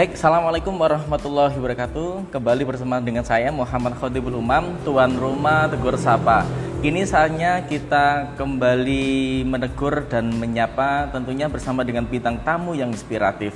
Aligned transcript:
Baik, 0.00 0.16
Assalamualaikum 0.16 0.72
warahmatullahi 0.80 1.52
wabarakatuh. 1.60 2.32
Kembali 2.32 2.64
bersama 2.64 3.04
dengan 3.04 3.20
saya 3.20 3.52
Muhammad 3.52 4.00
Khodibul 4.00 4.32
Umam 4.32 4.80
Tuan 4.80 5.12
Rumah 5.12 5.68
Tegur 5.68 5.92
Sapa. 6.00 6.48
Kini 6.80 7.04
saatnya 7.04 7.60
kita 7.68 8.32
kembali 8.40 9.44
menegur 9.44 10.08
dan 10.08 10.32
menyapa 10.32 11.04
Tentunya 11.12 11.52
bersama 11.52 11.84
dengan 11.84 12.08
bintang 12.08 12.40
tamu 12.40 12.72
yang 12.72 12.88
inspiratif. 12.88 13.52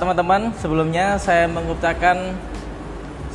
Teman-teman, 0.00 0.48
uh, 0.48 0.56
sebelumnya 0.56 1.20
saya 1.20 1.44
mengucapkan 1.44 2.32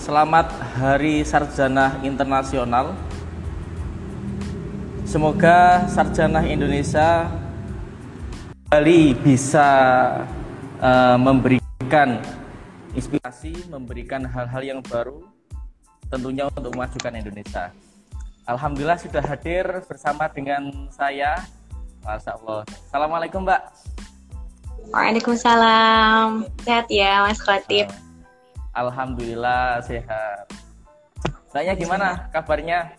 Selamat 0.01 0.49
Hari 0.73 1.21
Sarjana 1.21 2.01
Internasional. 2.01 2.97
Semoga 5.05 5.85
sarjana 5.85 6.41
Indonesia 6.49 7.29
kembali 8.65 9.13
bisa 9.21 9.69
uh, 10.81 11.17
memberikan 11.19 12.19
inspirasi, 12.95 13.67
memberikan 13.67 14.23
hal-hal 14.23 14.63
yang 14.63 14.79
baru 14.83 15.23
tentunya 16.07 16.47
untuk 16.47 16.71
memajukan 16.75 17.13
Indonesia. 17.15 17.71
Alhamdulillah 18.45 18.99
sudah 19.01 19.23
hadir 19.25 19.65
bersama 19.89 20.29
dengan 20.29 20.69
saya. 20.93 21.41
Masya 22.05 22.37
Allah. 22.37 22.61
Assalamualaikum 22.85 23.41
Mbak. 23.41 23.61
Waalaikumsalam. 24.93 26.45
Sehat 26.61 26.85
ya 26.93 27.25
Mas 27.25 27.41
Khatib. 27.41 27.89
Alhamdulillah 28.77 29.81
sehat. 29.81 30.45
Saya 31.49 31.73
gimana 31.73 32.29
kabarnya? 32.29 32.93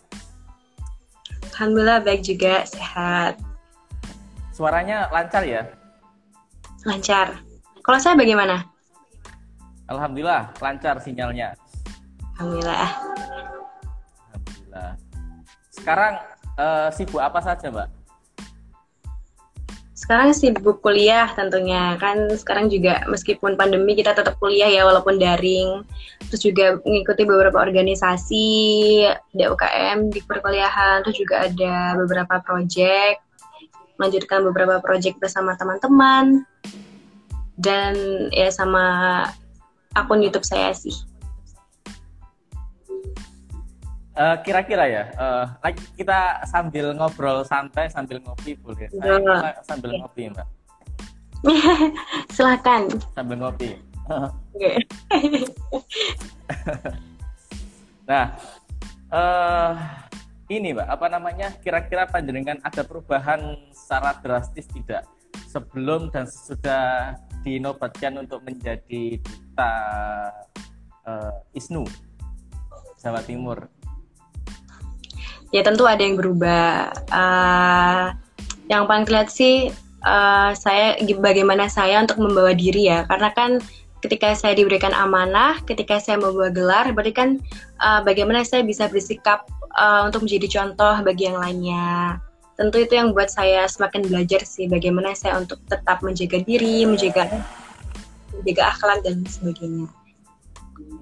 Alhamdulillah 1.54 2.02
baik 2.02 2.26
juga, 2.26 2.66
sehat. 2.66 3.38
Suaranya 4.50 5.06
lancar 5.14 5.46
ya? 5.46 5.62
Lancar. 6.82 7.45
Kalau 7.86 8.02
saya 8.02 8.18
bagaimana? 8.18 8.66
Alhamdulillah, 9.86 10.50
lancar 10.58 10.98
sinyalnya. 10.98 11.54
Alhamdulillah. 12.34 12.90
Alhamdulillah. 14.34 14.92
Sekarang 15.70 16.12
uh, 16.58 16.90
sibuk 16.90 17.22
apa 17.22 17.38
saja, 17.38 17.70
Mbak? 17.70 17.86
Sekarang 19.94 20.34
sibuk 20.34 20.82
kuliah 20.82 21.30
tentunya. 21.38 21.94
Kan 22.02 22.26
sekarang 22.34 22.66
juga 22.74 23.06
meskipun 23.06 23.54
pandemi 23.54 23.94
kita 23.94 24.18
tetap 24.18 24.34
kuliah 24.42 24.66
ya 24.66 24.82
walaupun 24.82 25.22
daring. 25.22 25.86
Terus 26.26 26.42
juga 26.42 26.82
mengikuti 26.82 27.22
beberapa 27.22 27.62
organisasi 27.62 28.46
di 29.30 29.42
UKM 29.46 30.10
di 30.10 30.26
perkuliahan. 30.26 31.06
Terus 31.06 31.22
juga 31.22 31.46
ada 31.46 31.94
beberapa 31.94 32.42
proyek 32.42 33.22
melanjutkan 33.96 34.42
beberapa 34.42 34.82
proyek 34.82 35.16
bersama 35.22 35.54
teman-teman 35.54 36.44
dan 37.56 37.96
ya 38.32 38.52
sama 38.52 38.84
akun 39.96 40.20
YouTube 40.20 40.44
saya 40.44 40.72
sih. 40.76 40.92
Uh, 44.16 44.32
kira-kira 44.40 44.88
ya, 44.88 45.04
uh, 45.20 45.44
kita 45.92 46.40
sambil 46.48 46.96
ngobrol 46.96 47.44
santai 47.44 47.92
sambil 47.92 48.16
ngopi 48.24 48.56
boleh? 48.56 48.88
Saya 48.88 49.60
sambil 49.60 49.92
okay. 49.92 50.00
ngopi 50.00 50.22
mbak. 50.32 50.48
Silakan. 52.36 52.82
Sambil 53.12 53.36
ngopi. 53.40 53.76
Nah, 58.06 58.38
uh, 59.10 59.74
ini 60.46 60.70
mbak, 60.70 60.86
apa 60.86 61.06
namanya? 61.10 61.50
Kira-kira 61.58 62.06
panjenengan 62.06 62.56
ada 62.62 62.86
perubahan 62.86 63.58
secara 63.74 64.14
drastis 64.22 64.70
tidak 64.70 65.02
sebelum 65.50 66.08
dan 66.14 66.24
sesudah 66.24 67.18
dinobatkan 67.46 68.18
untuk 68.18 68.42
menjadi 68.42 69.22
duta 69.22 69.74
uh, 71.06 71.54
ISNU 71.54 71.86
Jawa 72.98 73.22
Timur? 73.22 73.70
Ya 75.54 75.62
tentu 75.62 75.86
ada 75.86 76.02
yang 76.02 76.18
berubah. 76.18 76.90
Uh, 77.14 78.10
yang 78.66 78.90
paling 78.90 79.06
kelihatan 79.06 79.30
sih 79.30 79.70
uh, 80.02 80.50
saya 80.58 80.98
bagaimana 81.22 81.70
saya 81.70 82.02
untuk 82.02 82.18
membawa 82.18 82.50
diri 82.50 82.90
ya, 82.90 83.06
karena 83.06 83.30
kan 83.30 83.62
ketika 84.02 84.34
saya 84.34 84.58
diberikan 84.58 84.90
amanah, 84.90 85.62
ketika 85.70 86.02
saya 86.02 86.18
membawa 86.18 86.50
gelar, 86.50 86.90
berarti 86.90 87.14
kan 87.14 87.28
uh, 87.78 88.02
bagaimana 88.02 88.42
saya 88.42 88.66
bisa 88.66 88.90
bersikap 88.90 89.46
uh, 89.78 90.02
untuk 90.10 90.26
menjadi 90.26 90.50
contoh 90.50 90.98
bagi 91.06 91.30
yang 91.30 91.38
lainnya 91.38 92.18
tentu 92.56 92.76
itu 92.80 92.96
yang 92.96 93.12
buat 93.12 93.28
saya 93.28 93.68
semakin 93.68 94.08
belajar 94.08 94.42
sih 94.48 94.64
bagaimana 94.66 95.12
saya 95.12 95.36
untuk 95.36 95.60
tetap 95.68 96.00
menjaga 96.00 96.40
diri, 96.40 96.88
menjaga 96.88 97.28
menjaga 98.32 98.62
akhlak 98.72 98.98
dan 99.04 99.22
sebagainya. 99.28 99.88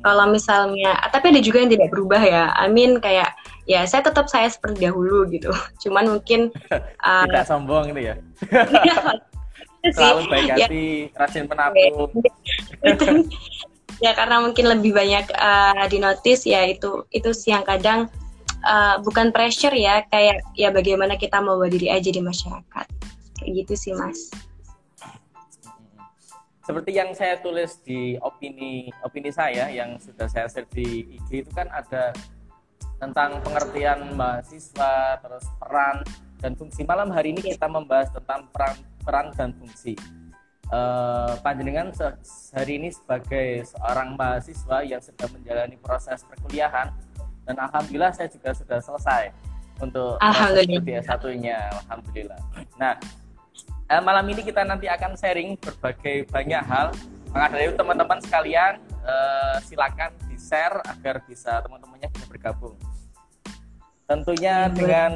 Kalau 0.05 0.29
misalnya, 0.29 0.95
ah, 1.01 1.09
tapi 1.09 1.33
ada 1.33 1.41
juga 1.41 1.65
yang 1.65 1.73
tidak 1.73 1.89
berubah 1.91 2.21
ya. 2.21 2.53
Amin 2.61 3.01
kayak 3.01 3.33
ya 3.65 3.89
saya 3.89 4.05
tetap 4.05 4.29
saya 4.29 4.51
seperti 4.51 4.85
dahulu 4.85 5.25
gitu. 5.31 5.49
Cuman 5.83 6.19
mungkin 6.19 6.51
uh, 6.71 7.25
tidak 7.31 7.47
sombong 7.49 7.95
gitu 7.95 8.13
ya. 8.13 8.15
Selalu 9.95 10.21
baik 10.33 10.49
ya. 10.49 10.57
hati, 10.65 11.13
ya. 11.13 11.17
rajin 11.21 11.45
penabung. 11.45 12.09
ya 14.03 14.11
karena 14.17 14.41
mungkin 14.41 14.65
lebih 14.65 14.97
banyak 14.97 15.29
uh, 15.37 15.85
di 15.87 16.01
notice 16.01 16.49
ya 16.49 16.65
itu 16.67 17.05
itu 17.13 17.31
sih 17.37 17.53
yang 17.53 17.63
kadang 17.69 18.09
uh, 18.65 18.97
bukan 19.05 19.31
pressure 19.31 19.73
ya 19.77 20.03
kayak 20.09 20.43
ya 20.57 20.73
bagaimana 20.73 21.15
kita 21.21 21.39
mau 21.39 21.61
berdiri 21.61 21.93
aja 21.93 22.09
di 22.11 22.19
masyarakat. 22.25 22.87
Kayak 23.39 23.51
gitu 23.65 23.75
sih 23.77 23.93
mas. 23.95 24.33
Seperti 26.65 26.97
yang 26.97 27.13
saya 27.13 27.37
tulis 27.45 27.77
di 27.85 28.17
opini 28.25 28.89
opini 29.05 29.29
saya 29.29 29.69
yang 29.69 30.01
sudah 30.01 30.25
saya 30.25 30.49
share 30.49 30.65
di 30.73 31.21
IG 31.21 31.45
itu 31.45 31.51
kan 31.53 31.69
ada 31.69 32.17
tentang 32.97 33.37
pengertian 33.45 34.17
mahasiswa 34.17 35.21
terus 35.21 35.45
peran 35.61 36.01
dan 36.41 36.57
fungsi. 36.57 36.81
Malam 36.89 37.13
hari 37.13 37.37
ini 37.37 37.45
kita 37.45 37.69
membahas 37.69 38.09
tentang 38.17 38.49
peran 38.49 38.81
peran 39.05 39.27
dan 39.37 39.53
fungsi. 39.61 39.93
Uh, 40.73 41.37
panjenengan 41.45 41.93
hari 42.57 42.81
ini 42.81 42.89
sebagai 42.89 43.69
seorang 43.69 44.17
mahasiswa 44.17 44.81
yang 44.81 45.05
sedang 45.05 45.29
menjalani 45.37 45.77
proses 45.77 46.25
perkuliahan 46.25 46.89
dan 47.45 47.57
alhamdulillah 47.61 48.13
saya 48.17 48.29
juga 48.33 48.57
sudah 48.57 48.81
selesai 48.81 49.33
untuk 49.81 50.17
alhamdulillah. 50.21 51.03
satunya. 51.05 51.59
Alhamdulillah. 51.85 52.41
Nah 52.81 52.97
eh, 53.91 54.03
malam 54.03 54.25
ini 54.31 54.41
kita 54.41 54.65
nanti 54.65 54.89
akan 54.89 55.17
sharing 55.19 55.61
berbagai 55.61 56.29
banyak 56.33 56.63
hal. 56.65 56.93
Maka 57.35 57.51
dari 57.51 57.67
itu 57.67 57.75
teman-teman 57.75 58.19
sekalian 58.23 58.79
eh, 59.03 59.57
silakan 59.67 60.11
di 60.31 60.37
share 60.39 60.79
agar 60.87 61.21
bisa 61.27 61.61
teman-temannya 61.61 62.09
bisa 62.15 62.25
bergabung. 62.31 62.77
Tentunya 64.05 64.69
dengan 64.71 65.13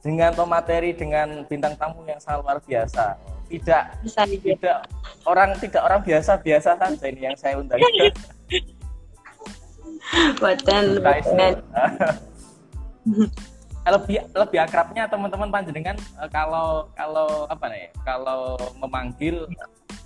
dengan 0.00 0.32
pemateri 0.32 0.96
dengan 0.96 1.44
bintang 1.44 1.76
tamu 1.76 2.04
yang 2.08 2.20
sangat 2.22 2.40
luar 2.44 2.58
biasa. 2.64 3.20
Tidak 3.50 3.82
bisa 4.06 4.22
tidak 4.30 4.86
orang 5.26 5.58
tidak 5.58 5.82
orang 5.82 6.00
biasa 6.06 6.38
biasa 6.38 6.78
saja 6.78 7.06
ini 7.10 7.26
yang 7.26 7.34
saya 7.34 7.58
undang 7.58 7.82
Buatan 10.40 10.98
buatan. 11.00 11.54
lebih 13.90 14.22
lebih 14.36 14.58
akrabnya 14.60 15.08
teman-teman 15.10 15.50
panjenengan 15.50 15.96
eh, 15.98 16.30
kalau 16.30 16.86
kalau 16.94 17.48
apa 17.50 17.66
nih 17.72 17.90
kalau 18.06 18.54
memanggil 18.78 19.48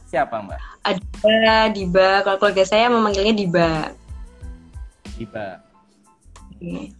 siapa 0.08 0.40
mbak? 0.40 0.56
Ada 0.86 1.68
Diba 1.74 2.22
kalau 2.22 2.38
keluarga 2.38 2.64
saya 2.64 2.88
memanggilnya 2.88 3.34
Diba. 3.34 3.92
Diba. 5.18 5.60
Okay. 6.54 6.94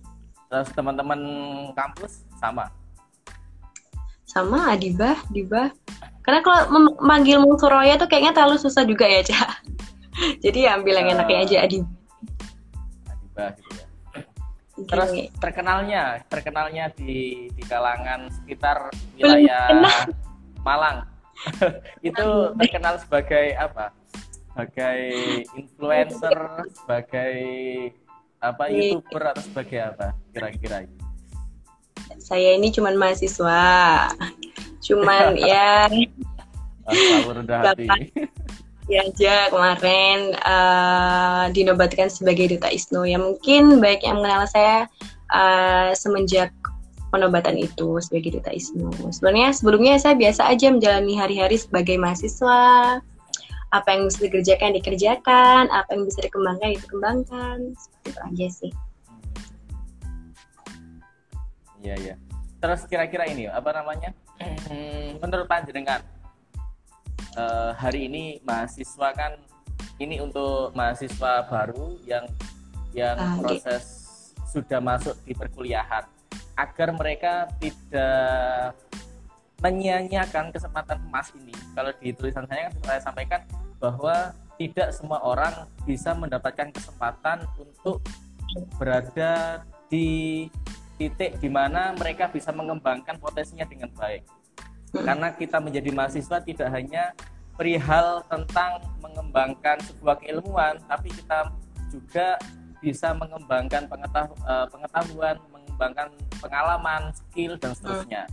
Terus 0.51 0.69
teman-teman 0.75 1.21
kampus 1.73 2.27
sama? 2.43 2.69
Sama 4.27 4.75
Adiba, 4.75 5.15
Diba. 5.31 5.71
Karena 6.27 6.43
kalau 6.43 6.69
memanggil 6.75 7.39
Suroya 7.59 7.95
tuh 7.97 8.11
kayaknya 8.11 8.35
terlalu 8.35 8.59
susah 8.59 8.83
juga 8.83 9.07
ya, 9.07 9.23
Cak. 9.23 9.51
Jadi 10.45 10.67
ambil 10.67 11.01
yang 11.01 11.19
enaknya 11.19 11.39
aja 11.43 11.57
Adiba 11.71 12.04
berubah 13.35 13.51
gitu 13.59 13.75
ya. 13.75 13.87
Terus 14.75 15.11
terkenalnya, 15.39 16.03
terkenalnya 16.27 16.85
di 16.99 17.47
di 17.55 17.63
kalangan 17.67 18.27
sekitar 18.31 18.91
wilayah 19.15 19.71
Malang. 20.67 21.07
itu 22.07 22.27
terkenal 22.59 22.99
sebagai 22.99 23.55
apa? 23.59 23.95
Sebagai 24.55 25.03
influencer, 25.55 26.39
sebagai 26.75 27.35
apa 28.43 28.65
youtuber 28.71 29.35
atau 29.35 29.43
sebagai 29.47 29.79
apa 29.83 30.07
kira-kira? 30.35 30.87
Saya 32.19 32.59
ini 32.59 32.75
cuman 32.75 32.99
mahasiswa, 32.99 34.11
cuman 34.83 35.39
ya. 35.51 35.87
Ya 36.91 37.31
aja 38.93 39.49
kemarin 39.49 40.37
uh, 40.45 41.49
dinobatkan 41.49 42.13
sebagai 42.13 42.53
duta 42.53 42.69
ISNU 42.69 43.09
ya 43.09 43.17
mungkin 43.17 43.81
baik 43.81 44.05
yang 44.05 44.21
mengenal 44.21 44.45
saya 44.45 44.85
uh, 45.33 45.97
semenjak 45.97 46.53
penobatan 47.09 47.57
itu 47.57 48.03
sebagai 48.03 48.43
duta 48.43 48.51
ISNU. 48.51 48.91
Sebenarnya 49.15 49.55
sebelumnya 49.55 49.95
saya 50.03 50.19
biasa 50.19 50.51
aja 50.51 50.69
menjalani 50.75 51.15
hari-hari 51.15 51.57
sebagai 51.57 51.95
mahasiswa, 51.95 52.99
apa 53.71 53.89
yang 53.89 54.11
bisa 54.11 54.19
dikerjakan 54.27 54.75
dikerjakan, 54.75 55.71
apa 55.71 55.89
yang 55.95 56.05
bisa 56.11 56.27
dikembangkan 56.27 56.75
dikembangkan, 56.75 57.57
seperti 57.79 58.07
itu 58.11 58.21
aja 58.21 58.47
sih. 58.51 58.73
Iya 61.87 61.95
iya. 62.03 62.15
Terus 62.59 62.81
kira-kira 62.91 63.31
ini 63.31 63.47
apa 63.47 63.71
namanya? 63.71 64.11
Menurut 65.23 65.47
panjenengan 65.47 66.03
uh, 67.37 67.71
hari 67.77 68.11
ini 68.11 68.39
mahasiswa 68.43 69.09
kan 69.15 69.39
ini 70.03 70.19
untuk 70.19 70.75
mahasiswa 70.75 71.47
baru 71.47 71.99
yang 72.03 72.27
yang 72.95 73.19
ah, 73.19 73.39
proses 73.43 73.85
okay. 74.35 74.59
sudah 74.59 74.79
masuk 74.79 75.15
di 75.27 75.35
perkuliahan 75.35 76.07
agar 76.55 76.89
mereka 76.95 77.51
tidak 77.59 78.79
menyia-nyiakan 79.59 80.55
kesempatan 80.55 81.01
emas 81.09 81.33
ini. 81.35 81.55
Kalau 81.75 81.91
di 81.99 82.15
tulisan 82.15 82.47
saya 82.47 82.71
kan 82.71 82.75
saya 82.85 83.01
sampaikan 83.03 83.41
bahwa 83.83 84.37
tidak 84.55 84.95
semua 84.95 85.19
orang 85.25 85.67
bisa 85.83 86.15
mendapatkan 86.15 86.71
kesempatan 86.71 87.43
untuk 87.59 87.99
berada 88.79 89.65
di 89.91 90.47
titik 90.95 91.43
di 91.43 91.51
mana 91.51 91.91
mereka 91.99 92.31
bisa 92.31 92.55
mengembangkan 92.55 93.19
potensinya 93.19 93.67
dengan 93.67 93.91
baik. 93.99 94.23
Karena 94.95 95.35
kita 95.35 95.59
menjadi 95.59 95.91
mahasiswa 95.91 96.39
tidak 96.39 96.69
hanya 96.71 97.11
perihal 97.59 98.23
tentang 98.31 98.83
mengembangkan 99.03 99.79
sebuah 99.83 100.23
keilmuan, 100.23 100.79
tapi 100.87 101.11
kita 101.11 101.51
juga 101.91 102.39
bisa 102.79 103.15
mengembangkan 103.17 103.89
eh, 103.89 104.67
pengetahuan, 104.71 105.37
mengembangkan 105.51 106.09
pengalaman, 106.39 107.11
skill 107.15 107.57
dan 107.59 107.73
seterusnya. 107.75 108.29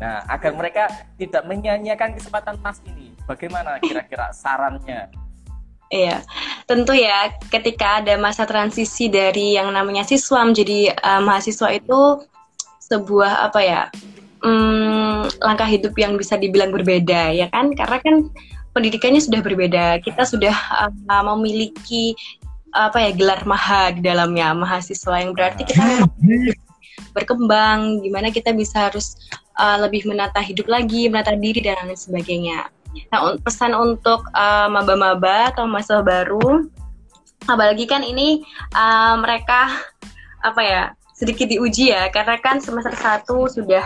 Nah, 0.00 0.24
agar 0.32 0.56
mereka 0.56 0.88
tidak 1.20 1.44
menyanyiakan 1.44 2.16
kesempatan 2.16 2.56
emas 2.64 2.80
ini, 2.88 3.12
bagaimana 3.28 3.76
kira-kira 3.84 4.32
sarannya? 4.32 5.12
Iya, 5.90 6.22
tentu 6.70 6.94
ya 6.94 7.34
ketika 7.50 7.98
ada 8.00 8.14
masa 8.14 8.46
transisi 8.46 9.10
dari 9.10 9.58
yang 9.58 9.74
namanya 9.74 10.06
siswa 10.06 10.46
menjadi 10.46 10.94
uh, 10.94 11.18
mahasiswa 11.20 11.68
itu 11.74 12.22
sebuah 12.78 13.50
apa 13.50 13.60
ya 13.60 13.82
um, 14.44 15.26
langkah 15.40 15.68
hidup 15.68 15.94
yang 15.96 16.16
bisa 16.16 16.36
dibilang 16.36 16.72
berbeda 16.74 17.32
ya 17.32 17.46
kan? 17.48 17.72
Karena 17.72 17.98
kan 18.00 18.28
pendidikannya 18.76 19.20
sudah 19.22 19.40
berbeda. 19.42 20.00
Kita 20.04 20.26
sudah 20.26 20.54
uh, 20.86 21.24
memiliki 21.34 22.14
apa 22.70 23.02
ya 23.02 23.10
gelar 23.10 23.42
maha 23.50 23.90
di 23.90 24.06
dalamnya 24.06 24.54
mahasiswa 24.54 25.18
yang 25.18 25.34
berarti 25.34 25.66
kita 25.66 26.06
berkembang 27.10 27.98
gimana 27.98 28.30
kita 28.30 28.54
bisa 28.54 28.86
harus 28.86 29.18
uh, 29.58 29.74
lebih 29.82 30.06
menata 30.06 30.38
hidup 30.38 30.70
lagi 30.70 31.10
menata 31.10 31.34
diri 31.34 31.58
dan 31.58 31.74
lain 31.82 31.98
sebagainya. 31.98 32.70
Nah, 33.10 33.34
pesan 33.42 33.74
untuk 33.74 34.22
uh, 34.34 34.70
maba-maba 34.70 35.50
atau 35.50 35.66
mahasiswa 35.66 36.02
baru, 36.02 36.66
apalagi 37.50 37.90
kan 37.90 38.06
ini 38.06 38.42
uh, 38.74 39.18
mereka 39.18 39.70
apa 40.46 40.62
ya 40.62 40.82
sedikit 41.14 41.50
diuji 41.50 41.90
ya, 41.90 42.06
karena 42.14 42.38
kan 42.38 42.62
semester 42.62 42.94
satu 42.94 43.50
sudah 43.50 43.82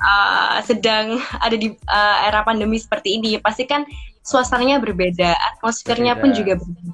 uh, 0.00 0.58
sedang 0.64 1.20
ada 1.38 1.56
di 1.56 1.72
uh, 1.72 2.16
era 2.24 2.40
pandemi 2.42 2.80
seperti 2.80 3.20
ini. 3.20 3.36
Pasti 3.38 3.68
kan 3.68 3.84
suasananya 4.24 4.80
berbeda, 4.80 5.36
atmosfernya 5.54 6.16
berbeda. 6.16 6.20
pun 6.20 6.28
juga 6.36 6.52
berbeda. 6.58 6.92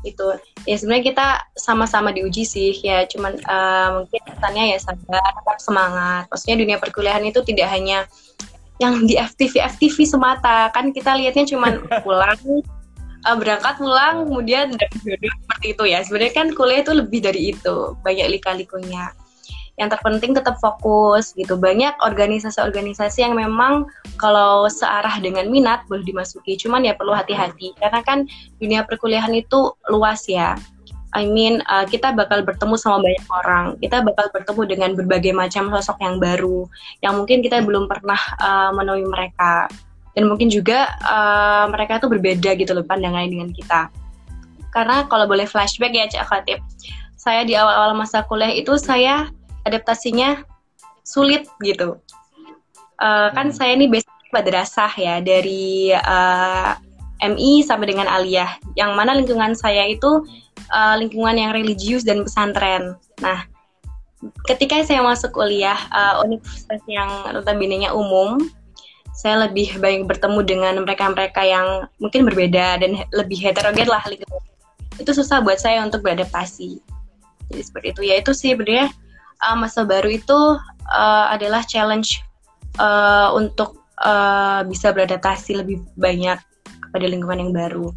Itu 0.00 0.26
ya 0.64 0.76
sebenarnya 0.80 1.04
kita 1.12 1.26
sama-sama 1.56 2.10
diuji 2.10 2.44
sih 2.44 2.72
ya, 2.82 3.06
cuman 3.06 3.38
uh, 3.46 3.88
mungkin 4.02 4.20
pesannya 4.26 4.64
ya 4.74 4.78
sabar, 4.80 5.22
tetap 5.22 5.58
semangat. 5.62 6.22
Maksudnya 6.28 6.56
dunia 6.60 6.76
perkuliahan 6.80 7.24
itu 7.24 7.40
tidak 7.44 7.68
hanya 7.72 8.08
yang 8.80 9.04
di 9.04 9.14
FTV 9.20 9.60
FTV 9.76 10.08
semata 10.08 10.72
kan 10.72 10.88
kita 10.90 11.12
lihatnya 11.12 11.44
cuma 11.44 11.76
pulang 12.04 12.40
uh, 13.28 13.36
berangkat 13.36 13.76
pulang 13.76 14.24
kemudian 14.24 14.72
seperti 14.72 15.76
itu 15.76 15.84
ya 15.84 16.00
sebenarnya 16.00 16.34
kan 16.34 16.48
kuliah 16.56 16.80
itu 16.80 16.92
lebih 16.96 17.20
dari 17.20 17.52
itu 17.52 17.76
banyak 18.00 18.40
lika-likunya 18.40 19.12
yang 19.80 19.88
terpenting 19.88 20.36
tetap 20.36 20.60
fokus 20.60 21.32
gitu. 21.32 21.56
Banyak 21.56 21.96
organisasi-organisasi 22.04 23.24
yang 23.24 23.32
memang 23.32 23.88
kalau 24.20 24.68
searah 24.68 25.16
dengan 25.24 25.48
minat 25.48 25.88
boleh 25.88 26.04
dimasuki 26.04 26.60
cuman 26.60 26.84
ya 26.84 26.92
perlu 26.92 27.16
hati-hati. 27.16 27.72
Karena 27.80 28.04
kan 28.04 28.28
dunia 28.60 28.84
perkuliahan 28.84 29.32
itu 29.32 29.72
luas 29.88 30.28
ya. 30.28 30.60
I 31.10 31.26
mean 31.26 31.58
uh, 31.66 31.82
kita 31.88 32.14
bakal 32.14 32.46
bertemu 32.46 32.78
sama 32.78 33.02
banyak 33.02 33.26
orang, 33.34 33.64
kita 33.82 33.98
bakal 34.06 34.30
bertemu 34.30 34.62
dengan 34.70 34.90
berbagai 34.94 35.34
macam 35.34 35.66
sosok 35.74 35.98
yang 35.98 36.22
baru, 36.22 36.70
yang 37.02 37.18
mungkin 37.18 37.42
kita 37.42 37.66
belum 37.66 37.90
pernah 37.90 38.20
uh, 38.38 38.70
menemui 38.70 39.10
mereka, 39.10 39.66
dan 40.14 40.30
mungkin 40.30 40.46
juga 40.46 40.86
uh, 41.02 41.66
mereka 41.66 41.98
itu 41.98 42.06
berbeda 42.06 42.54
gitu 42.54 42.70
loh 42.78 42.86
pandangannya 42.86 43.26
dengan 43.26 43.50
kita. 43.50 43.90
Karena 44.70 45.02
kalau 45.10 45.26
boleh 45.26 45.50
flashback 45.50 45.90
ya 45.90 46.06
Cak 46.06 46.30
Khatib, 46.30 46.62
saya 47.18 47.42
di 47.42 47.58
awal-awal 47.58 47.98
masa 47.98 48.22
kuliah 48.22 48.54
itu 48.54 48.78
saya 48.78 49.34
adaptasinya 49.64 50.44
sulit 51.04 51.48
gitu. 51.64 51.98
Uh, 53.00 53.32
kan 53.32 53.48
hmm. 53.48 53.56
saya 53.56 53.74
ini 53.74 53.88
basic 53.88 54.12
madrasah 54.30 54.92
ya 54.94 55.18
dari 55.24 55.90
uh, 55.94 56.76
MI 57.20 57.64
sampai 57.64 57.92
dengan 57.92 58.08
aliyah, 58.08 58.56
yang 58.76 58.96
mana 58.96 59.12
lingkungan 59.12 59.52
saya 59.52 59.84
itu 59.88 60.24
uh, 60.72 60.94
lingkungan 60.96 61.36
yang 61.36 61.52
religius 61.52 62.04
dan 62.04 62.24
pesantren. 62.24 62.96
Nah, 63.20 63.44
ketika 64.48 64.80
saya 64.84 65.04
masuk 65.04 65.36
kuliah 65.36 65.76
uh, 65.92 66.24
universitas 66.24 66.80
yang 66.88 67.08
notabene 67.32 67.88
umum, 67.92 68.40
saya 69.12 69.48
lebih 69.48 69.76
banyak 69.76 70.08
bertemu 70.08 70.40
dengan 70.48 70.74
mereka-mereka 70.80 71.44
yang 71.44 71.84
mungkin 72.00 72.24
berbeda 72.24 72.80
dan 72.80 73.04
lebih 73.12 73.36
heterogen 73.36 73.88
lah 73.88 74.00
lingkungan. 74.08 74.40
Itu 74.96 75.12
susah 75.12 75.44
buat 75.44 75.60
saya 75.60 75.84
untuk 75.84 76.04
beradaptasi. 76.04 76.80
Jadi 77.52 77.60
seperti 77.60 77.86
itu 77.92 78.02
ya 78.06 78.14
itu 78.16 78.32
sih 78.32 78.56
sebenarnya 78.56 78.88
uh, 79.44 79.56
masa 79.56 79.84
baru 79.84 80.12
itu 80.12 80.38
uh, 80.88 81.26
adalah 81.32 81.64
challenge 81.64 82.20
uh, 82.80 83.32
untuk 83.34 83.80
uh, 84.00 84.64
bisa 84.68 84.92
beradaptasi 84.92 85.56
lebih 85.58 85.82
banyak 85.96 86.38
pada 86.90 87.06
lingkungan 87.06 87.48
yang 87.48 87.52
baru. 87.54 87.88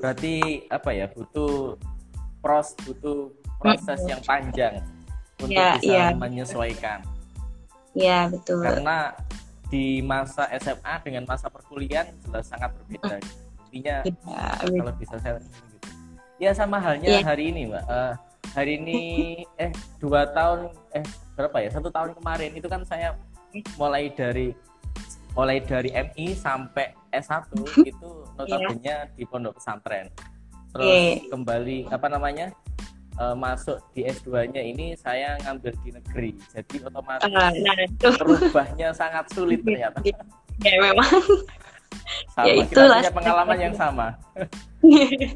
berarti 0.00 0.64
apa 0.72 0.96
ya 0.96 1.06
butuh 1.12 1.76
pros 2.40 2.72
butuh 2.88 3.28
proses 3.60 4.00
yang 4.08 4.16
panjang 4.24 4.80
untuk 5.36 5.52
ya, 5.52 5.76
bisa 5.76 5.92
ya. 5.92 6.06
menyesuaikan. 6.16 7.04
Ya 7.92 8.32
betul. 8.32 8.64
Karena 8.64 9.12
di 9.68 10.00
masa 10.00 10.48
SMA 10.56 10.94
dengan 11.04 11.28
masa 11.28 11.52
perkuliahan 11.52 12.16
jelas 12.24 12.48
sangat 12.48 12.72
berbeda. 12.80 13.20
Intinya 13.68 13.96
ya, 14.08 14.44
kalau 14.64 14.92
bisa 14.96 15.16
saya 15.20 15.36
ya 16.40 16.50
sama 16.56 16.80
halnya 16.80 17.20
ya. 17.20 17.22
hari 17.22 17.52
ini 17.52 17.68
mbak 17.68 17.84
uh, 17.84 18.16
hari 18.56 18.80
ini 18.80 19.00
eh 19.62 19.70
dua 20.00 20.24
tahun 20.32 20.72
eh 20.96 21.04
berapa 21.36 21.56
ya 21.60 21.70
satu 21.70 21.92
tahun 21.92 22.16
kemarin 22.16 22.56
itu 22.56 22.66
kan 22.66 22.82
saya 22.88 23.14
mulai 23.76 24.08
dari 24.10 24.56
mulai 25.34 25.62
dari 25.62 25.94
MI 25.94 26.34
sampai 26.34 26.90
S1 27.14 27.50
itu 27.90 28.10
notabene 28.38 28.82
yeah. 28.82 29.06
di 29.14 29.24
pondok 29.26 29.58
pesantren. 29.58 30.10
Terus 30.74 30.86
yeah. 30.86 31.14
kembali 31.30 31.78
apa 31.90 32.06
namanya? 32.10 32.48
Uh, 33.20 33.36
masuk 33.36 33.76
di 33.92 34.08
S2-nya 34.08 34.64
ini 34.64 34.96
saya 34.96 35.36
ngambil 35.44 35.76
di 35.84 35.92
negeri. 35.92 36.30
Jadi 36.56 36.80
otomatis 36.80 37.28
uh, 37.28 37.52
nah, 37.52 37.76
berubahnya 38.16 38.96
sangat 38.96 39.28
sulit 39.34 39.60
ternyata. 39.60 40.00
Ya 40.60 40.76
memang. 40.76 41.08
Sama, 42.34 42.46
ya 42.46 42.52
kita 42.66 42.80
punya 42.86 43.12
pengalaman 43.12 43.58
yang 43.58 43.74
sama. 43.76 44.06
Oke, 44.80 45.28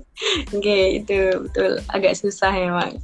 okay, 0.54 0.84
itu 1.02 1.18
betul 1.48 1.82
agak 1.92 2.14
susah 2.18 2.52
memang. 2.54 2.98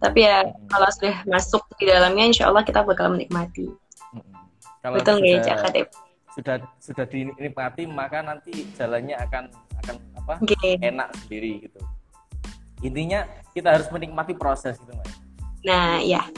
Tapi 0.00 0.18
ya 0.24 0.44
hmm. 0.44 0.68
kalau 0.68 0.88
sudah 0.92 1.16
masuk 1.28 1.62
di 1.80 1.88
dalamnya 1.88 2.28
insya 2.28 2.48
Allah 2.48 2.62
kita 2.62 2.84
bakal 2.84 3.12
menikmati. 3.12 3.68
Hmm. 4.12 4.24
Kalau 4.84 4.96
betul 5.00 5.20
nggak 5.22 5.46
ya 5.46 5.86
sudah 6.36 6.60
sudah 6.76 7.08
dinikmati 7.08 7.88
maka 7.88 8.20
nanti 8.20 8.68
jalannya 8.76 9.16
akan 9.16 9.48
akan 9.80 9.96
apa 10.20 10.34
okay. 10.44 10.76
enak 10.84 11.08
sendiri 11.24 11.64
gitu 11.64 11.80
intinya 12.84 13.24
kita 13.56 13.72
harus 13.72 13.88
menikmati 13.88 14.36
proses 14.36 14.76
gitu 14.76 14.92
mas 14.92 15.16
nah 15.64 15.96
ya 16.04 16.28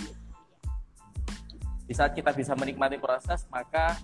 di 1.83 1.95
saat 1.99 2.15
kita 2.15 2.31
bisa 2.31 2.55
menikmati 2.55 2.95
proses 3.03 3.43
maka 3.51 3.99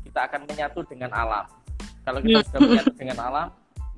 kita 0.00 0.32
akan 0.32 0.48
menyatu 0.48 0.80
dengan 0.88 1.12
alam 1.12 1.44
kalau 2.08 2.24
kita 2.24 2.40
sudah 2.48 2.60
menyatu 2.64 2.92
dengan 2.96 3.18
alam 3.20 3.48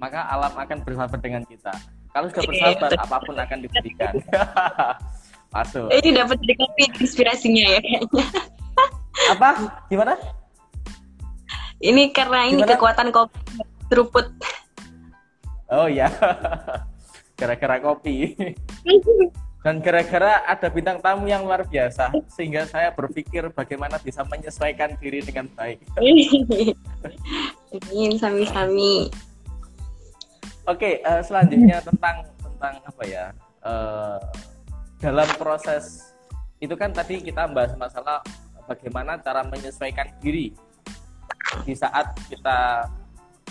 maka 0.03 0.21
alam 0.27 0.53
akan 0.57 0.79
bersahabat 0.83 1.21
dengan 1.23 1.43
kita. 1.47 1.71
Kalau 2.11 2.27
sudah 2.35 2.43
bersahabat 2.43 2.91
apa 2.99 3.17
pun 3.23 3.37
akan 3.39 3.59
diberikan 3.63 4.15
masuk 5.55 5.87
ini 6.03 6.11
dapat 6.19 6.37
dari 6.43 6.55
kopi 6.59 6.83
inspirasinya 6.99 7.65
ya. 7.71 7.79
Kayaknya 7.79 8.27
apa? 9.39 9.49
Gimana? 9.87 10.15
Ini 11.79 12.11
karena 12.11 12.51
ini 12.51 12.67
Gimana? 12.67 12.75
kekuatan 12.75 13.09
kopi 13.15 13.39
seruput. 13.87 14.27
Oh 15.71 15.87
ya, 15.87 16.11
gara-gara 17.39 17.79
kopi. 17.79 18.35
Dan 19.61 19.85
gara-gara 19.85 20.41
ada 20.49 20.73
bintang 20.73 21.05
tamu 21.05 21.29
yang 21.29 21.45
luar 21.45 21.69
biasa, 21.69 22.09
sehingga 22.33 22.65
saya 22.65 22.97
berpikir 22.97 23.45
bagaimana 23.53 24.01
bisa 24.01 24.25
menyesuaikan 24.25 24.97
diri 24.97 25.21
dengan 25.21 25.53
baik. 25.53 25.85
Ingin 27.93 28.17
sami-sami. 28.17 29.13
Oke, 30.65 31.05
uh, 31.05 31.21
selanjutnya 31.21 31.85
tentang 31.85 32.25
tentang 32.41 32.75
apa 32.89 33.03
ya? 33.05 33.25
Uh, 33.61 34.17
dalam 34.97 35.29
proses 35.37 36.09
itu 36.61 36.73
kan 36.77 36.93
tadi 36.93 37.21
kita 37.21 37.45
bahas 37.49 37.77
masalah 37.77 38.25
bagaimana 38.65 39.21
cara 39.21 39.45
menyesuaikan 39.45 40.09
diri 40.25 40.57
di 41.65 41.75
saat 41.77 42.13
kita 42.29 42.89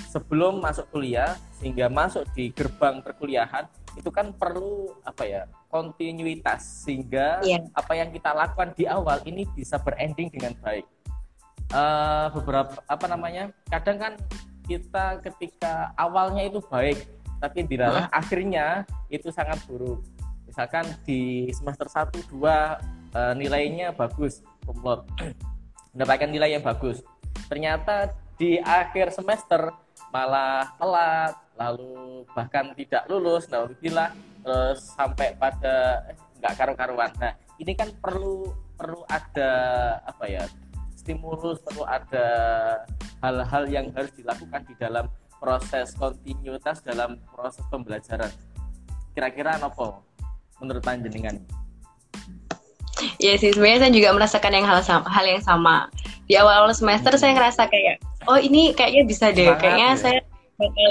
sebelum 0.08 0.64
masuk 0.64 0.88
kuliah 0.94 1.36
sehingga 1.60 1.92
masuk 1.92 2.24
di 2.32 2.56
gerbang 2.56 3.04
perkuliahan 3.04 3.68
itu 4.00 4.08
kan 4.14 4.32
perlu 4.32 4.96
apa 5.04 5.24
ya 5.28 5.42
kontinuitas 5.68 6.88
sehingga 6.88 7.44
yeah. 7.44 7.60
apa 7.76 7.94
yang 8.00 8.10
kita 8.16 8.32
lakukan 8.32 8.72
di 8.80 8.88
awal 8.88 9.20
ini 9.28 9.44
bisa 9.52 9.76
berending 9.82 10.32
dengan 10.32 10.56
baik 10.64 10.88
uh, 11.76 12.32
beberapa 12.32 12.80
apa 12.88 13.06
namanya 13.12 13.52
kadang 13.68 13.98
kan 14.00 14.14
kita 14.70 15.20
ketika 15.26 15.92
awalnya 15.98 16.46
itu 16.46 16.62
baik 16.70 17.10
tapi 17.42 17.66
dilalah 17.66 18.08
uh. 18.08 18.20
akhirnya 18.20 18.86
itu 19.10 19.34
sangat 19.34 19.60
buruk 19.66 20.06
misalkan 20.46 20.86
di 21.04 21.50
semester 21.54 21.88
1 21.90 22.34
2 22.34 22.40
uh, 22.40 23.34
nilainya 23.36 23.94
bagus 23.94 24.46
kumlot 24.64 25.06
mendapatkan 25.94 26.30
nilai 26.30 26.56
yang 26.58 26.64
bagus 26.64 27.02
ternyata 27.50 28.14
di 28.40 28.62
akhir 28.62 29.12
semester 29.12 29.74
malah 30.10 30.74
telat 30.78 31.34
lalu 31.60 32.26
bahkan 32.34 32.72
tidak 32.74 33.04
lulus 33.12 33.46
nah 33.52 33.68
bila 33.78 34.10
terus 34.40 34.96
sampai 34.96 35.36
pada 35.36 36.06
eh, 36.10 36.16
nggak 36.40 36.54
karu-karuan. 36.56 37.12
Nah 37.20 37.36
ini 37.60 37.76
kan 37.76 37.92
perlu 38.00 38.56
perlu 38.80 39.04
ada 39.12 39.52
apa 40.08 40.26
ya 40.26 40.44
stimulus 40.96 41.60
perlu 41.60 41.84
ada 41.84 42.28
hal-hal 43.20 43.64
yang 43.68 43.92
harus 43.92 44.12
dilakukan 44.16 44.64
di 44.64 44.74
dalam 44.80 45.12
proses 45.40 45.92
kontinuitas 46.00 46.80
dalam 46.84 47.20
proses 47.36 47.64
pembelajaran. 47.68 48.32
Kira-kira 49.12 49.60
apa 49.60 50.00
menurut 50.64 50.84
panjenengan 50.84 51.40
Iya 53.20 53.34
sih, 53.40 53.52
sebenarnya 53.56 53.88
saya 53.88 53.94
juga 53.94 54.10
merasakan 54.16 54.52
yang 54.52 54.68
hal 54.68 54.80
sama, 54.84 55.08
hal 55.08 55.26
yang 55.26 55.44
sama. 55.44 55.88
Di 56.30 56.38
awal-awal 56.38 56.74
semester 56.76 57.16
saya 57.16 57.36
ngerasa 57.36 57.68
kayak, 57.68 58.04
oh 58.30 58.38
ini 58.38 58.76
kayaknya 58.76 59.04
bisa 59.08 59.32
deh, 59.32 59.50
semangat, 59.50 59.62
kayaknya 59.62 59.90
ya? 59.90 59.98
saya 60.00 60.20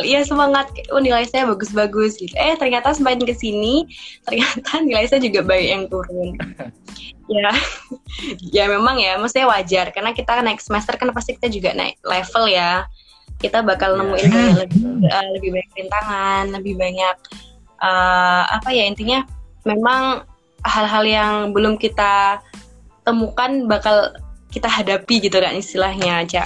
iya 0.00 0.24
semangat, 0.24 0.72
oh 0.88 1.00
nilai 1.00 1.28
saya 1.28 1.44
bagus-bagus 1.44 2.16
gitu. 2.16 2.32
Eh 2.40 2.56
ternyata 2.56 2.96
semakin 2.96 3.28
ke 3.28 3.36
sini, 3.36 3.84
ternyata 4.24 4.80
nilai 4.88 5.04
saya 5.04 5.20
juga 5.20 5.44
banyak 5.44 5.68
yang 5.68 5.84
turun. 5.92 6.32
ya, 7.36 7.52
ya 8.56 8.64
memang 8.72 8.96
ya, 8.96 9.20
maksudnya 9.20 9.48
wajar 9.48 9.92
karena 9.92 10.16
kita 10.16 10.40
naik 10.40 10.64
semester 10.64 10.96
kan 10.96 11.12
pasti 11.12 11.36
kita 11.36 11.52
juga 11.52 11.76
naik 11.76 12.00
level 12.04 12.48
ya. 12.48 12.88
Kita 13.38 13.62
bakal 13.62 13.94
iya. 13.94 13.98
nemuin 14.02 14.30
lebih, 14.66 14.82
uh, 15.06 15.26
lebih 15.38 15.50
banyak 15.54 15.70
rintangan, 15.78 16.44
lebih 16.58 16.74
banyak 16.74 17.16
uh, 17.78 18.42
apa 18.50 18.68
ya 18.74 18.84
intinya 18.86 19.22
memang 19.62 20.26
hal-hal 20.66 21.04
yang 21.06 21.32
belum 21.54 21.78
kita 21.78 22.42
temukan 23.06 23.66
bakal 23.70 24.14
kita 24.48 24.66
hadapi 24.66 25.22
gitu 25.22 25.38
kan 25.38 25.54
istilahnya 25.54 26.24
aja. 26.24 26.44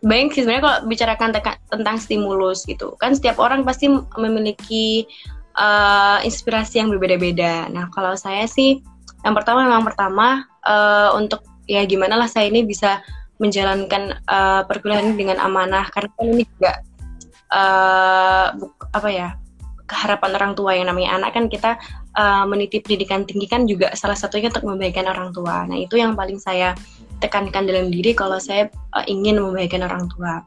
Baik 0.00 0.32
sebenarnya 0.32 0.64
kalau 0.64 0.78
bicarakan 0.88 1.30
tentang 1.68 1.96
stimulus 2.00 2.64
gitu 2.64 2.96
kan 2.96 3.12
setiap 3.12 3.36
orang 3.36 3.68
pasti 3.68 3.92
memiliki 4.16 5.04
uh, 5.60 6.18
inspirasi 6.24 6.80
yang 6.80 6.88
berbeda-beda. 6.88 7.68
Nah 7.68 7.92
kalau 7.92 8.16
saya 8.16 8.48
sih 8.48 8.80
yang 9.20 9.36
pertama 9.36 9.68
memang 9.68 9.84
pertama 9.84 10.48
uh, 10.64 11.12
untuk 11.16 11.44
ya 11.68 11.84
gimana 11.84 12.16
lah 12.16 12.26
saya 12.26 12.48
ini 12.48 12.64
bisa 12.64 13.04
menjalankan 13.40 14.20
uh, 14.28 14.64
perkuliahan 14.68 15.16
dengan 15.16 15.40
amanah 15.40 15.88
karena 15.92 16.10
kan 16.16 16.26
ini 16.28 16.44
juga 16.56 16.72
uh, 17.52 18.46
apa 18.92 19.08
ya 19.08 19.28
keharapan 19.90 20.38
orang 20.38 20.52
tua 20.54 20.78
yang 20.78 20.86
namanya 20.86 21.18
anak 21.18 21.34
kan 21.34 21.50
kita 21.50 21.74
uh, 22.14 22.46
meniti 22.46 22.78
pendidikan 22.78 23.26
tinggi 23.26 23.50
kan 23.50 23.66
juga 23.66 23.90
salah 23.98 24.14
satunya 24.14 24.46
untuk 24.54 24.70
membaikkan 24.70 25.10
orang 25.10 25.34
tua. 25.34 25.66
Nah 25.66 25.74
itu 25.74 25.98
yang 25.98 26.14
paling 26.14 26.38
saya 26.38 26.78
tekankan 27.18 27.66
dalam 27.66 27.90
diri 27.90 28.14
kalau 28.14 28.38
saya 28.38 28.70
uh, 28.94 29.02
ingin 29.10 29.42
membaikkan 29.42 29.82
orang 29.82 30.06
tua. 30.14 30.46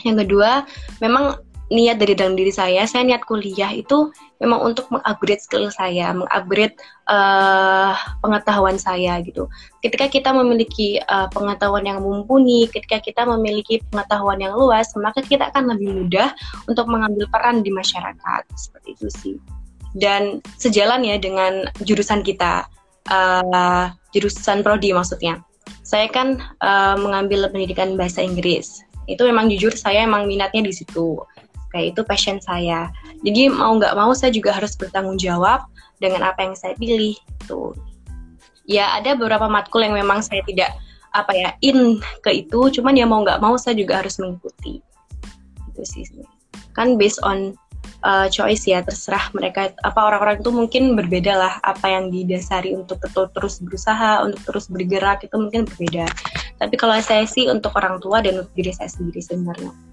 Yang 0.00 0.24
kedua, 0.24 0.64
memang 1.04 1.36
niat 1.68 2.00
dari 2.00 2.16
dalam 2.16 2.34
diri 2.34 2.50
saya, 2.50 2.88
saya 2.88 3.04
niat 3.04 3.22
kuliah 3.28 3.68
itu 3.70 4.08
memang 4.40 4.72
untuk 4.72 4.88
mengupgrade 4.88 5.44
skill 5.44 5.68
saya, 5.68 6.16
mengupgrade 6.16 6.74
uh, 7.12 7.92
pengetahuan 8.24 8.80
saya 8.80 9.20
gitu. 9.20 9.46
Ketika 9.84 10.08
kita 10.08 10.32
memiliki 10.32 10.96
uh, 11.06 11.28
pengetahuan 11.28 11.84
yang 11.84 12.00
mumpuni, 12.00 12.64
ketika 12.72 13.04
kita 13.04 13.22
memiliki 13.28 13.84
pengetahuan 13.92 14.40
yang 14.40 14.56
luas, 14.56 14.88
maka 14.96 15.20
kita 15.20 15.52
akan 15.52 15.76
lebih 15.76 15.92
mudah 15.92 16.32
untuk 16.66 16.88
mengambil 16.88 17.28
peran 17.28 17.60
di 17.60 17.68
masyarakat 17.68 18.42
seperti 18.56 18.96
itu 18.96 19.08
sih. 19.12 19.36
Dan 19.92 20.40
sejalan 20.56 21.04
ya 21.04 21.20
dengan 21.20 21.68
jurusan 21.84 22.24
kita, 22.24 22.64
uh, 23.12 23.92
jurusan 24.16 24.64
prodi 24.64 24.96
maksudnya. 24.96 25.44
Saya 25.84 26.08
kan 26.08 26.40
uh, 26.64 26.96
mengambil 26.96 27.52
pendidikan 27.52 27.94
bahasa 28.00 28.24
Inggris. 28.24 28.80
Itu 29.10 29.26
memang 29.26 29.50
jujur 29.50 29.74
saya 29.74 30.06
emang 30.06 30.30
minatnya 30.30 30.64
di 30.64 30.72
situ 30.72 31.18
kayak 31.70 31.96
itu 31.96 32.00
passion 32.06 32.38
saya. 32.42 32.90
Jadi 33.22 33.50
mau 33.50 33.74
nggak 33.78 33.94
mau 33.94 34.10
saya 34.14 34.34
juga 34.34 34.54
harus 34.54 34.74
bertanggung 34.74 35.16
jawab 35.18 35.66
dengan 36.02 36.26
apa 36.26 36.42
yang 36.42 36.54
saya 36.58 36.74
pilih 36.76 37.14
tuh 37.46 37.74
ya 38.70 38.94
ada 38.94 39.18
beberapa 39.18 39.50
matkul 39.50 39.82
yang 39.82 39.98
memang 39.98 40.22
saya 40.22 40.46
tidak 40.46 40.70
apa 41.10 41.34
ya 41.34 41.50
in 41.66 41.98
ke 42.22 42.46
itu. 42.46 42.70
Cuman 42.70 42.94
ya 42.94 43.06
mau 43.06 43.26
nggak 43.26 43.42
mau 43.42 43.58
saya 43.58 43.74
juga 43.74 43.98
harus 43.98 44.18
mengikuti. 44.22 44.78
Itu 45.74 45.82
sih 45.82 46.06
kan 46.70 46.94
based 46.94 47.18
on 47.26 47.58
uh, 48.06 48.30
choice 48.30 48.66
ya 48.70 48.82
terserah 48.86 49.30
mereka. 49.34 49.74
Apa 49.82 50.06
orang-orang 50.06 50.38
itu 50.38 50.50
mungkin 50.54 50.94
berbeda 50.94 51.34
lah 51.34 51.54
apa 51.66 51.86
yang 51.90 52.14
didasari 52.14 52.78
untuk 52.78 53.02
terus 53.10 53.58
berusaha 53.58 54.22
untuk 54.22 54.40
terus 54.46 54.70
bergerak 54.70 55.26
itu 55.26 55.34
mungkin 55.34 55.66
berbeda. 55.66 56.06
Tapi 56.62 56.74
kalau 56.78 56.94
saya 57.02 57.26
sih 57.26 57.50
untuk 57.50 57.74
orang 57.74 57.98
tua 57.98 58.22
dan 58.22 58.38
untuk 58.46 58.54
diri 58.54 58.70
saya 58.70 58.92
sendiri 58.92 59.18
sebenarnya 59.18 59.89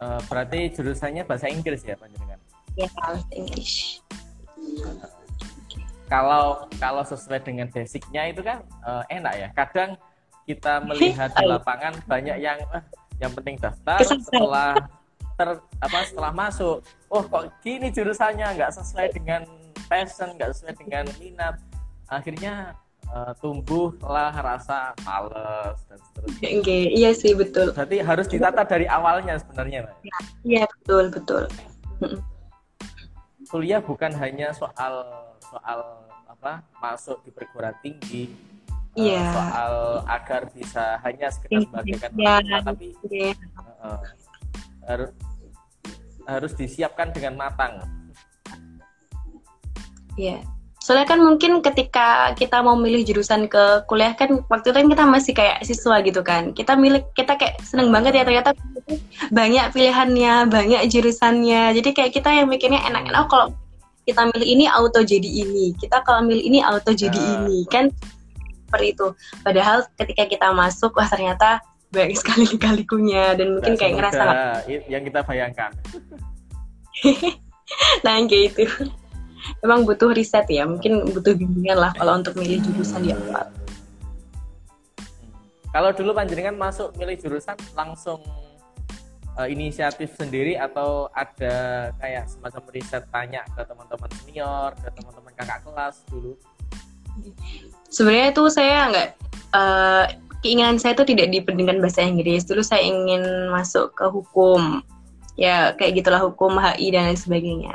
Uh, 0.00 0.20
berarti 0.32 0.72
jurusannya 0.72 1.28
bahasa 1.28 1.52
Inggris 1.52 1.84
ya 1.84 1.92
panjenengan? 2.00 2.40
Ya 2.72 2.88
bahasa 2.96 3.28
Inggris. 3.36 4.00
kalau 6.10 6.66
kalau 6.82 7.06
sesuai 7.06 7.46
dengan 7.46 7.70
basicnya 7.70 8.32
itu 8.32 8.42
kan 8.42 8.64
uh, 8.82 9.04
enak 9.12 9.34
ya. 9.36 9.48
Kadang 9.54 10.00
kita 10.48 10.82
melihat 10.82 11.30
di 11.36 11.44
lapangan 11.46 11.94
banyak 12.08 12.36
yang 12.42 12.58
uh, 12.74 12.82
yang 13.20 13.30
penting 13.36 13.60
daftar 13.60 14.00
setelah 14.02 14.74
ter 15.38 15.48
apa 15.80 15.98
setelah 16.08 16.32
masuk, 16.32 16.84
oh 17.08 17.22
kok 17.24 17.48
gini 17.64 17.92
jurusannya 17.92 18.56
nggak 18.56 18.72
sesuai 18.76 19.08
dengan 19.14 19.44
passion, 19.88 20.36
nggak 20.36 20.50
sesuai 20.56 20.74
dengan 20.80 21.04
minat. 21.16 21.56
Akhirnya 22.10 22.74
uh, 23.10 23.32
tumbuhlah 23.38 24.32
rasa 24.32 24.94
males 25.02 25.78
dan 25.86 25.98
seterusnya. 25.98 26.48
Okay, 26.62 26.82
iya 26.94 27.10
sih 27.12 27.32
betul. 27.34 27.74
Jadi 27.74 28.02
harus 28.02 28.26
ditata 28.30 28.62
dari 28.64 28.86
awalnya 28.86 29.36
sebenarnya, 29.38 29.86
Mbak. 29.86 29.96
Iya, 30.02 30.18
iya 30.46 30.64
betul 30.66 31.04
betul. 31.12 31.42
Kuliah 33.50 33.82
bukan 33.82 34.14
hanya 34.14 34.54
soal 34.54 35.02
soal 35.42 36.06
apa 36.30 36.62
masuk 36.78 37.18
di 37.26 37.34
perguruan 37.34 37.74
tinggi, 37.82 38.30
eh, 38.94 39.10
iya. 39.10 39.26
uh, 39.26 39.34
soal 39.34 39.74
agar 40.06 40.42
bisa 40.54 40.96
hanya 41.02 41.28
sekedar 41.28 41.66
membanggakan 41.66 42.10
ya, 42.14 42.58
tapi 42.62 42.86
ya. 43.10 43.34
uh, 43.82 44.00
harus 44.86 45.10
harus 46.30 46.52
disiapkan 46.54 47.10
dengan 47.10 47.34
matang. 47.34 47.82
Iya. 50.14 50.59
Soalnya 50.90 51.06
kan 51.06 51.22
mungkin 51.22 51.62
ketika 51.62 52.34
kita 52.34 52.66
mau 52.66 52.74
milih 52.74 53.06
jurusan 53.06 53.46
ke 53.46 53.86
kuliah 53.86 54.10
kan 54.18 54.42
waktu 54.50 54.74
itu 54.74 54.76
kan 54.82 54.86
kita 54.90 55.04
masih 55.06 55.32
kayak 55.38 55.62
siswa 55.62 56.02
gitu 56.02 56.18
kan. 56.26 56.50
Kita 56.50 56.74
milih 56.74 57.06
kita 57.14 57.38
kayak 57.38 57.62
seneng 57.62 57.94
banget 57.94 58.18
ya 58.18 58.26
ternyata 58.26 58.58
banyak 59.30 59.70
pilihannya, 59.70 60.50
banyak 60.50 60.82
jurusannya. 60.90 61.78
Jadi 61.78 61.94
kayak 61.94 62.10
kita 62.10 62.34
yang 62.34 62.50
mikirnya 62.50 62.82
enak-enak 62.90 63.22
oh, 63.22 63.28
kalau 63.30 63.46
kita 64.02 64.34
milih 64.34 64.48
ini 64.50 64.66
auto 64.66 65.06
jadi 65.06 65.30
ini. 65.46 65.78
Kita 65.78 66.02
kalau 66.02 66.26
milih 66.26 66.42
ini 66.42 66.58
auto 66.58 66.90
jadi 66.90 67.14
uh. 67.22 67.46
ini 67.46 67.62
kan 67.70 67.86
seperti 68.66 68.90
itu. 68.90 69.14
Padahal 69.46 69.86
ketika 69.94 70.26
kita 70.26 70.50
masuk 70.50 70.98
wah 70.98 71.06
ternyata 71.06 71.62
banyak 71.94 72.18
sekali 72.18 72.50
kalikunya 72.58 73.38
dan 73.38 73.62
mungkin 73.62 73.78
kayak 73.78 73.94
ngerasa 73.94 74.26
yang 74.90 75.06
kita 75.06 75.22
bayangkan. 75.22 75.70
nah 78.02 78.18
kayak 78.26 78.58
itu 78.58 78.90
memang 79.64 79.88
butuh 79.88 80.12
riset 80.12 80.46
ya 80.48 80.64
mungkin 80.68 81.06
butuh 81.10 81.34
bimbingan 81.36 81.78
lah 81.78 81.92
kalau 81.96 82.18
untuk 82.18 82.36
milih 82.36 82.60
jurusan 82.64 83.04
di 83.04 83.12
awal 83.12 83.46
kalau 85.70 85.90
dulu 85.94 86.10
panjenengan 86.10 86.58
masuk 86.58 86.90
milih 86.98 87.14
jurusan 87.14 87.54
langsung 87.78 88.18
uh, 89.38 89.46
inisiatif 89.46 90.10
sendiri 90.18 90.58
atau 90.58 91.06
ada 91.14 91.88
kayak 92.02 92.26
semacam 92.26 92.62
riset 92.74 93.04
tanya 93.14 93.46
ke 93.54 93.62
teman-teman 93.62 94.10
senior, 94.18 94.70
ke 94.76 94.88
teman-teman 94.90 95.32
kakak 95.38 95.60
kelas 95.62 95.96
dulu? 96.10 96.34
Sebenarnya 97.86 98.34
itu 98.34 98.42
saya 98.50 98.76
nggak 98.90 99.08
uh, 99.54 100.04
keinginan 100.42 100.76
saya 100.80 100.98
itu 100.98 101.04
tidak 101.14 101.30
di 101.30 101.38
pendidikan 101.38 101.78
bahasa 101.78 102.02
Inggris. 102.02 102.46
Dulu 102.46 102.62
saya 102.66 102.82
ingin 102.82 103.22
masuk 103.54 103.94
ke 103.94 104.10
hukum, 104.10 104.82
ya 105.38 105.70
kayak 105.78 106.02
gitulah 106.02 106.18
hukum 106.18 106.58
HI 106.58 106.90
dan 106.90 107.12
lain 107.12 107.18
sebagainya. 107.18 107.74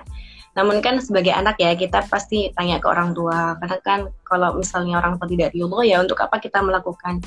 Namun 0.55 0.79
kan 0.79 1.03
sebagai 1.03 1.35
anak 1.35 1.59
ya 1.59 1.75
kita 1.75 2.07
pasti 2.07 2.49
tanya 2.55 2.79
ke 2.79 2.87
orang 2.87 3.11
tua 3.11 3.59
karena 3.59 3.77
kan 3.83 3.99
kalau 4.23 4.55
misalnya 4.55 5.03
orang 5.03 5.19
tua 5.19 5.27
tidak 5.27 5.51
ridho 5.51 5.83
ya 5.83 5.99
untuk 5.99 6.15
apa 6.23 6.39
kita 6.39 6.63
melakukan 6.63 7.19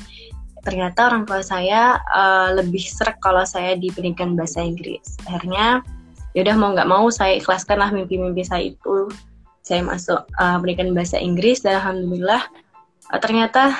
ternyata 0.65 1.07
orang 1.07 1.23
tua 1.23 1.39
saya 1.39 2.01
uh, 2.11 2.51
lebih 2.57 2.81
serak 2.83 3.21
kalau 3.23 3.45
saya 3.45 3.77
di 3.77 3.93
pendidikan 3.93 4.33
bahasa 4.33 4.65
Inggris. 4.65 5.15
Akhirnya 5.29 5.85
ya 6.33 6.41
udah 6.45 6.55
mau 6.57 6.69
nggak 6.73 6.89
mau 6.89 7.05
saya 7.13 7.37
ikhlaskan 7.37 7.79
lah 7.79 7.89
mimpi-mimpi 7.93 8.43
saya 8.43 8.73
itu. 8.73 9.07
Saya 9.61 9.85
masuk 9.85 10.25
uh, 10.41 10.57
pendidikan 10.57 10.91
bahasa 10.97 11.21
Inggris 11.21 11.61
dan 11.61 11.77
alhamdulillah 11.79 12.43
uh, 13.13 13.19
ternyata 13.21 13.77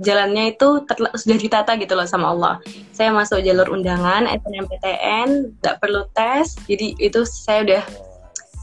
jalannya 0.00 0.56
itu 0.56 0.82
sudah 1.18 1.38
ditata 1.38 1.74
gitu 1.76 1.92
loh 1.98 2.08
sama 2.08 2.32
Allah. 2.32 2.54
Saya 2.94 3.12
masuk 3.12 3.44
jalur 3.44 3.68
undangan 3.68 4.24
SNMPTN, 4.24 5.58
nggak 5.60 5.76
perlu 5.78 6.08
tes, 6.16 6.56
jadi 6.64 6.96
itu 6.96 7.22
saya 7.28 7.60
udah 7.66 7.82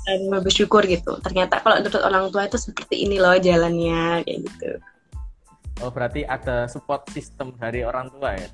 uh, 0.10 0.42
bersyukur 0.42 0.82
gitu. 0.90 1.18
Ternyata 1.22 1.62
kalau 1.62 1.80
menurut 1.80 2.02
orang 2.02 2.26
tua 2.34 2.50
itu 2.50 2.58
seperti 2.58 3.06
ini 3.06 3.22
loh 3.22 3.38
jalannya 3.38 4.26
kayak 4.26 4.40
gitu. 4.50 4.72
Oh 5.80 5.88
berarti 5.88 6.28
ada 6.28 6.68
support 6.68 7.08
system 7.14 7.56
dari 7.56 7.88
orang 7.88 8.12
tua 8.12 8.36
ya? 8.36 8.48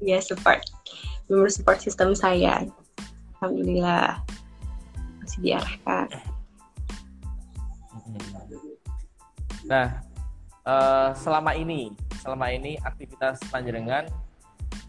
Iya 0.00 0.18
support, 0.24 0.64
member 1.28 1.50
support 1.52 1.78
system 1.82 2.16
saya. 2.16 2.64
Alhamdulillah 3.38 4.22
masih 5.20 5.38
diarahkan. 5.44 6.08
Nah 9.68 10.00
uh, 10.64 11.10
selama 11.12 11.52
ini, 11.52 11.92
selama 12.24 12.48
ini 12.48 12.80
aktivitas 12.80 13.44
panjenengan 13.52 14.08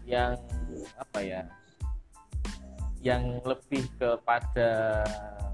yang 0.08 0.40
apa 0.96 1.18
ya? 1.20 1.42
Yang 3.04 3.44
lebih 3.44 3.84
kepada 4.00 5.04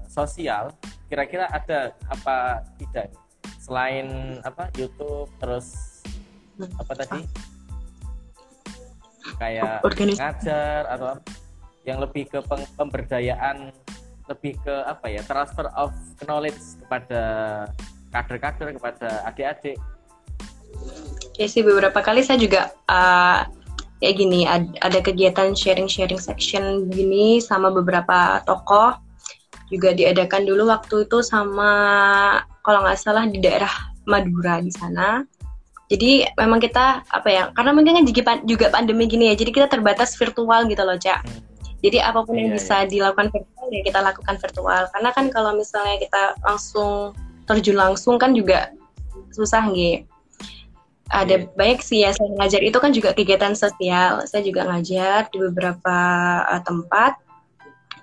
sosial, 0.09 0.73
kira-kira 1.11 1.47
ada 1.51 1.93
apa 2.09 2.63
tidak? 2.79 3.13
Selain 3.61 4.39
apa 4.43 4.71
YouTube, 4.79 5.29
terus 5.39 5.99
apa 6.79 6.93
tadi? 6.97 7.21
Kayak 9.37 9.83
Organis 9.83 10.17
ngajar 10.17 10.87
atau 10.87 11.19
yang 11.83 11.99
lebih 11.99 12.27
ke 12.27 12.39
pemberdayaan 12.75 13.71
lebih 14.27 14.59
ke 14.59 14.75
apa 14.83 15.07
ya 15.07 15.23
transfer 15.23 15.71
of 15.79 15.95
knowledge 16.27 16.59
kepada 16.83 17.23
kader-kader 18.11 18.75
kepada 18.75 19.23
adik-adik. 19.27 19.79
Ya 21.39 21.47
sih 21.47 21.63
beberapa 21.63 22.03
kali 22.03 22.27
saya 22.27 22.35
juga 22.35 22.75
uh, 22.91 23.47
kayak 24.03 24.15
gini 24.19 24.43
ada, 24.43 24.67
ada 24.83 24.99
kegiatan 24.99 25.55
sharing-sharing 25.55 26.19
section 26.19 26.91
gini 26.91 27.39
sama 27.39 27.71
beberapa 27.71 28.41
tokoh 28.43 28.99
juga 29.67 29.91
diadakan 29.91 30.47
dulu 30.47 30.71
waktu 30.71 31.07
itu 31.07 31.19
sama 31.23 31.71
kalau 32.63 32.83
nggak 32.87 32.99
salah 32.99 33.27
di 33.27 33.39
daerah 33.43 33.71
Madura 34.07 34.63
di 34.63 34.71
sana 34.71 35.27
jadi 35.87 36.27
memang 36.35 36.59
kita 36.59 37.07
apa 37.07 37.29
ya? 37.31 37.43
Karena 37.55 37.71
mungkin 37.71 38.03
kan 38.03 38.43
juga 38.43 38.67
pandemi 38.67 39.07
gini 39.07 39.31
ya. 39.31 39.35
Jadi 39.39 39.55
kita 39.55 39.71
terbatas 39.71 40.19
virtual 40.19 40.67
gitu 40.67 40.83
loh, 40.83 40.99
Cak. 40.99 41.23
Hmm. 41.23 41.47
Jadi 41.79 41.97
apa 42.03 42.19
pun 42.27 42.35
yang 42.35 42.51
iya, 42.51 42.57
bisa 42.59 42.75
dilakukan 42.89 43.31
virtual 43.31 43.67
ya 43.71 43.81
kita 43.87 43.99
lakukan 44.03 44.35
virtual. 44.35 44.83
Karena 44.91 45.09
kan 45.15 45.25
kalau 45.31 45.51
misalnya 45.55 45.95
kita 46.01 46.35
langsung 46.43 47.15
terjun 47.47 47.77
langsung 47.79 48.19
kan 48.19 48.35
juga 48.35 48.75
susah 49.31 49.63
gitu. 49.71 50.03
Ada 51.07 51.47
yeah. 51.47 51.55
banyak 51.55 51.79
sih 51.79 52.03
ya 52.03 52.11
saya 52.11 52.35
ngajar 52.35 52.59
itu 52.67 52.77
kan 52.83 52.91
juga 52.91 53.15
kegiatan 53.15 53.55
sosial. 53.55 54.27
Saya 54.27 54.43
juga 54.43 54.67
ngajar 54.67 55.31
di 55.31 55.39
beberapa 55.39 55.97
uh, 56.51 56.61
tempat. 56.67 57.15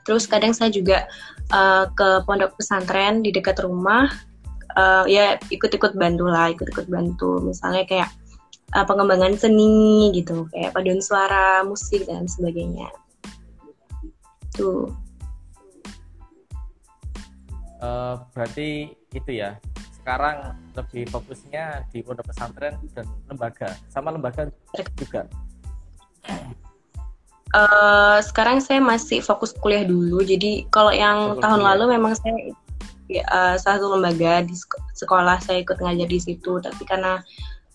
Terus 0.09 0.25
kadang 0.25 0.57
saya 0.57 0.73
juga 0.73 1.05
uh, 1.53 1.91
ke 1.93 2.25
pondok 2.25 2.57
pesantren 2.57 3.21
di 3.21 3.35
dekat 3.35 3.61
rumah 3.61 4.09
uh, 4.79 5.05
ya 5.05 5.37
ikut-ikut 5.51 5.99
bantu 5.99 6.31
lah 6.31 6.53
ikut-ikut 6.53 6.87
bantu. 6.89 7.43
Misalnya 7.43 7.85
kayak 7.85 8.11
uh, 8.73 8.85
pengembangan 8.87 9.35
seni 9.37 10.15
gitu 10.15 10.47
kayak 10.55 10.73
paduan 10.73 11.03
suara 11.03 11.63
musik 11.67 12.07
dan 12.07 12.25
sebagainya. 12.25 12.89
Tuh. 14.55 14.89
Uh, 17.85 18.17
berarti 18.33 18.97
itu 19.13 19.31
ya 19.31 19.61
sekarang 20.01 20.57
lebih 20.77 21.09
fokusnya 21.09 21.89
di 21.93 22.01
pondok 22.05 22.29
pesantren 22.29 22.77
dan 22.93 23.09
lembaga. 23.29 23.77
Sama 23.89 24.13
lembaga 24.13 24.49
juga 24.97 25.29
uh, 27.55 28.19
sekarang 28.21 28.59
saya 28.59 28.83
masih 28.83 29.23
fokus 29.23 29.55
kuliah 29.55 29.87
dulu. 29.87 30.21
Jadi 30.21 30.67
kalau 30.69 30.91
yang 30.91 31.39
fokus 31.39 31.43
tahun 31.47 31.61
kuliah. 31.63 31.69
lalu 31.73 31.85
memang 31.97 32.13
saya 32.19 32.37
uh, 33.31 33.57
satu 33.57 33.95
lembaga 33.95 34.43
di 34.43 34.55
sekolah 34.99 35.39
saya 35.39 35.63
ikut 35.63 35.79
ngajar 35.79 36.09
di 36.11 36.21
situ. 36.21 36.59
Tapi 36.59 36.83
karena 36.85 37.23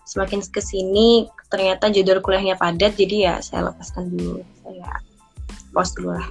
semakin 0.03 0.43
ke 0.43 0.59
sini 0.59 1.31
ternyata 1.47 1.87
jadwal 1.89 2.21
kuliahnya 2.21 2.59
padat 2.59 2.99
jadi 2.99 3.15
ya 3.31 3.33
saya 3.39 3.71
lepaskan 3.71 4.11
dulu. 4.11 4.43
Saya 4.61 4.91
post 5.71 5.95
dulu 5.95 6.13
lah. 6.13 6.27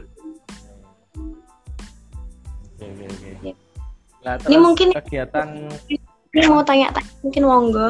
Oke, 2.79 2.87
oke, 2.87 3.07
oke. 3.11 3.29
Ya. 3.43 3.55
Nah, 4.19 4.35
ini 4.51 4.57
mungkin 4.61 4.89
kegiatan 4.93 5.49
ini 6.35 6.47
mau 6.47 6.61
tanya-tanya 6.61 7.11
mungkin 7.25 7.43
monggo. 7.49 7.89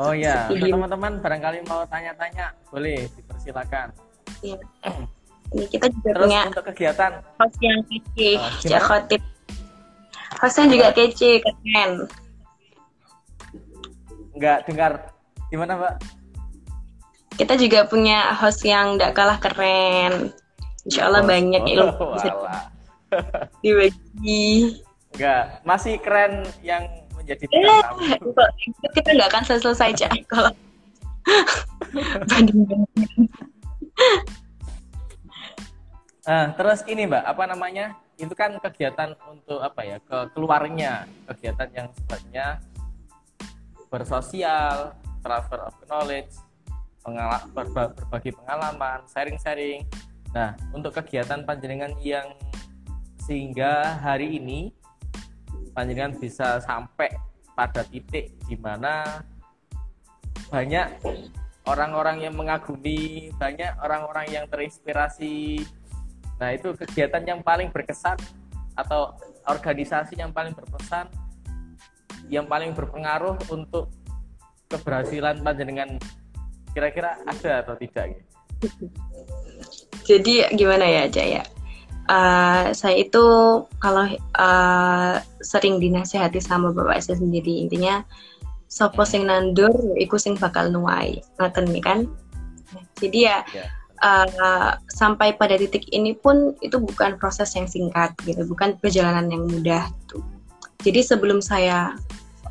Oh 0.00 0.16
ya 0.16 0.48
teman-teman 0.48 1.20
barangkali 1.20 1.68
mau 1.68 1.84
tanya-tanya 1.84 2.56
boleh 2.72 3.08
dipersilakan 3.12 3.92
ya. 4.42 4.58
ini 5.52 5.66
kita 5.70 5.86
juga 5.88 6.10
Terus 6.16 6.22
punya 6.26 6.40
untuk 6.50 6.66
kegiatan? 6.74 7.12
host 7.38 7.56
yang 7.62 7.80
kece. 7.86 8.30
Oh, 8.40 8.80
Khotib. 8.82 9.22
Hostnya 10.42 10.64
juga 10.72 10.86
kece 10.96 11.30
keren. 11.44 11.90
Nggak 14.34 14.58
dengar. 14.66 14.92
Gimana 15.52 15.72
mbak? 15.78 15.94
Kita 17.36 17.54
juga 17.56 17.86
punya 17.86 18.32
host 18.36 18.64
yang 18.64 18.98
nggak 18.98 19.12
kalah 19.14 19.38
keren. 19.38 20.34
Insya 20.82 21.06
Allah 21.06 21.22
oh, 21.22 21.28
banyak 21.28 21.62
oh, 21.62 21.74
ilmu 21.78 22.04
bisa 22.16 22.30
dibagi. 23.62 24.82
Enggak, 25.12 25.60
masih 25.68 26.00
keren 26.00 26.48
yang 26.64 26.88
menjadi 27.12 27.44
eh, 27.52 27.84
kita 28.96 29.08
nggak 29.12 29.30
akan 29.30 29.44
selesai 29.44 29.92
aja 29.92 30.08
kalau 30.26 30.50
uh, 36.28 36.46
terus 36.56 36.80
ini 36.88 37.06
mbak 37.08 37.24
apa 37.24 37.44
namanya? 37.48 37.96
Itu 38.20 38.36
kan 38.36 38.54
kegiatan 38.60 39.16
untuk 39.26 39.58
apa 39.58 39.82
ya 39.82 39.98
ke 39.98 40.30
keluarnya 40.36 41.08
kegiatan 41.26 41.68
yang 41.74 41.88
sifatnya 41.96 42.60
bersosial 43.92 44.94
transfer 45.20 45.60
of 45.60 45.74
knowledge 45.88 46.32
pengala 47.02 47.42
berbagi 47.50 48.30
pengalaman 48.32 49.02
sharing-sharing. 49.10 49.82
Nah 50.32 50.54
untuk 50.70 50.94
kegiatan 50.96 51.42
panjenengan 51.42 51.92
yang 52.00 52.32
sehingga 53.22 53.98
hari 54.02 54.38
ini 54.38 54.70
panjenengan 55.74 56.14
bisa 56.18 56.58
sampai 56.62 57.10
pada 57.52 57.84
titik 57.86 58.32
di 58.48 58.56
mana 58.56 59.22
banyak 60.48 60.88
orang-orang 61.68 62.26
yang 62.26 62.34
mengagumi 62.34 63.30
banyak 63.38 63.70
orang-orang 63.78 64.26
yang 64.30 64.44
terinspirasi 64.50 65.62
Nah, 66.42 66.50
itu 66.58 66.74
kegiatan 66.74 67.22
yang 67.22 67.38
paling 67.38 67.70
berkesan 67.70 68.18
atau 68.74 69.14
organisasi 69.46 70.18
yang 70.18 70.34
paling 70.34 70.50
berpesan 70.58 71.06
yang 72.26 72.50
paling 72.50 72.74
berpengaruh 72.74 73.38
untuk 73.46 73.94
keberhasilan 74.66 75.38
panjenengan 75.46 76.02
kira-kira 76.74 77.14
ada 77.30 77.62
atau 77.62 77.78
tidak? 77.78 78.26
Jadi 80.02 80.50
gimana 80.58 80.82
ya 80.82 81.06
Jaya? 81.06 81.46
Uh, 82.10 82.74
saya 82.74 82.98
itu 82.98 83.22
kalau 83.78 84.10
uh, 84.34 85.22
sering 85.38 85.78
dinasehati 85.78 86.42
sama 86.42 86.74
bapak 86.74 86.98
saya 86.98 87.22
sendiri 87.22 87.62
intinya 87.62 88.02
sopo 88.72 89.04
sing 89.04 89.28
nandur 89.28 89.68
iku 90.00 90.16
sing 90.16 90.40
bakal 90.40 90.72
nuai 90.72 91.20
ngaten 91.36 91.68
kan 91.84 92.08
jadi 92.96 93.18
ya 93.20 93.38
yeah 93.52 93.68
uh, 94.02 94.72
sampai 94.90 95.38
pada 95.38 95.54
titik 95.56 95.86
ini 95.94 96.12
pun 96.18 96.58
itu 96.60 96.76
bukan 96.76 97.16
proses 97.16 97.54
yang 97.54 97.70
singkat 97.70 98.12
gitu, 98.26 98.42
bukan 98.44 98.76
perjalanan 98.82 99.30
yang 99.30 99.46
mudah. 99.46 99.88
Gitu. 100.04 100.18
Jadi 100.82 101.00
sebelum 101.06 101.38
saya 101.38 101.94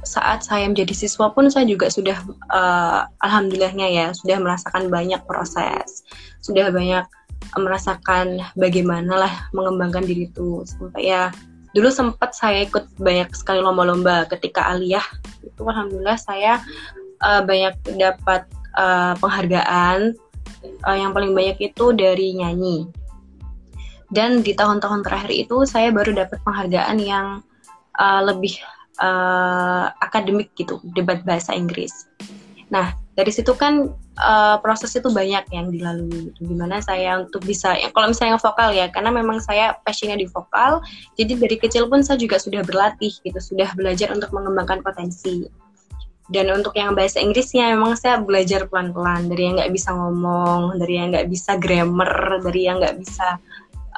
saat 0.02 0.42
saya 0.42 0.66
menjadi 0.66 0.98
siswa 0.98 1.30
pun 1.30 1.52
saya 1.54 1.68
juga 1.70 1.92
sudah 1.92 2.18
uh, 2.50 3.06
alhamdulillahnya 3.22 3.88
ya 3.92 4.08
sudah 4.18 4.42
merasakan 4.42 4.90
banyak 4.90 5.22
proses, 5.30 6.08
sudah 6.42 6.74
banyak 6.74 7.06
merasakan 7.60 8.42
bagaimana 8.56 9.28
lah 9.28 9.34
mengembangkan 9.52 10.08
diri 10.08 10.32
itu 10.32 10.64
sampai 10.66 11.12
ya 11.12 11.30
dulu 11.72 11.90
sempat 11.92 12.36
saya 12.36 12.68
ikut 12.68 12.88
banyak 13.00 13.32
sekali 13.36 13.64
lomba-lomba 13.64 14.28
ketika 14.28 14.72
aliyah. 14.72 15.04
Itu 15.44 15.68
alhamdulillah 15.68 16.20
saya 16.20 16.60
uh, 17.24 17.42
banyak 17.44 17.76
dapat 17.96 18.48
uh, 18.76 19.16
penghargaan. 19.20 20.16
Uh, 20.86 20.98
yang 20.98 21.12
paling 21.16 21.34
banyak 21.34 21.74
itu 21.74 21.96
dari 21.96 22.38
nyanyi. 22.38 22.86
Dan 24.12 24.44
di 24.44 24.52
tahun-tahun 24.52 25.08
terakhir 25.08 25.32
itu 25.32 25.64
saya 25.64 25.90
baru 25.90 26.12
dapat 26.12 26.38
penghargaan 26.44 26.98
yang 27.00 27.28
uh, 27.96 28.22
lebih 28.28 28.60
uh, 29.00 29.90
akademik 30.04 30.52
gitu 30.60 30.84
debat 30.94 31.24
bahasa 31.24 31.56
Inggris. 31.56 32.06
Nah 32.68 32.94
dari 33.12 33.32
situ 33.32 33.52
kan 33.60 33.92
uh, 34.24 34.56
proses 34.64 34.96
itu 34.96 35.12
banyak 35.12 35.44
yang 35.52 35.68
dilalui 35.68 36.32
gitu. 36.32 36.48
gimana 36.48 36.80
saya 36.80 37.20
untuk 37.20 37.44
bisa 37.44 37.76
ya 37.76 37.92
kalau 37.92 38.12
misalnya 38.12 38.40
vokal 38.40 38.72
ya 38.72 38.88
karena 38.88 39.12
memang 39.12 39.44
saya 39.44 39.76
passionnya 39.84 40.16
di 40.16 40.28
vokal 40.32 40.80
jadi 41.20 41.36
dari 41.36 41.60
kecil 41.60 41.92
pun 41.92 42.02
saya 42.08 42.16
juga 42.16 42.40
sudah 42.40 42.64
berlatih 42.64 43.12
gitu 43.12 43.40
sudah 43.40 43.76
belajar 43.76 44.16
untuk 44.16 44.32
mengembangkan 44.32 44.80
potensi 44.80 45.52
dan 46.32 46.48
untuk 46.48 46.72
yang 46.80 46.96
bahasa 46.96 47.20
Inggrisnya 47.20 47.76
memang 47.76 48.00
saya 48.00 48.24
belajar 48.24 48.64
pelan-pelan 48.72 49.28
dari 49.28 49.52
yang 49.52 49.60
nggak 49.60 49.74
bisa 49.76 49.92
ngomong 49.92 50.80
dari 50.80 50.94
yang 50.96 51.12
nggak 51.12 51.28
bisa 51.28 51.60
grammar 51.60 52.40
dari 52.40 52.62
yang 52.72 52.80
nggak 52.80 52.96
bisa 52.96 53.36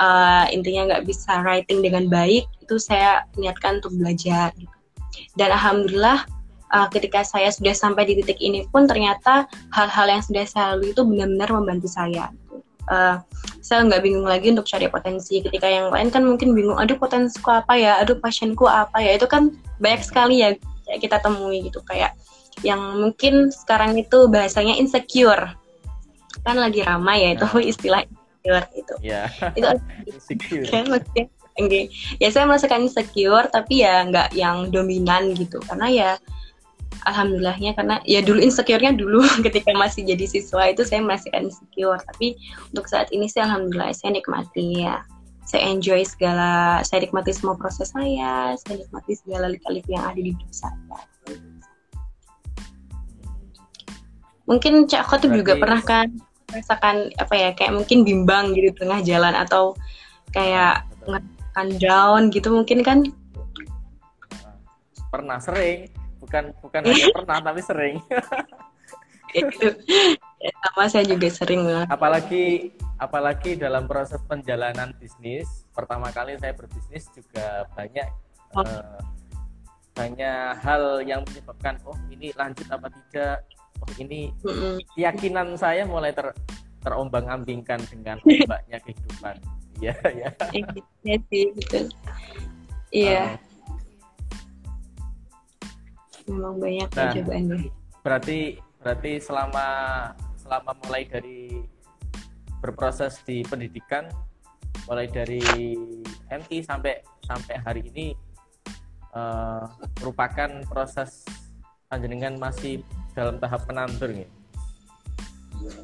uh, 0.01 0.45
intinya 0.49 0.89
nggak 0.89 1.05
bisa 1.05 1.45
writing 1.45 1.85
dengan 1.85 2.09
baik 2.09 2.49
itu 2.65 2.81
saya 2.81 3.21
niatkan 3.37 3.77
untuk 3.77 3.93
belajar 4.01 4.49
gitu. 4.57 4.73
dan 5.37 5.53
alhamdulillah 5.53 6.25
uh, 6.73 6.87
ketika 6.89 7.21
saya 7.21 7.53
sudah 7.53 7.71
sampai 7.71 8.09
di 8.09 8.19
titik 8.19 8.41
ini 8.41 8.65
pun 8.67 8.89
ternyata 8.89 9.45
hal-hal 9.71 10.09
yang 10.09 10.21
sudah 10.25 10.43
saya 10.49 10.65
lalui 10.75 10.91
itu 10.91 11.05
benar-benar 11.05 11.49
membantu 11.53 11.87
saya. 11.87 12.33
Uh, 12.91 13.15
saya 13.63 13.87
nggak 13.87 14.03
bingung 14.03 14.27
lagi 14.27 14.51
untuk 14.51 14.67
cari 14.67 14.91
potensi. 14.91 15.39
Ketika 15.39 15.69
yang 15.71 15.87
lain 15.87 16.11
kan 16.11 16.27
mungkin 16.27 16.51
bingung, 16.51 16.75
aduh 16.75 16.99
potensiku 16.99 17.55
apa 17.63 17.79
ya, 17.79 18.01
aduh 18.03 18.19
pasienku 18.19 18.67
apa 18.67 18.99
ya, 18.99 19.15
itu 19.15 19.29
kan 19.29 19.55
banyak 19.79 20.03
sekali 20.03 20.43
ya 20.43 20.51
kita 20.99 21.23
temui 21.23 21.63
gitu 21.63 21.79
kayak 21.87 22.11
yang 22.61 22.99
mungkin 22.99 23.49
sekarang 23.49 23.95
itu 23.95 24.27
bahasanya 24.29 24.77
insecure 24.77 25.55
kan 26.43 26.59
lagi 26.59 26.83
ramai 26.83 27.23
ya 27.23 27.29
itu 27.39 27.47
nah. 27.47 27.63
istilah 27.71 28.01
insecure 28.03 28.65
itu. 28.81 28.95
Yeah. 28.99 29.27
Itu 29.55 29.67
insecure. 30.05 30.67
kan 30.67 30.85
maksudnya 30.91 31.25
okay. 31.57 31.87
ya 32.19 32.29
saya 32.29 32.45
merasakan 32.45 32.85
insecure 32.85 33.47
tapi 33.49 33.81
ya 33.81 34.03
nggak 34.05 34.35
yang 34.35 34.69
dominan 34.69 35.33
gitu 35.33 35.63
karena 35.65 35.87
ya 35.89 36.09
alhamdulillahnya 37.05 37.75
karena 37.75 37.99
ya 38.07 38.23
dulu 38.23 38.39
insecure-nya 38.39 38.95
dulu. 38.95 39.23
Ketika 39.45 39.71
masih 39.75 40.07
jadi 40.07 40.25
siswa 40.27 40.69
itu 40.69 40.83
saya 40.87 41.03
merasakan 41.03 41.49
insecure. 41.49 41.99
Tapi 41.99 42.35
untuk 42.71 42.85
saat 42.87 43.11
ini 43.11 43.27
sih 43.27 43.43
alhamdulillah 43.43 43.91
saya 43.95 44.15
nikmati 44.15 44.85
ya. 44.85 45.03
Saya 45.43 45.67
enjoy 45.75 46.07
segala 46.07 46.79
saya 46.87 47.03
nikmati 47.03 47.35
semua 47.35 47.59
proses 47.59 47.91
saya 47.91 48.55
saya 48.55 48.79
nikmati 48.79 49.11
segala 49.19 49.51
lika-liku 49.51 49.91
yang 49.91 50.07
ada 50.07 50.19
di 50.19 50.31
hidup 50.31 50.51
saya. 50.51 50.99
Mungkin 54.43 54.91
Cak 54.91 55.07
Khotib 55.07 55.31
juga 55.35 55.55
pernah 55.55 55.79
kan 55.79 56.11
merasakan 56.51 57.09
apa 57.15 57.33
ya 57.33 57.49
kayak 57.55 57.73
mungkin 57.73 58.03
bimbang 58.03 58.51
gitu 58.53 58.75
tengah 58.75 58.99
jalan 59.01 59.33
atau 59.33 59.73
kayak 60.35 60.83
ngerasakan 61.07 61.67
down 61.79 62.21
gitu 62.31 62.51
mungkin 62.51 62.83
kan? 62.83 62.99
Pernah 65.11 65.39
sering 65.39 66.02
bukan 66.33 66.45
bukan 66.65 66.81
hanya 66.89 67.07
pernah 67.13 67.37
tapi 67.45 67.61
sering. 67.61 67.95
Itu. 69.37 69.69
Sama 70.61 70.85
saya 70.89 71.05
juga 71.05 71.29
sering 71.29 71.61
apalagi 71.89 72.73
apalagi 72.97 73.53
dalam 73.57 73.85
proses 73.85 74.21
penjalanan 74.25 74.93
bisnis 74.97 75.65
pertama 75.73 76.09
kali 76.13 76.37
saya 76.37 76.53
berbisnis 76.53 77.09
juga 77.15 77.65
banyak 77.73 78.05
oh. 78.53 78.61
uh, 78.61 79.01
banyak 79.93 80.57
hal 80.61 81.01
yang 81.05 81.21
menyebabkan 81.29 81.77
oh 81.85 81.97
ini 82.09 82.33
lanjut 82.33 82.65
apa 82.73 82.89
tidak? 82.89 83.45
Oh 83.81 83.89
ini 84.01 84.33
keyakinan 84.97 85.53
saya 85.53 85.85
mulai 85.85 86.13
ter 86.13 86.33
terombang 86.81 87.29
ambingkan 87.29 87.79
dengan 87.89 88.17
ombaknya 88.25 88.81
kehidupan. 88.81 89.37
Iya 89.81 89.99
ya 90.15 90.29
iya 91.03 91.17
sih 91.27 91.49
betul. 91.59 91.91
Iya. 92.93 93.35
Uh, 93.35 93.52
memang 96.27 96.55
banyak 96.59 96.89
nah, 96.93 97.11
cobaannya 97.11 97.57
berarti 98.03 98.39
berarti 98.83 99.11
selama 99.23 99.67
selama 100.35 100.71
mulai 100.83 101.03
dari 101.07 101.63
berproses 102.59 103.19
di 103.23 103.43
pendidikan 103.47 104.07
mulai 104.87 105.07
dari 105.07 105.39
MI 106.27 106.57
sampai 106.63 106.99
sampai 107.23 107.55
hari 107.63 107.81
ini 107.87 108.07
uh, 109.15 109.63
merupakan 110.03 110.49
proses 110.67 111.23
panjenengan 111.87 112.35
masih 112.35 112.83
dalam 113.13 113.37
tahap 113.37 113.63
penantur 113.69 114.09
nih. 114.11 114.29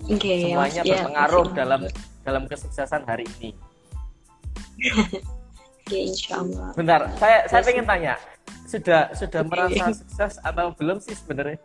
Okay, 0.10 0.50
Semuanya 0.52 0.82
ya, 0.84 1.06
berpengaruh 1.06 1.48
ya, 1.54 1.56
dalam 1.64 1.82
dalam 2.26 2.44
kesuksesan 2.50 3.06
hari 3.08 3.24
ini. 3.40 3.52
Okay, 5.90 6.06
insya 6.06 6.46
Allah. 6.46 6.70
Bentar, 6.78 7.10
saya 7.18 7.50
saya 7.50 7.66
ingin 7.74 7.90
tanya, 7.90 8.14
sudah 8.70 9.10
sudah 9.18 9.42
merasa 9.42 9.90
sukses 9.90 10.38
atau 10.46 10.70
belum 10.78 11.02
sih 11.02 11.18
sebenarnya? 11.18 11.58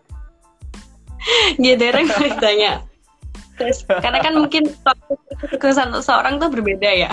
Gedereng 1.61 2.09
tanya. 2.41 2.81
Karena 4.01 4.25
kan 4.25 4.33
mungkin 4.33 4.73
kesuksesan 5.45 5.93
seorang 6.01 6.41
tuh 6.41 6.49
berbeda 6.49 6.89
ya. 6.89 7.13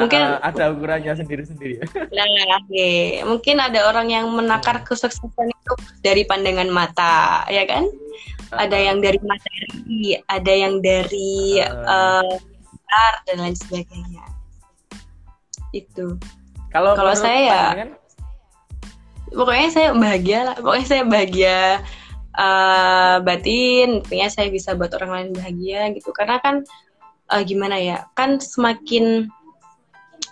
Mungkin 0.00 0.16
uh, 0.16 0.40
ada 0.40 0.72
ukurannya 0.72 1.12
sendiri-sendiri. 1.12 1.84
Nah, 1.92 2.26
okay. 2.64 3.20
mungkin 3.20 3.60
ada 3.60 3.84
orang 3.84 4.08
yang 4.08 4.24
menakar 4.32 4.80
kesuksesan 4.80 5.52
itu 5.52 5.74
dari 6.00 6.24
pandangan 6.24 6.72
mata, 6.72 7.44
ya 7.52 7.68
kan? 7.68 7.84
Uh, 8.48 8.64
ada 8.64 8.80
yang 8.80 9.04
dari 9.04 9.20
materi, 9.20 10.16
ada 10.24 10.52
yang 10.52 10.80
dari 10.80 11.60
uh, 11.60 12.24
uh, 12.88 13.14
dan 13.28 13.36
lain 13.44 13.56
sebagainya. 13.56 14.33
Itu. 15.74 16.22
Kalau 16.70 16.94
kalau 16.94 17.14
saya 17.18 17.38
ya 17.42 17.62
pokoknya 19.34 19.68
saya 19.74 19.88
bahagia 19.90 20.38
lah. 20.46 20.56
Pokoknya 20.62 20.86
saya 20.86 21.02
bahagia 21.02 21.58
uh, 22.38 23.16
batin. 23.26 24.00
Intinya 24.06 24.28
saya 24.30 24.48
bisa 24.54 24.78
buat 24.78 24.94
orang 24.94 25.10
lain 25.10 25.28
bahagia 25.34 25.90
gitu. 25.98 26.14
Karena 26.14 26.38
kan 26.38 26.62
uh, 27.34 27.42
gimana 27.42 27.76
ya 27.82 28.06
kan 28.14 28.38
semakin 28.38 29.26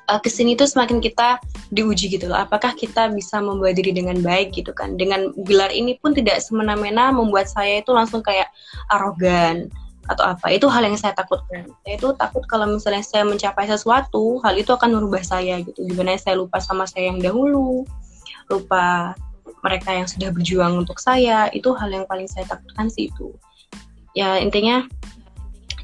uh, 0.07 0.21
ke 0.23 0.31
sini 0.31 0.55
tuh 0.55 0.71
semakin 0.71 1.03
kita 1.03 1.43
diuji 1.75 2.15
gitu 2.15 2.31
loh. 2.31 2.39
Apakah 2.39 2.79
kita 2.79 3.11
bisa 3.11 3.43
membawa 3.43 3.75
diri 3.75 3.91
dengan 3.91 4.23
baik 4.23 4.55
gitu 4.55 4.71
kan? 4.71 4.95
Dengan 4.95 5.35
gelar 5.43 5.75
ini 5.75 5.99
pun 5.99 6.15
tidak 6.15 6.39
semena-mena 6.39 7.11
membuat 7.11 7.51
saya 7.51 7.83
itu 7.83 7.91
langsung 7.91 8.23
kayak 8.23 8.47
arogan 8.95 9.67
atau 10.11 10.25
apa. 10.27 10.51
Itu 10.51 10.67
hal 10.67 10.83
yang 10.87 10.99
saya 10.99 11.15
takutkan 11.15 11.71
saya 11.85 11.95
itu 11.95 12.09
takut 12.19 12.43
kalau 12.51 12.67
misalnya 12.67 13.05
saya 13.05 13.23
mencapai 13.23 13.71
sesuatu 13.71 14.43
hal 14.43 14.55
itu 14.59 14.71
akan 14.75 14.99
merubah 14.99 15.23
saya 15.23 15.63
gitu. 15.63 15.79
Gimana 15.87 16.19
saya 16.19 16.39
lupa 16.39 16.59
sama 16.59 16.89
saya 16.89 17.15
yang 17.15 17.23
dahulu 17.23 17.87
lupa 18.51 19.15
mereka 19.63 19.95
yang 19.95 20.11
sudah 20.11 20.35
berjuang 20.35 20.75
untuk 20.75 20.99
saya 20.99 21.47
itu 21.55 21.71
hal 21.75 21.91
yang 21.91 22.07
paling 22.11 22.27
saya 22.27 22.47
takutkan 22.47 22.91
sih 22.91 23.11
itu. 23.11 23.31
Ya 24.13 24.43
intinya 24.43 24.87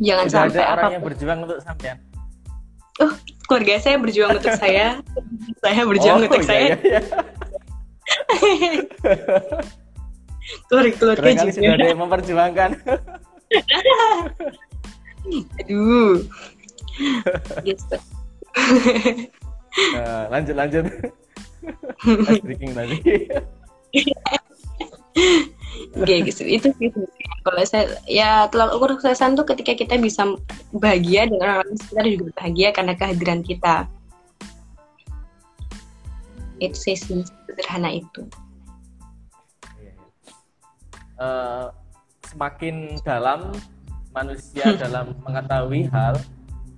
jangan 0.02 0.26
sudah 0.26 0.42
sampai 0.50 0.62
ada 0.62 0.72
orang 0.74 0.92
yang 0.98 1.04
berjuang 1.06 1.38
untuk 1.46 1.58
sampean? 1.62 1.98
Oh 2.98 3.14
keluarga 3.46 3.78
saya 3.78 3.96
berjuang 3.96 4.36
untuk 4.36 4.54
saya. 4.58 4.98
Saya 5.58 5.82
berjuang 5.82 6.22
oh, 6.22 6.24
untuk 6.30 6.38
iya, 6.38 6.46
saya. 6.46 6.78
iya, 6.78 6.86
iya. 6.86 7.00
keluarga 10.68 10.94
keluarga 10.96 11.30
juga. 11.44 11.52
sudah 11.52 11.72
ada 11.76 11.86
yang 11.88 12.00
memperjuangkan 12.00 12.70
aduh 15.60 16.24
gitu. 17.62 17.96
nah, 19.94 20.26
lanjut 20.32 20.54
lanjut 20.56 20.84
breaking 22.44 22.72
tadi 22.74 22.96
Oke, 25.98 26.26
gitu. 26.26 26.42
itu 26.44 26.68
gitu. 26.78 27.00
Kalau 27.46 27.62
saya 27.64 27.96
ya 28.04 28.50
tolak 28.50 28.74
ukur 28.76 28.98
kesuksesan 28.98 29.38
tuh 29.38 29.46
ketika 29.46 29.72
kita 29.78 29.94
bisa 29.96 30.36
bahagia 30.74 31.30
dengan 31.30 31.58
orang 31.58 31.58
lain 31.70 31.78
sekitar 31.78 32.04
juga 32.06 32.24
bahagia 32.34 32.68
karena 32.74 32.92
kehadiran 32.98 33.40
kita. 33.46 33.76
Itu 36.58 36.76
sih 36.76 36.96
sederhana 36.98 37.94
itu. 37.94 38.26
Uh, 41.18 41.70
semakin 42.28 43.00
dalam 43.02 43.52
manusia 44.12 44.74
dalam 44.76 45.16
mengetahui 45.24 45.88
hal, 45.92 46.20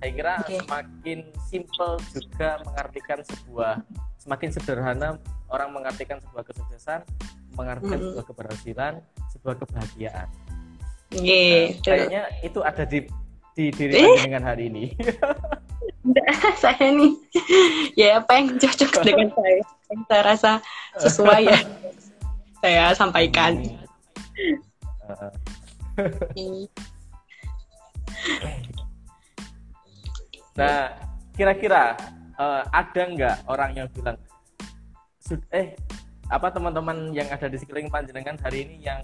saya 0.01 0.11
kira 0.11 0.33
okay. 0.41 0.57
semakin 0.63 1.19
simple 1.45 1.99
juga 2.15 2.59
mengartikan 2.65 3.19
sebuah 3.21 3.83
semakin 4.21 4.49
sederhana 4.53 5.17
orang 5.51 5.69
mengartikan 5.75 6.17
sebuah 6.23 6.47
kesuksesan, 6.47 7.03
mengartikan 7.59 7.97
mm 7.97 8.01
-hmm. 8.01 8.09
sebuah 8.15 8.25
keberhasilan, 8.31 8.93
sebuah 9.35 9.55
kebahagiaan. 9.61 10.27
Yeah, 11.11 11.75
nah, 11.75 11.83
kayaknya 11.83 12.21
itu 12.39 12.59
ada 12.63 12.83
di 12.87 13.03
di 13.51 13.65
diri 13.75 13.99
eh? 13.99 14.23
dengan 14.23 14.47
hari 14.47 14.71
ini? 14.71 14.95
saya 16.61 16.89
nih 16.89 17.13
ya 17.93 18.21
apa 18.21 18.31
yang 18.41 18.57
cocok 18.57 19.05
dengan 19.05 19.29
saya 19.37 19.61
yang 19.93 20.01
saya 20.09 20.21
rasa 20.25 20.51
sesuai 20.97 21.41
ya 21.45 21.59
saya 22.61 22.85
sampaikan 22.97 23.61
nah 30.57 30.91
kira-kira 31.35 31.95
uh, 32.35 32.63
ada 32.69 33.01
nggak 33.07 33.37
orang 33.47 33.75
yang 33.75 33.87
bilang 33.95 34.17
eh 35.55 35.75
apa 36.27 36.51
teman-teman 36.51 37.15
yang 37.15 37.27
ada 37.31 37.47
di 37.47 37.57
sekeliling 37.59 37.91
panjenengan 37.91 38.37
hari 38.39 38.67
ini 38.67 38.83
yang 38.83 39.01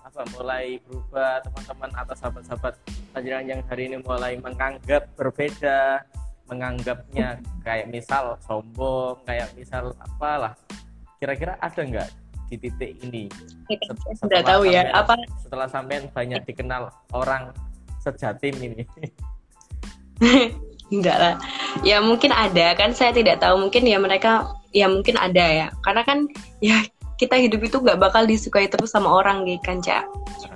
apa 0.00 0.24
mulai 0.32 0.80
berubah 0.84 1.40
teman-teman 1.44 1.90
atau 1.92 2.14
sahabat-sahabat 2.16 2.74
panjenengan 3.12 3.46
yang 3.56 3.60
hari 3.68 3.92
ini 3.92 3.96
mulai 4.00 4.40
menganggap 4.40 5.08
berbeda 5.16 6.00
menganggapnya 6.48 7.40
kayak 7.66 7.92
misal 7.92 8.40
sombong 8.44 9.20
kayak 9.28 9.52
misal 9.52 9.92
apalah 10.00 10.56
kira-kira 11.20 11.60
ada 11.60 11.80
nggak 11.80 12.08
di 12.50 12.56
titik. 12.58 12.98
Ini 13.02 13.28
sudah 14.18 14.40
tahu 14.46 14.70
ya 14.70 14.90
apa 14.94 15.18
setelah 15.42 15.66
sampean 15.66 16.06
banyak 16.10 16.42
dikenal 16.46 16.90
orang 17.12 17.50
sejatim 18.00 18.54
ini. 18.62 18.82
Enggak 20.94 21.18
lah. 21.18 21.34
Ya 21.82 21.98
mungkin 21.98 22.30
ada 22.30 22.78
kan 22.78 22.94
saya 22.94 23.10
tidak 23.10 23.42
tahu. 23.42 23.58
Mungkin 23.58 23.82
ya 23.82 23.98
mereka 23.98 24.54
ya 24.70 24.86
mungkin 24.86 25.18
ada 25.18 25.42
ya. 25.42 25.66
Karena 25.82 26.06
kan 26.06 26.30
ya 26.62 26.86
kita 27.18 27.34
hidup 27.34 27.64
itu 27.66 27.80
nggak 27.82 27.98
bakal 27.98 28.22
disukai 28.28 28.70
terus 28.70 28.94
sama 28.94 29.10
orang 29.10 29.42
gitu 29.48 29.60
kan 29.66 29.82
cak? 29.82 30.06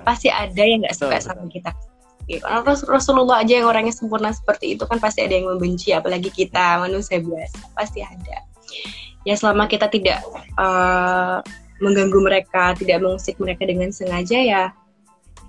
Pasti 0.07 0.31
ada 0.31 0.63
yang 0.63 0.87
nggak 0.87 0.95
suka 0.95 1.19
sama 1.19 1.45
kita. 1.51 1.75
Karena 2.39 2.63
Rasulullah 2.87 3.43
aja 3.43 3.59
yang 3.59 3.67
orangnya 3.67 3.91
sempurna 3.91 4.31
seperti 4.31 4.79
itu 4.79 4.87
kan 4.87 5.03
pasti 5.03 5.25
ada 5.25 5.35
yang 5.35 5.51
membenci 5.51 5.91
apalagi 5.91 6.31
kita 6.31 6.79
manusia 6.79 7.19
biasa 7.19 7.75
pasti 7.75 7.99
ada. 7.99 8.47
Ya 9.27 9.35
selama 9.35 9.67
kita 9.67 9.91
tidak 9.91 10.23
uh, 10.55 11.43
mengganggu 11.81 12.19
mereka 12.21 12.77
tidak 12.77 13.01
mengusik 13.01 13.35
mereka 13.41 13.65
dengan 13.65 13.89
sengaja 13.89 14.37
ya 14.37 14.63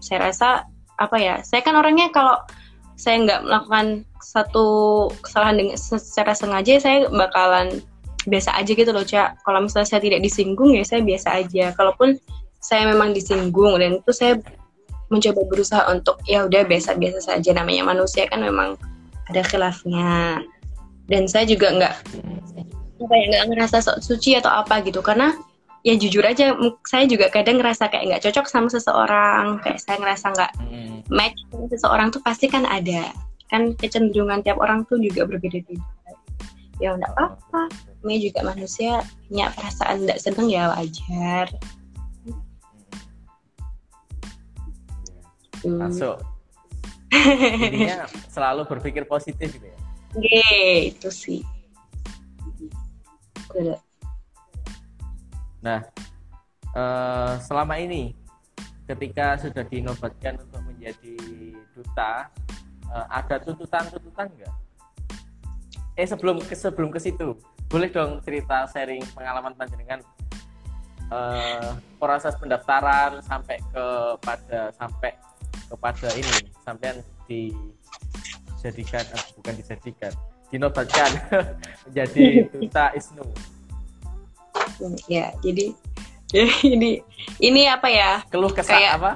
saya 0.01 0.33
rasa 0.33 0.49
apa 0.97 1.17
ya 1.21 1.45
saya 1.45 1.61
kan 1.63 1.77
orangnya 1.77 2.09
kalau 2.11 2.41
saya 2.97 3.21
nggak 3.23 3.41
melakukan 3.45 3.87
satu 4.23 4.67
kesalahan 5.21 5.59
dengan 5.59 5.77
secara 5.77 6.33
sengaja 6.33 6.79
saya 6.79 7.11
bakalan 7.11 7.83
biasa 8.27 8.55
aja 8.55 8.73
gitu 8.73 8.91
loh 8.95 9.03
cak. 9.03 9.43
Kalau 9.43 9.67
misalnya 9.67 9.89
saya 9.89 10.03
tidak 10.03 10.23
disinggung 10.23 10.75
ya 10.75 10.87
saya 10.87 11.03
biasa 11.03 11.43
aja. 11.43 11.75
Kalaupun 11.75 12.19
saya 12.63 12.87
memang 12.87 13.11
disinggung 13.11 13.75
dan 13.79 13.99
itu 13.99 14.13
saya 14.15 14.39
mencoba 15.11 15.43
berusaha 15.51 15.83
untuk 15.91 16.23
ya 16.25 16.47
udah 16.47 16.63
biasa-biasa 16.65 17.21
saja. 17.21 17.51
Namanya 17.51 17.83
manusia 17.91 18.31
kan 18.31 18.41
memang 18.43 18.79
ada 19.27 19.43
khilafnya. 19.43 20.41
Dan 21.11 21.27
saya 21.27 21.45
juga 21.45 21.75
nggak 21.75 21.95
apa 23.03 23.15
ya 23.19 23.25
nggak 23.35 23.45
ngerasa 23.51 23.99
suci 23.99 24.39
atau 24.39 24.55
apa 24.55 24.81
gitu. 24.87 25.03
Karena 25.03 25.35
ya 25.83 25.99
jujur 25.99 26.23
aja 26.23 26.55
saya 26.87 27.11
juga 27.11 27.27
kadang 27.27 27.59
ngerasa 27.59 27.91
kayak 27.91 28.07
nggak 28.07 28.23
cocok 28.31 28.47
sama 28.47 28.71
seseorang 28.71 29.59
kayak 29.67 29.83
saya 29.83 29.99
ngerasa 29.99 30.27
nggak 30.31 30.53
hmm. 30.63 31.03
match 31.11 31.39
sama 31.51 31.67
seseorang 31.71 32.09
tuh 32.15 32.23
pasti 32.23 32.47
kan 32.47 32.63
ada. 32.67 33.11
Kan 33.51 33.77
kecenderungan 33.77 34.41
tiap 34.47 34.57
orang 34.63 34.87
tuh 34.89 34.97
juga 35.03 35.27
berbeda-beda. 35.29 35.83
Ya 36.81 36.97
nggak 36.97 37.13
apa-apa. 37.19 37.69
Ini 38.03 38.31
juga 38.31 38.41
manusia 38.47 39.03
punya 39.29 39.51
perasaan 39.53 40.07
nggak 40.07 40.23
seneng 40.23 40.49
ya 40.49 40.71
wajar. 40.73 41.47
Masuk. 45.83 46.19
Intinya 47.13 48.09
selalu 48.33 48.65
berpikir 48.67 49.05
positif 49.05 49.53
gitu 49.53 49.67
ya? 49.69 49.79
Oke, 50.17 50.45
itu 50.91 51.09
sih. 51.13 51.41
Nah, 55.63 55.81
uh, 56.75 57.39
selama 57.39 57.79
ini 57.79 58.13
ketika 58.91 59.39
sudah 59.39 59.63
dinobatkan 59.63 60.43
untuk 60.43 60.61
menjadi 60.67 61.17
duta, 61.73 62.29
uh, 62.91 63.07
ada 63.09 63.39
tuntutan-tuntutan 63.39 64.27
enggak? 64.35 64.55
Eh 65.95 66.07
sebelum 66.09 66.43
ke 66.43 66.59
sebelum 66.59 66.91
ke 66.91 66.99
situ, 66.99 67.39
boleh 67.71 67.89
dong 67.89 68.19
cerita 68.27 68.67
sharing 68.69 69.01
pengalaman 69.15 69.55
panjenengan 69.55 70.03
uh, 71.09 71.79
proses 71.97 72.35
pendaftaran 72.37 73.23
sampai 73.23 73.63
kepada 73.71 74.75
sampai 74.75 75.13
kepada 75.73 76.09
ini 76.17 76.53
sampai 76.65 77.01
dijadikan 77.25 79.05
bukan 79.41 79.55
dijadikan 79.57 80.13
dinobatkan 80.53 81.11
menjadi 81.89 82.25
duta 82.53 82.93
ISNU 82.93 83.25
ya 85.07 85.31
jadi 85.43 85.75
ini 86.75 87.01
ini 87.39 87.69
apa 87.69 87.89
ya? 87.93 88.25
Keluh 88.33 88.53
kesah 88.53 88.77
kayak, 88.77 88.93
apa? 88.99 89.11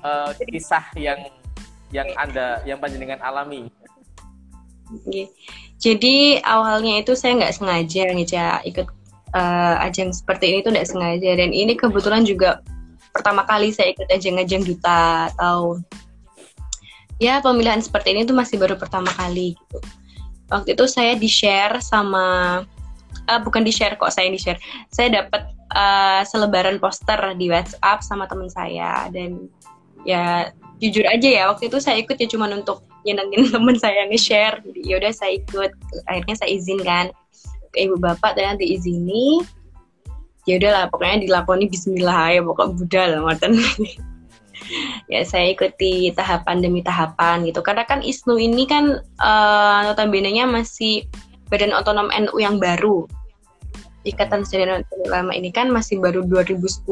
Uh, 0.00 0.30
kisah 0.48 0.84
yang 0.96 1.18
yang 1.90 2.06
anda 2.14 2.62
yang 2.62 2.78
panjenengan 2.78 3.18
alami. 3.20 3.68
Jadi 5.80 6.38
awalnya 6.46 7.02
itu 7.02 7.14
saya 7.18 7.38
nggak 7.38 7.54
sengaja 7.56 8.02
ya 8.10 8.58
ikut 8.62 8.86
uh, 9.34 9.74
ajang 9.86 10.14
seperti 10.14 10.54
ini 10.54 10.58
tuh 10.62 10.70
nggak 10.74 10.88
sengaja. 10.88 11.30
Dan 11.34 11.50
ini 11.50 11.74
kebetulan 11.74 12.22
juga 12.22 12.62
pertama 13.10 13.42
kali 13.42 13.74
saya 13.74 13.90
ikut 13.90 14.06
ajang-ajang 14.06 14.62
duta 14.62 15.34
atau 15.34 15.82
ya 17.18 17.42
pemilihan 17.42 17.82
seperti 17.82 18.14
ini 18.14 18.22
tuh 18.22 18.38
masih 18.38 18.56
baru 18.62 18.78
pertama 18.78 19.10
kali 19.18 19.58
gitu. 19.58 19.78
Waktu 20.50 20.74
itu 20.74 20.86
saya 20.90 21.14
di 21.14 21.30
share 21.30 21.78
sama 21.78 22.58
uh, 23.30 23.40
bukan 23.40 23.62
di 23.62 23.70
share 23.70 23.94
kok 23.94 24.10
saya 24.10 24.26
di 24.28 24.36
share 24.36 24.58
saya 24.90 25.22
dapat 25.22 25.46
uh, 25.70 26.26
selebaran 26.26 26.82
poster 26.82 27.18
di 27.38 27.46
WhatsApp 27.46 28.02
sama 28.02 28.26
teman 28.26 28.50
saya 28.50 29.06
dan 29.14 29.46
ya 30.02 30.50
jujur 30.82 31.04
aja 31.06 31.28
ya 31.28 31.42
waktu 31.52 31.70
itu 31.70 31.78
saya 31.78 32.00
ikut 32.02 32.16
ya 32.18 32.26
cuma 32.26 32.50
untuk 32.50 32.82
nyenengin 33.04 33.48
teman 33.54 33.76
saya 33.76 34.08
nge-share. 34.08 34.60
Jadi 34.64 34.80
yaudah 34.84 35.12
saya 35.12 35.40
ikut 35.40 35.70
akhirnya 36.08 36.36
saya 36.36 36.50
izinkan 36.52 37.12
ke 37.70 37.86
ibu 37.86 37.96
bapak 38.00 38.34
dan 38.34 38.58
diizini 38.58 39.46
ya 40.48 40.58
udahlah 40.58 40.90
pokoknya 40.90 41.22
dilakoni 41.22 41.70
Bismillah 41.70 42.34
ya 42.34 42.40
pokok 42.42 42.74
budal 42.74 43.22
Martin 43.22 43.54
ya 45.12 45.22
saya 45.22 45.54
ikuti 45.54 46.10
tahapan 46.16 46.64
demi 46.64 46.80
tahapan 46.82 47.46
gitu. 47.46 47.60
Karena 47.62 47.86
kan 47.86 48.02
ISNU 48.02 48.40
ini 48.40 48.64
kan 48.66 48.98
uh, 49.20 49.78
notabene-nya 49.86 50.48
masih 50.48 51.06
badan 51.52 51.74
otonom 51.74 52.10
NU 52.10 52.36
yang 52.40 52.58
baru 52.58 53.06
Ikatan 54.04 54.48
Sedia 54.48 54.80
Ulama 55.04 55.36
ini 55.36 55.52
kan 55.52 55.68
masih 55.68 56.00
baru 56.00 56.24
2010 56.24 56.88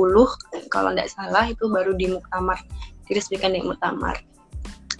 kalau 0.68 0.90
tidak 0.92 1.08
salah 1.08 1.48
itu 1.48 1.64
baru 1.72 1.96
di 1.96 2.12
Muktamar 2.12 2.60
diresmikan 3.08 3.56
di 3.56 3.64
Muktamar. 3.64 4.20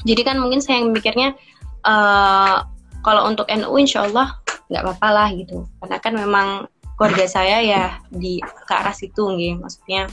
Jadi 0.09 0.23
kan 0.25 0.41
mungkin 0.41 0.65
saya 0.65 0.81
yang 0.81 0.97
mikirnya 0.97 1.37
uh, 1.85 2.65
kalau 3.05 3.29
untuk 3.29 3.45
NU 3.53 3.77
insya 3.77 4.09
Allah 4.09 4.41
nggak 4.69 4.83
apa-apa 4.85 5.09
lah 5.13 5.29
gitu 5.33 5.65
karena 5.81 5.97
kan 6.01 6.13
memang 6.17 6.49
keluarga 6.97 7.25
saya 7.25 7.61
ya 7.65 7.85
di 8.13 8.41
ke 8.41 8.73
arah 8.73 8.93
situ 8.93 9.33
gitu 9.37 9.57
maksudnya 9.57 10.09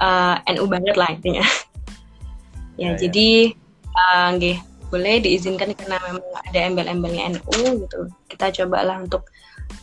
uh, 0.00 0.38
eh, 0.42 0.54
NU 0.56 0.64
banget 0.70 0.94
lah 0.96 1.10
intinya. 1.12 1.42
ya, 1.42 1.50
ya, 2.76 2.88
ya, 2.94 2.98
jadi 3.02 3.28
uh, 3.94 4.30
boleh 4.86 5.18
diizinkan 5.18 5.74
karena 5.74 5.98
memang 6.06 6.22
ada 6.46 6.58
embel-embelnya 6.62 7.36
NU 7.36 7.84
gitu. 7.84 8.00
Kita 8.30 8.54
cobalah 8.62 9.02
untuk 9.02 9.26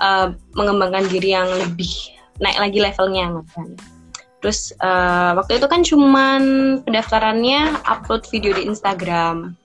uh, 0.02 0.34
mengembangkan 0.58 1.06
diri 1.10 1.36
yang 1.36 1.50
lebih 1.50 1.91
naik 2.41 2.58
lagi 2.60 2.80
levelnya 2.82 3.43
kan. 3.54 3.69
Terus 4.43 4.76
uh, 4.84 5.39
waktu 5.39 5.62
itu 5.62 5.67
kan 5.72 5.82
cuman 5.88 6.41
pendaftarannya 6.84 7.80
upload 7.88 8.28
video 8.28 8.52
di 8.52 8.67
Instagram 8.67 9.56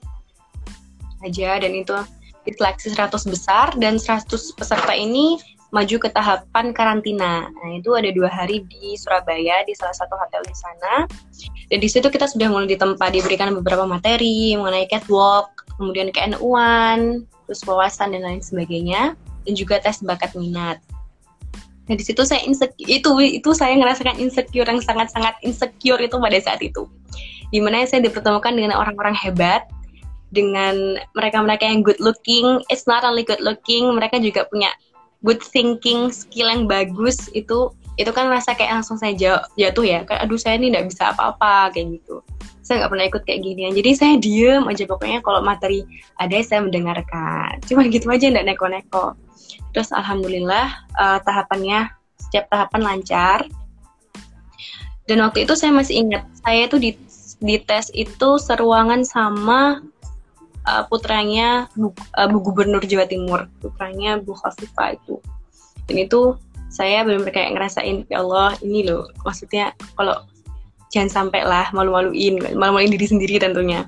aja 1.19 1.59
dan 1.59 1.75
itu 1.75 1.91
diseleksi 2.47 2.95
100 2.95 3.11
besar 3.27 3.75
dan 3.75 3.99
100 3.99 4.31
peserta 4.55 4.95
ini 4.95 5.35
maju 5.69 5.95
ke 6.01 6.09
tahapan 6.09 6.73
karantina. 6.73 7.45
Nah 7.45 7.69
itu 7.77 7.93
ada 7.93 8.09
dua 8.09 8.31
hari 8.31 8.65
di 8.65 8.97
Surabaya 8.97 9.61
di 9.67 9.75
salah 9.77 9.93
satu 9.93 10.17
hotel 10.17 10.41
di 10.47 10.55
sana. 10.57 11.05
Dan 11.69 11.77
di 11.83 11.89
situ 11.91 12.09
kita 12.09 12.25
sudah 12.25 12.49
mulai 12.49 12.71
ditempa 12.71 13.13
diberikan 13.13 13.53
beberapa 13.53 13.85
materi 13.85 14.57
mengenai 14.57 14.89
catwalk, 14.89 15.53
kemudian 15.77 16.09
KNU-an, 16.09 17.21
terus 17.45 17.61
wawasan 17.69 18.17
dan 18.17 18.25
lain 18.25 18.41
sebagainya 18.41 19.13
dan 19.43 19.53
juga 19.55 19.79
tes 19.79 20.01
bakat 20.03 20.35
minat. 20.35 20.79
Nah 21.89 21.95
di 21.97 22.05
situ 22.05 22.21
saya 22.21 22.45
insecure 22.45 22.85
itu 22.85 23.09
itu 23.41 23.49
saya 23.57 23.73
ngerasakan 23.73 24.21
insecure 24.21 24.69
yang 24.69 24.77
sangat-sangat 24.79 25.35
insecure 25.41 25.99
itu 25.99 26.15
pada 26.21 26.37
saat 26.37 26.61
itu. 26.61 26.85
Di 27.49 27.57
mana 27.57 27.81
saya 27.89 28.05
dipertemukan 28.05 28.53
dengan 28.53 28.77
orang-orang 28.77 29.17
hebat, 29.17 29.65
dengan 30.29 31.01
mereka-mereka 31.17 31.65
yang 31.65 31.81
good 31.81 31.97
looking. 31.97 32.61
It's 32.69 32.85
not 32.85 33.01
only 33.01 33.25
good 33.25 33.41
looking, 33.41 33.89
mereka 33.89 34.21
juga 34.21 34.45
punya 34.45 34.69
good 35.25 35.41
thinking, 35.41 36.13
skill 36.13 36.47
yang 36.47 36.69
bagus 36.69 37.27
itu 37.33 37.73
itu 37.99 38.11
kan 38.15 38.31
rasa 38.31 38.55
kayak 38.55 38.79
langsung 38.79 38.95
saya 38.95 39.11
jatuh 39.59 39.83
ya 39.83 40.07
kayak 40.07 40.23
aduh 40.23 40.39
saya 40.39 40.55
ini 40.55 40.71
nggak 40.71 40.87
bisa 40.87 41.11
apa-apa 41.11 41.75
kayak 41.75 41.99
gitu 41.99 42.23
saya 42.69 42.85
nggak 42.85 42.91
pernah 42.93 43.07
ikut 43.09 43.23
kayak 43.25 43.41
ginian 43.41 43.73
jadi 43.73 43.89
saya 43.97 44.13
diem 44.21 44.61
aja. 44.69 44.85
Pokoknya 44.85 45.25
kalau 45.25 45.41
materi 45.41 45.81
ada 46.21 46.37
saya 46.45 46.61
mendengarkan. 46.61 47.57
Cuma 47.65 47.89
gitu 47.89 48.05
aja 48.13 48.29
nggak 48.29 48.45
neko-neko. 48.45 49.17
Terus 49.73 49.89
alhamdulillah 49.89 50.85
uh, 50.93 51.17
tahapannya 51.25 51.89
setiap 52.21 52.45
tahapan 52.53 52.81
lancar. 52.85 53.41
Dan 55.09 55.25
waktu 55.25 55.49
itu 55.49 55.57
saya 55.57 55.73
masih 55.73 56.05
ingat 56.05 56.29
saya 56.45 56.69
itu 56.69 56.77
di 56.77 56.93
di 57.41 57.57
tes 57.57 57.89
itu 57.97 58.37
seruangan 58.37 59.01
sama 59.01 59.81
uh, 60.69 60.83
putranya 60.85 61.65
Bu, 61.73 61.89
uh, 61.89 62.29
Bu 62.29 62.37
Gubernur 62.45 62.85
Jawa 62.85 63.09
Timur, 63.09 63.49
putranya 63.57 64.21
Bu 64.21 64.37
Khafifah 64.37 64.93
itu. 64.93 65.17
Dan 65.89 66.05
itu 66.05 66.37
saya 66.69 67.01
benar-benar 67.01 67.33
kayak 67.33 67.51
ngerasain 67.57 68.05
ya 68.13 68.21
Allah 68.21 68.53
ini 68.61 68.85
loh. 68.85 69.09
Maksudnya 69.25 69.73
kalau 69.97 70.21
jangan 70.89 71.09
sampai 71.09 71.45
lah 71.45 71.69
malu-maluin 71.71 72.41
malu-maluin 72.57 72.93
diri 72.93 73.05
sendiri 73.05 73.37
tentunya. 73.37 73.85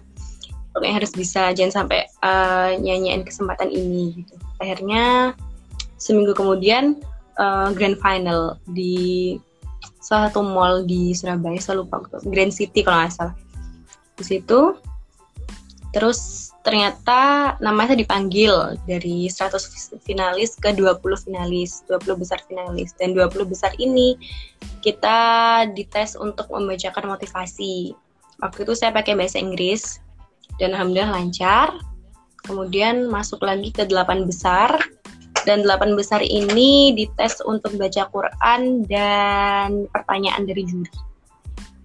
Pokoknya 0.71 1.03
harus 1.03 1.11
bisa 1.11 1.51
jangan 1.51 1.83
sampai 1.83 2.07
uh, 2.23 2.79
nyanyiin 2.79 3.27
kesempatan 3.27 3.67
ini 3.67 4.23
gitu. 4.23 4.39
Akhirnya 4.63 5.35
seminggu 5.99 6.31
kemudian 6.31 6.95
uh, 7.35 7.75
grand 7.75 7.99
final 7.99 8.55
di 8.71 9.35
salah 9.99 10.31
satu 10.31 10.41
mall 10.45 10.87
di 10.87 11.11
Surabaya 11.11 11.59
saya 11.59 11.83
lupa 11.83 12.01
Grand 12.23 12.53
City 12.55 12.87
kalau 12.87 13.03
nggak 13.03 13.13
salah. 13.13 13.35
Di 14.15 14.23
situ 14.23 14.79
terus 15.91 16.50
ternyata 16.61 17.53
namanya 17.57 17.97
dipanggil 17.97 18.77
dari 18.85 19.25
100 19.25 19.57
finalis 20.05 20.53
ke 20.61 20.69
20 20.77 21.01
finalis, 21.17 21.81
20 21.89 22.21
besar 22.21 22.37
finalis. 22.45 22.93
Dan 23.01 23.17
20 23.17 23.49
besar 23.49 23.73
ini 23.81 24.13
kita 24.85 25.19
dites 25.73 26.13
untuk 26.13 26.49
membacakan 26.53 27.17
motivasi. 27.17 27.97
Waktu 28.41 28.59
itu 28.65 28.73
saya 28.77 28.93
pakai 28.93 29.17
bahasa 29.17 29.41
Inggris 29.41 29.97
dan 30.61 30.77
alhamdulillah 30.77 31.13
lancar. 31.17 31.73
Kemudian 32.41 33.09
masuk 33.09 33.41
lagi 33.45 33.69
ke 33.69 33.85
8 33.85 34.25
besar 34.25 34.77
dan 35.45 35.65
8 35.65 35.97
besar 35.97 36.21
ini 36.21 36.93
dites 36.93 37.41
untuk 37.41 37.73
baca 37.77 38.05
Quran 38.13 38.85
dan 38.85 39.89
pertanyaan 39.89 40.45
dari 40.45 40.65
juri. 40.65 40.97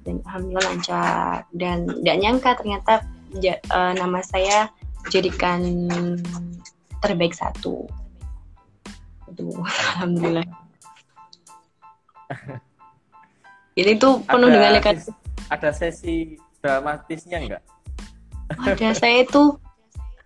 Dan 0.04 0.20
alhamdulillah 0.28 0.64
lancar 0.68 1.48
dan 1.56 1.88
tidak 1.88 2.16
nyangka 2.20 2.50
ternyata 2.60 2.94
ja, 3.40 3.54
uh, 3.72 3.92
nama 3.96 4.20
saya 4.24 4.70
jadikan 5.10 5.88
terbaik 7.00 7.34
satu. 7.36 7.86
Aduh, 9.32 9.60
alhamdulillah. 9.96 10.46
Ini 13.76 13.92
tuh 14.00 14.24
penuh 14.24 14.48
ada 14.48 14.54
dengan 14.56 14.70
lekat. 14.80 14.96
Ada 15.52 15.70
sesi 15.70 16.40
dramatisnya 16.64 17.38
enggak? 17.44 17.62
Ada 18.66 18.96
saya 18.96 19.22
itu 19.22 19.60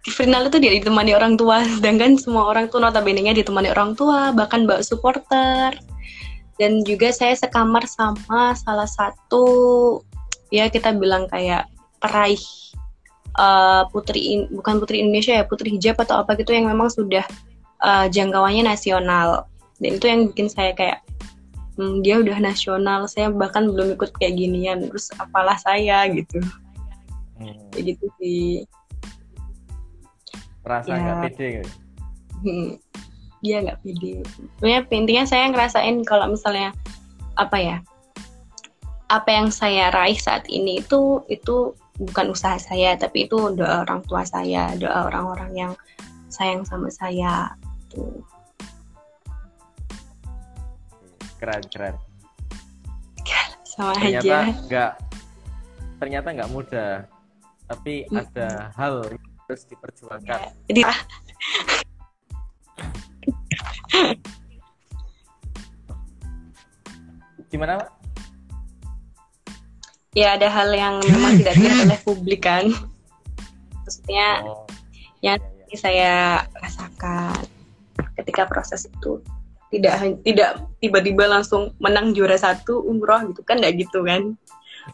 di 0.00 0.10
final 0.14 0.48
itu 0.48 0.56
dia 0.56 0.72
ditemani 0.72 1.12
orang 1.12 1.36
tua, 1.36 1.60
sedangkan 1.76 2.16
semua 2.16 2.48
orang 2.48 2.72
tuh 2.72 2.80
notabene-nya 2.80 3.36
ditemani 3.36 3.68
orang 3.74 3.92
tua, 3.98 4.32
bahkan 4.32 4.64
mbak 4.64 4.80
supporter. 4.80 5.76
Dan 6.56 6.84
juga 6.84 7.08
saya 7.12 7.36
sekamar 7.36 7.88
sama 7.88 8.52
salah 8.52 8.88
satu 8.88 9.44
ya 10.52 10.68
kita 10.68 10.92
bilang 10.92 11.24
kayak 11.32 11.64
peraih 12.04 12.40
uh, 13.36 13.86
putri 13.92 14.20
in, 14.34 14.40
bukan 14.50 14.80
putri 14.82 15.02
Indonesia 15.02 15.36
ya 15.36 15.44
putri 15.46 15.76
hijab 15.76 16.00
atau 16.00 16.22
apa 16.24 16.34
gitu 16.38 16.54
yang 16.56 16.66
memang 16.70 16.90
sudah 16.90 17.22
uh, 17.84 18.06
jangkauannya 18.10 18.66
nasional. 18.66 19.46
Dan 19.80 19.96
itu 19.96 20.06
yang 20.08 20.20
bikin 20.32 20.48
saya 20.48 20.72
kayak 20.76 21.04
hmm, 21.76 22.04
dia 22.04 22.20
udah 22.20 22.36
nasional 22.40 23.06
saya 23.06 23.32
bahkan 23.32 23.70
belum 23.70 23.96
ikut 23.96 24.12
kayak 24.20 24.36
ginian 24.36 24.88
terus 24.90 25.12
apalah 25.20 25.56
saya 25.60 26.08
gitu. 26.10 26.40
Hmm. 27.40 27.56
kayak 27.72 27.96
gitu 27.96 28.06
sih. 28.20 28.68
Merasa 30.64 30.92
nggak 30.92 31.16
ya. 31.16 31.22
pede 31.24 31.46
gitu? 31.60 31.70
Hmm, 32.40 32.70
dia 33.40 33.56
nggak 33.64 33.78
pede. 33.80 34.12
Sebenarnya 34.60 34.80
intinya 34.92 35.24
saya 35.24 35.44
ngerasain 35.48 35.96
kalau 36.04 36.32
misalnya 36.32 36.76
apa 37.40 37.56
ya 37.56 37.76
apa 39.10 39.26
yang 39.26 39.50
saya 39.50 39.90
raih 39.90 40.14
saat 40.14 40.46
ini 40.46 40.78
itu 40.78 41.24
itu 41.26 41.74
bukan 42.00 42.32
usaha 42.32 42.56
saya 42.56 42.96
tapi 42.96 43.28
itu 43.28 43.36
doa 43.52 43.84
orang 43.84 44.00
tua 44.08 44.24
saya 44.24 44.72
doa 44.80 45.12
orang-orang 45.12 45.52
yang 45.52 45.72
sayang 46.32 46.64
sama 46.64 46.88
saya 46.88 47.52
tuh 47.92 48.24
keren 51.36 51.60
keren 51.68 51.96
sama 53.68 53.92
ternyata 54.00 54.24
aja 54.24 54.38
nggak 54.64 54.92
ternyata 56.00 56.28
nggak 56.32 56.50
mudah 56.52 56.92
tapi 57.68 58.08
hmm. 58.08 58.16
ada 58.16 58.72
hal 58.74 59.04
yang 59.06 59.24
harus 59.44 59.62
diperjuangkan 59.68 60.40
ya, 60.40 60.50
jadi 60.72 60.82
gimana 67.50 67.82
Pak? 67.82 67.99
Ya 70.14 70.34
ada 70.34 70.50
hal 70.50 70.70
yang 70.74 70.98
memang 71.06 71.38
tidak 71.38 71.54
dilihat 71.54 71.78
oleh 71.86 72.00
publik 72.02 72.42
kan 72.42 72.66
maksudnya 73.86 74.42
oh. 74.42 74.66
yang 75.22 75.38
ini 75.70 75.76
saya 75.78 76.42
rasakan 76.58 77.46
ketika 78.18 78.46
proses 78.50 78.90
itu 78.90 79.22
tidak 79.70 80.02
tidak 80.26 80.50
tiba-tiba 80.82 81.30
langsung 81.30 81.70
menang 81.78 82.10
juara 82.10 82.34
satu 82.34 82.82
umroh 82.82 83.22
gitu 83.30 83.46
kan 83.46 83.62
nggak 83.62 83.86
gitu 83.86 84.02
kan 84.02 84.34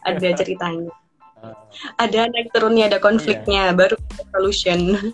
ada 0.05 0.27
ceritanya 0.37 0.93
uh, 1.41 1.57
ada 2.03 2.29
naik 2.29 2.53
turunnya 2.53 2.85
ada 2.85 3.01
konfliknya 3.01 3.73
iya. 3.73 3.75
baru 3.75 3.97
solution 4.37 4.79
hmm. 4.93 5.13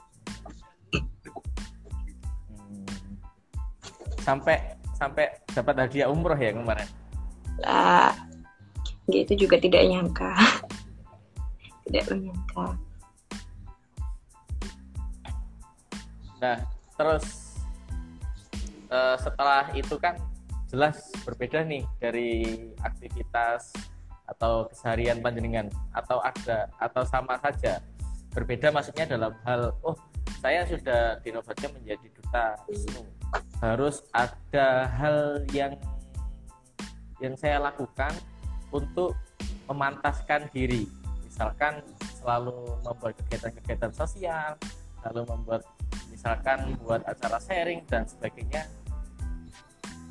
sampai 4.20 4.76
sampai 5.00 5.32
dapat 5.56 5.76
hadiah 5.88 6.12
umroh 6.12 6.36
ya 6.36 6.52
kemarin 6.52 6.88
lah 7.64 8.12
itu 9.12 9.34
juga 9.36 9.60
tidak 9.60 9.84
nyangka. 9.84 10.32
Tidak 11.84 12.04
menyangka. 12.16 12.68
Nah 16.40 16.58
terus 16.96 17.26
uh, 18.88 19.20
setelah 19.20 19.68
itu 19.76 19.96
kan 20.00 20.16
jelas 20.72 21.12
berbeda 21.28 21.68
nih 21.68 21.84
dari 22.00 22.72
aktivitas 22.82 23.76
atau 24.24 24.72
keseharian 24.72 25.20
panjenengan 25.20 25.68
atau 25.92 26.24
ada 26.24 26.72
atau 26.80 27.04
sama 27.04 27.36
saja. 27.44 27.84
Berbeda 28.32 28.72
maksudnya 28.72 29.06
dalam 29.06 29.36
hal 29.44 29.76
oh 29.84 30.00
saya 30.40 30.64
sudah 30.68 31.20
dinobatkan 31.24 31.72
menjadi 31.76 32.08
duta 32.16 32.48
harus 33.64 34.04
ada 34.12 34.92
hal 34.92 35.40
yang 35.56 35.76
yang 37.24 37.36
saya 37.40 37.64
lakukan 37.64 38.12
untuk 38.74 39.16
memantaskan 39.70 40.50
diri. 40.52 40.90
Misalkan 41.24 41.80
selalu 42.20 42.78
membuat 42.84 43.14
kegiatan-kegiatan 43.24 43.94
sosial 43.94 44.58
lalu 45.04 45.28
membuat 45.28 45.68
misalkan 46.08 46.80
buat 46.84 47.04
acara 47.04 47.38
sharing 47.44 47.84
dan 47.92 48.08
sebagainya. 48.08 48.64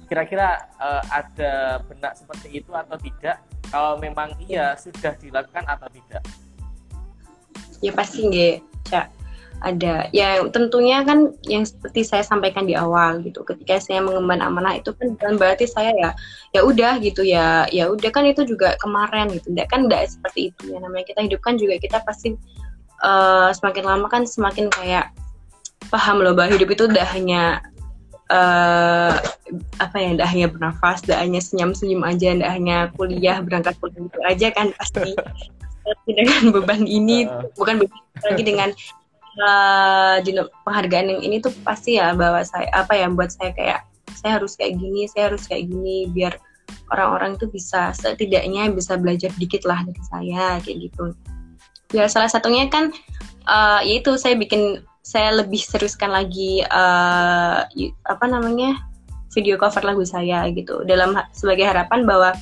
Kira-kira 0.07 0.69
uh, 0.77 1.01
ada 1.09 1.81
benak 1.89 2.13
seperti 2.21 2.61
itu 2.61 2.69
atau 2.77 3.01
tidak? 3.01 3.41
Kalau 3.73 3.97
memang 3.97 4.37
iya 4.45 4.77
sudah 4.77 5.17
dilakukan 5.17 5.65
atau 5.65 5.89
tidak? 5.89 6.21
Ya 7.81 7.91
pasti 7.97 8.29
nggak 8.29 8.57
cak 8.93 9.22
ada. 9.61 10.09
Ya 10.11 10.41
tentunya 10.49 11.05
kan 11.05 11.37
yang 11.45 11.69
seperti 11.69 12.03
saya 12.07 12.25
sampaikan 12.25 12.65
di 12.65 12.73
awal 12.73 13.21
gitu 13.21 13.45
ketika 13.45 13.79
saya 13.79 14.01
mengemban 14.01 14.41
amanah 14.41 14.81
itu 14.81 14.97
kan 14.97 15.13
bukan 15.19 15.35
berarti 15.37 15.69
saya 15.69 15.93
ya 15.93 16.11
ya 16.57 16.61
udah 16.65 16.97
gitu 17.05 17.23
ya 17.27 17.69
ya 17.69 17.93
udah 17.93 18.11
kan 18.11 18.25
itu 18.25 18.49
juga 18.49 18.75
kemarin 18.81 19.29
gitu. 19.37 19.53
Tidak 19.53 19.69
kan 19.69 19.87
tidak 19.87 20.09
seperti 20.09 20.41
itu 20.55 20.63
ya. 20.73 20.79
Namanya 20.81 21.05
kita 21.13 21.21
hidup 21.29 21.41
kan 21.45 21.55
juga 21.61 21.77
kita 21.77 21.99
pasti 22.03 22.33
uh, 23.05 23.53
semakin 23.53 23.85
lama 23.85 24.07
kan 24.09 24.25
semakin 24.25 24.73
kayak 24.73 25.13
paham 25.91 26.23
loh 26.23 26.33
bahwa 26.33 26.55
hidup 26.55 26.73
itu 26.73 26.85
tidak 26.89 27.11
hanya 27.13 27.61
uh, 28.33 29.15
apa 29.83 29.97
ya 29.99 30.09
tidak 30.17 30.29
hanya 30.31 30.47
bernafas 30.49 31.05
tidak 31.05 31.21
hanya 31.21 31.41
senyum-senyum 31.43 32.03
aja 32.07 32.29
tidak 32.33 32.51
hanya 32.51 32.77
kuliah 32.97 33.37
berangkat 33.43 33.75
kuliah 33.83 34.07
itu 34.09 34.21
aja 34.25 34.49
kan 34.55 34.67
pasti. 34.79 35.13
Dengan 36.07 36.55
beban 36.55 36.87
ini 36.87 37.27
bukan 37.59 37.83
beban 37.83 37.99
lagi 38.23 38.43
dengan 38.47 38.71
uh, 39.41 40.21
penghargaan 40.67 41.17
yang 41.17 41.21
ini 41.25 41.41
tuh 41.41 41.55
pasti 41.65 41.97
ya 41.97 42.13
bahwa 42.13 42.45
saya 42.45 42.69
apa 42.75 42.93
ya 42.97 43.09
buat 43.09 43.33
saya 43.33 43.55
kayak 43.57 43.81
saya 44.13 44.39
harus 44.39 44.55
kayak 44.59 44.77
gini 44.77 45.09
saya 45.09 45.33
harus 45.33 45.49
kayak 45.49 45.73
gini 45.73 46.11
biar 46.13 46.37
orang-orang 46.93 47.41
itu 47.41 47.49
bisa 47.49 47.91
setidaknya 47.97 48.69
bisa 48.73 49.01
belajar 49.01 49.33
dikit 49.41 49.65
lah 49.65 49.81
dari 49.85 50.03
saya 50.09 50.61
kayak 50.61 50.79
gitu. 50.91 51.17
Ya 51.93 52.09
salah 52.09 52.29
satunya 52.29 52.69
kan 52.69 52.93
uh, 53.49 53.81
yaitu 53.85 54.17
saya 54.17 54.37
bikin 54.37 54.85
saya 55.03 55.35
lebih 55.35 55.59
seriuskan 55.59 56.15
lagi 56.15 56.63
uh, 56.71 57.67
apa 58.07 58.25
namanya 58.29 58.79
video 59.33 59.57
cover 59.57 59.83
lagu 59.83 60.05
saya 60.05 60.47
gitu. 60.53 60.85
Dalam 60.85 61.17
sebagai 61.33 61.65
harapan 61.69 62.05
bahwa 62.05 62.37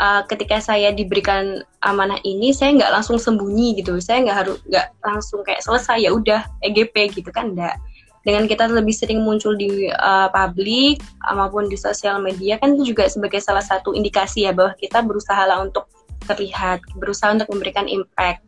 uh, 0.00 0.22
ketika 0.26 0.58
saya 0.58 0.90
diberikan 0.94 1.62
amanah 1.82 2.18
ini 2.24 2.50
saya 2.50 2.74
nggak 2.74 2.92
langsung 2.94 3.18
sembunyi 3.18 3.78
gitu. 3.82 3.98
Saya 3.98 4.24
nggak 4.24 4.36
harus 4.36 4.58
nggak 4.66 4.86
langsung 5.02 5.40
kayak 5.42 5.62
selesai 5.62 6.02
ya 6.04 6.10
udah 6.14 6.46
EGP 6.62 7.14
gitu 7.18 7.30
kan 7.34 7.52
enggak 7.52 7.78
dengan 8.24 8.48
kita 8.48 8.64
lebih 8.72 8.96
sering 8.96 9.20
muncul 9.20 9.52
di 9.52 9.92
uh, 9.92 10.32
publik 10.32 11.04
maupun 11.36 11.68
di 11.68 11.76
sosial 11.76 12.24
media 12.24 12.56
kan 12.56 12.72
itu 12.72 12.96
juga 12.96 13.04
sebagai 13.04 13.38
salah 13.38 13.60
satu 13.60 13.92
indikasi 13.92 14.48
ya 14.48 14.56
bahwa 14.56 14.72
kita 14.80 15.04
berusaha 15.04 15.44
lah 15.44 15.60
untuk 15.60 15.84
terlihat 16.24 16.80
berusaha 16.96 17.36
untuk 17.36 17.52
memberikan 17.52 17.84
impact. 17.84 18.40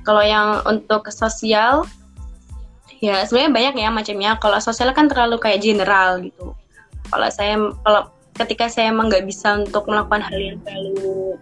Kalau 0.00 0.24
yang 0.24 0.64
untuk 0.64 1.12
sosial 1.12 1.84
ya 3.04 3.20
sebenarnya 3.28 3.52
banyak 3.52 3.74
ya 3.84 3.88
macamnya. 3.92 4.30
Kalau 4.40 4.56
sosial 4.64 4.96
kan 4.96 5.12
terlalu 5.12 5.36
kayak 5.36 5.60
general 5.60 6.24
gitu. 6.24 6.56
Kalau 7.12 7.28
saya 7.28 7.60
kalau 7.84 8.08
ketika 8.34 8.66
saya 8.66 8.90
emang 8.90 9.06
nggak 9.06 9.26
bisa 9.30 9.62
untuk 9.62 9.86
melakukan 9.86 10.26
hal 10.26 10.38
yang 10.38 10.58
terlalu 10.66 11.38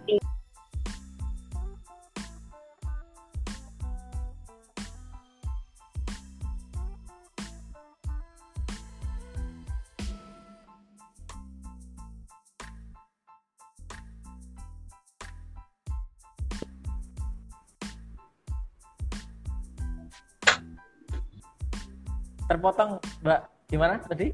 terpotong 22.53 23.01
mbak. 23.25 23.49
Gimana 23.65 23.97
tadi 24.05 24.29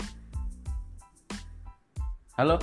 Halo? 2.39 2.57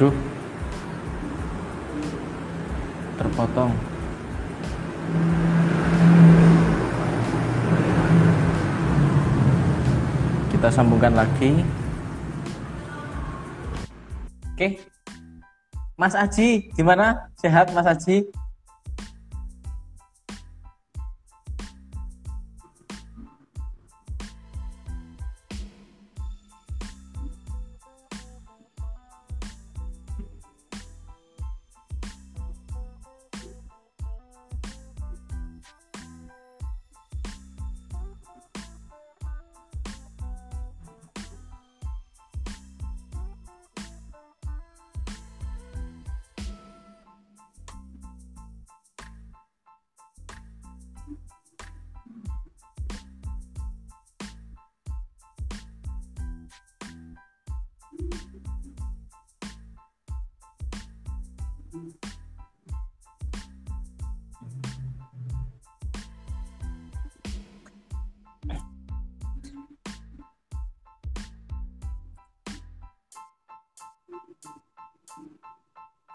Waduh. 0.00 0.16
Terpotong. 3.20 3.72
Kita 10.48 10.72
sambungkan 10.72 11.12
lagi. 11.12 11.60
Oke. 14.56 14.80
Mas 16.00 16.16
Aji, 16.16 16.72
gimana? 16.72 17.28
Sehat 17.36 17.68
Mas 17.76 17.84
Aji? 17.84 18.24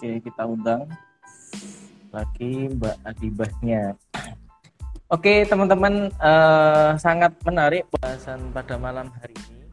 Oke, 0.05 0.21
kita 0.21 0.45
undang 0.45 0.85
lagi 2.13 2.69
Mbak 2.77 2.95
Adibahnya. 3.09 3.97
Oke, 5.09 5.49
teman-teman, 5.49 6.13
uh, 6.21 6.93
sangat 7.01 7.33
menarik 7.41 7.89
bahasan 7.97 8.53
pada 8.53 8.77
malam 8.77 9.09
hari 9.17 9.33
ini. 9.33 9.65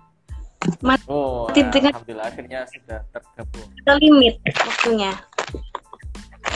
Mat 0.81 1.05
oh, 1.05 1.53
alhamdulillah 1.53 2.33
akhirnya 2.33 2.65
sudah 2.65 3.05
tergabung. 3.13 3.69
Ada 3.85 3.93
limit 4.01 4.41
waktunya. 4.57 5.13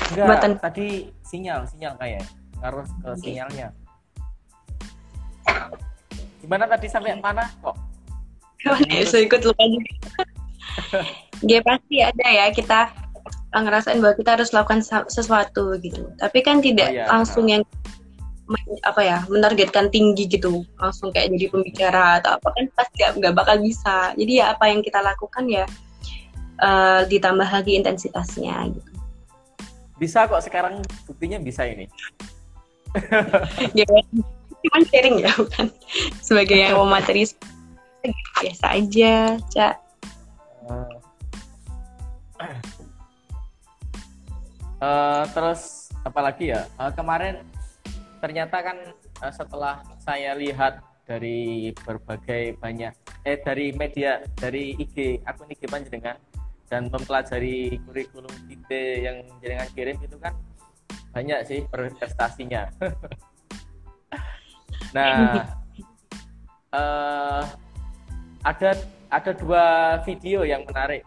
Enggak, 0.08 0.24
Buatan. 0.24 0.52
tadi 0.56 1.12
sinyal, 1.20 1.68
sinyal 1.68 2.00
kayak 2.00 2.24
ngaruh 2.56 2.88
ke 2.88 3.10
sinyalnya. 3.20 3.76
Gimana 6.40 6.64
tadi 6.64 6.88
sampai 6.88 7.12
mana 7.20 7.44
kok? 7.60 7.76
Saya 9.12 9.28
ikut 9.28 9.44
lupa 9.44 9.64
juga. 9.68 9.92
Dia 11.44 11.60
pasti 11.60 12.00
ada 12.00 12.24
ya 12.24 12.48
kita 12.48 13.04
ngerasain 13.54 14.02
bahwa 14.02 14.14
kita 14.18 14.30
harus 14.36 14.50
lakukan 14.50 14.80
sesuatu 15.06 15.78
gitu. 15.78 16.10
Tapi 16.18 16.38
kan 16.42 16.58
tidak 16.58 16.90
oh, 16.90 16.96
iya. 16.96 17.04
langsung 17.06 17.46
yang 17.46 17.62
apa 18.86 19.02
ya 19.02 19.18
menargetkan 19.26 19.90
tinggi 19.90 20.26
gitu. 20.26 20.62
Langsung 20.78 21.10
kayak 21.14 21.34
jadi 21.34 21.46
pembicara 21.50 22.22
atau 22.22 22.38
apa 22.38 22.48
kan 22.54 22.64
pasti 22.74 23.02
nggak 23.06 23.34
bakal 23.34 23.56
bisa. 23.62 24.12
Jadi 24.14 24.42
ya 24.42 24.54
apa 24.54 24.70
yang 24.70 24.82
kita 24.82 25.00
lakukan 25.00 25.44
ya 25.46 25.64
uh, 26.60 27.06
ditambah 27.08 27.48
lagi 27.48 27.78
intensitasnya 27.78 28.70
gitu. 28.70 28.90
Bisa 29.96 30.28
kok 30.28 30.44
sekarang 30.44 30.84
buktinya 31.08 31.40
bisa 31.40 31.64
ini. 31.64 31.88
Ya 33.76 33.84
cuma 34.66 34.78
sharing 34.88 35.20
ya 35.22 35.30
bukan 35.36 35.68
sebagai 36.24 36.58
yang 36.58 36.74
mau 36.80 36.88
materi 36.88 37.28
biasa 38.40 38.66
aja 38.76 39.38
cak. 39.52 39.74
Uh, 40.66 40.90
uh, 44.80 45.24
terus 45.30 45.90
apalagi 46.02 46.54
ya 46.54 46.66
uh, 46.78 46.92
kemarin 46.92 47.42
ternyata 48.20 48.62
kan 48.62 48.78
uh, 49.22 49.32
setelah 49.32 49.82
saya 50.02 50.34
lihat 50.34 50.82
dari 51.06 51.70
berbagai 51.86 52.58
banyak 52.58 52.90
eh 53.22 53.38
dari 53.38 53.70
media 53.74 54.22
dari 54.34 54.74
IG 54.74 55.22
akun 55.22 55.50
IG 55.54 55.70
panjenengan 55.70 56.18
dan 56.66 56.90
mempelajari 56.90 57.78
kurikulum 57.86 58.34
kita 58.50 58.82
yang 59.06 59.16
jenengan 59.38 59.70
kirim 59.70 59.96
itu 60.02 60.18
kan 60.18 60.34
banyak 61.14 61.38
sih 61.48 61.64
prestasinya. 61.70 62.68
nah, 64.96 65.46
uh, 66.74 67.42
ada 68.44 68.70
ada 69.08 69.32
dua 69.32 69.64
video 70.04 70.42
yang 70.42 70.66
menarik 70.66 71.06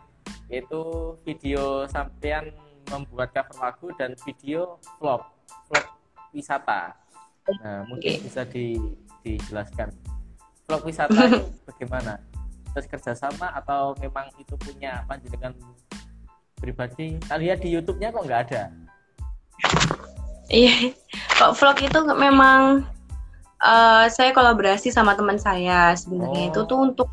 yaitu 0.49 1.13
video 1.21 1.85
sampean 1.85 2.49
membuat 2.89 3.31
cover 3.31 3.57
lagu 3.61 3.87
dan 3.95 4.17
video 4.25 4.77
vlog 4.97 5.23
vlog 5.69 5.85
wisata. 6.33 6.93
Nah 7.61 7.85
mungkin 7.89 8.17
okay. 8.17 8.23
bisa 8.25 8.41
di, 8.45 8.77
dijelaskan. 9.25 9.89
Vlog 10.69 10.83
wisata 10.85 11.17
itu 11.29 11.45
bagaimana? 11.69 12.21
Terus 12.73 12.85
kerjasama 12.85 13.49
atau 13.57 13.97
memang 13.97 14.29
itu 14.37 14.53
punya 14.57 15.01
dengan 15.09 15.57
pribadi? 16.57 17.17
Kita 17.17 17.35
lihat 17.41 17.65
di 17.65 17.73
YouTube-nya 17.73 18.13
kok 18.13 18.25
nggak 18.25 18.41
ada? 18.49 18.63
Iya. 20.49 20.93
Kok 21.37 21.53
vlog 21.57 21.77
itu 21.81 21.99
memang 22.13 22.85
uh, 23.63 24.05
saya 24.09 24.33
kolaborasi 24.33 24.93
sama 24.93 25.13
teman 25.17 25.37
saya 25.37 25.93
sebenarnya. 25.97 26.43
Oh. 26.45 26.49
itu 26.51 26.59
tuh 26.65 26.79
untuk 26.93 27.09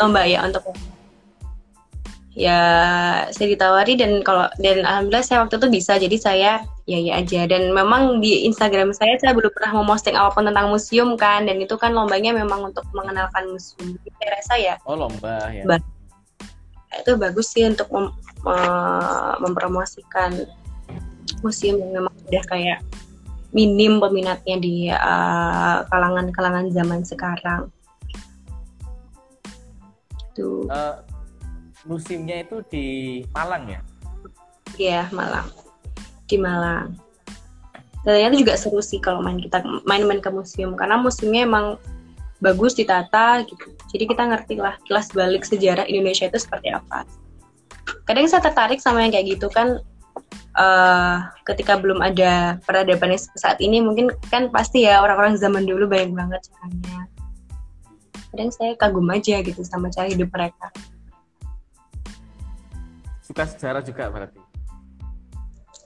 lomba 0.00 0.24
ya 0.24 0.42
untuk 0.44 0.64
ya 2.38 2.60
saya 3.34 3.46
ditawari 3.50 3.98
dan 3.98 4.22
kalau 4.22 4.46
dan 4.62 4.86
alhamdulillah 4.86 5.26
saya 5.26 5.42
waktu 5.42 5.58
itu 5.58 5.68
bisa. 5.74 5.98
Jadi 5.98 6.16
saya 6.16 6.62
ya 6.86 6.98
ya 7.02 7.18
aja. 7.18 7.50
Dan 7.50 7.74
memang 7.74 8.22
di 8.22 8.46
Instagram 8.46 8.94
saya 8.94 9.18
saya 9.18 9.34
belum 9.34 9.50
pernah 9.50 9.82
memosting 9.82 10.14
apa 10.14 10.30
pun 10.30 10.46
tentang 10.46 10.70
museum 10.70 11.18
kan. 11.18 11.50
Dan 11.50 11.58
itu 11.58 11.74
kan 11.74 11.90
lombanya 11.90 12.30
memang 12.30 12.70
untuk 12.70 12.86
mengenalkan 12.94 13.50
museum. 13.50 13.98
Jadi 13.98 14.10
saya 14.14 14.30
rasa 14.38 14.54
ya 14.54 14.74
oh 14.86 14.94
lomba 14.94 15.50
ya. 15.50 15.66
Ba- 15.66 15.96
itu 16.94 17.12
bagus 17.18 17.52
sih 17.52 17.66
untuk 17.66 17.90
mem- 17.90 18.14
me- 18.46 19.36
mempromosikan 19.42 20.46
museum 21.44 21.76
yang 21.82 21.90
memang 22.02 22.14
udah 22.30 22.44
kayak 22.48 22.78
minim 23.52 24.00
peminatnya 24.00 24.56
di 24.60 24.88
uh, 24.92 25.84
kalangan-kalangan 25.88 26.68
zaman 26.72 27.00
sekarang. 27.04 27.72
Tuh. 30.36 30.68
Eh, 30.70 30.96
musimnya 31.86 32.42
itu 32.42 32.64
di 32.66 32.86
Malang 33.30 33.64
ya? 33.70 33.80
Ya 34.78 35.00
Malang. 35.14 35.46
Di 36.26 36.36
Malang. 36.40 36.96
Ternyata 38.02 38.34
juga 38.38 38.54
seru 38.56 38.80
sih 38.80 38.98
kalau 39.02 39.20
main 39.20 39.38
kita 39.38 39.62
main-main 39.84 40.18
ke 40.18 40.30
museum. 40.32 40.74
Karena 40.74 40.98
museumnya 40.98 41.46
emang 41.46 41.76
bagus 42.38 42.74
ditata 42.74 43.42
gitu. 43.46 43.74
Jadi 43.90 44.04
kita 44.06 44.22
ngerti 44.26 44.54
lah 44.58 44.78
kelas 44.86 45.12
balik 45.12 45.42
sejarah 45.42 45.86
Indonesia 45.86 46.26
itu 46.30 46.38
seperti 46.38 46.72
apa. 46.72 47.04
Kadang 48.06 48.30
saya 48.30 48.42
tertarik 48.42 48.80
sama 48.80 49.04
yang 49.04 49.12
kayak 49.12 49.38
gitu 49.38 49.50
kan. 49.50 49.82
Eh, 50.58 51.16
ketika 51.46 51.78
belum 51.78 52.02
ada 52.02 52.58
peradaban 52.66 53.14
saat 53.14 53.62
ini 53.62 53.78
mungkin 53.78 54.10
kan 54.26 54.50
pasti 54.50 54.90
ya 54.90 54.98
orang-orang 54.98 55.38
zaman 55.38 55.62
dulu 55.62 55.86
banyak 55.86 56.10
banget 56.10 56.40
caranya. 56.50 56.98
Kadang 58.34 58.50
saya 58.50 58.72
kagum 58.74 59.06
aja 59.08 59.38
gitu 59.40 59.62
sama 59.62 59.86
cara 59.88 60.10
hidup 60.10 60.34
mereka 60.34 60.68
suka 63.28 63.44
sejarah 63.44 63.84
juga 63.84 64.08
berarti. 64.08 64.40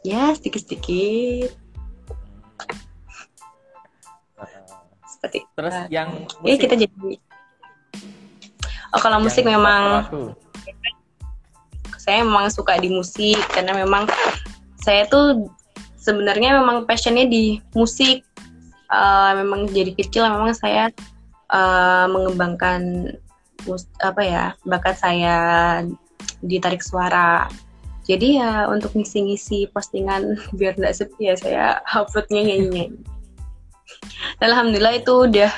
Ya 0.06 0.30
sedikit-sedikit. 0.38 1.50
Eh, 4.38 4.58
seperti 5.10 5.38
terus 5.58 5.74
eh, 5.74 5.86
yang 5.90 6.22
ya 6.46 6.54
kita 6.54 6.74
jadi 6.78 7.18
oh 8.94 9.00
kalau 9.02 9.18
musik 9.18 9.42
yang 9.42 9.58
memang 9.58 10.06
waktu-waktu. 10.06 10.38
saya 11.98 12.22
memang 12.22 12.50
suka 12.50 12.78
di 12.78 12.90
musik 12.90 13.38
karena 13.50 13.74
memang 13.74 14.06
saya 14.82 15.06
tuh 15.10 15.50
sebenarnya 15.98 16.58
memang 16.62 16.86
passionnya 16.86 17.26
di 17.26 17.58
musik. 17.74 18.22
Eh, 18.92 19.32
memang 19.34 19.66
jadi 19.66 19.98
kecil 19.98 20.30
memang 20.30 20.54
saya 20.54 20.94
eh, 21.50 22.06
mengembangkan 22.06 23.10
mus- 23.66 23.90
apa 23.98 24.22
ya 24.22 24.44
bakat 24.66 24.94
saya 24.98 25.36
di 26.42 26.56
tarik 26.58 26.82
suara. 26.82 27.46
Jadi 28.02 28.42
ya 28.42 28.66
untuk 28.66 28.92
ngisi-ngisi 28.98 29.70
postingan 29.70 30.34
biar 30.58 30.74
nggak 30.74 30.94
sepi 30.94 31.30
ya 31.30 31.34
saya 31.38 31.66
uploadnya 31.94 32.42
nyanyi 32.42 32.90
Alhamdulillah 34.42 34.98
itu 34.98 35.30
udah 35.30 35.52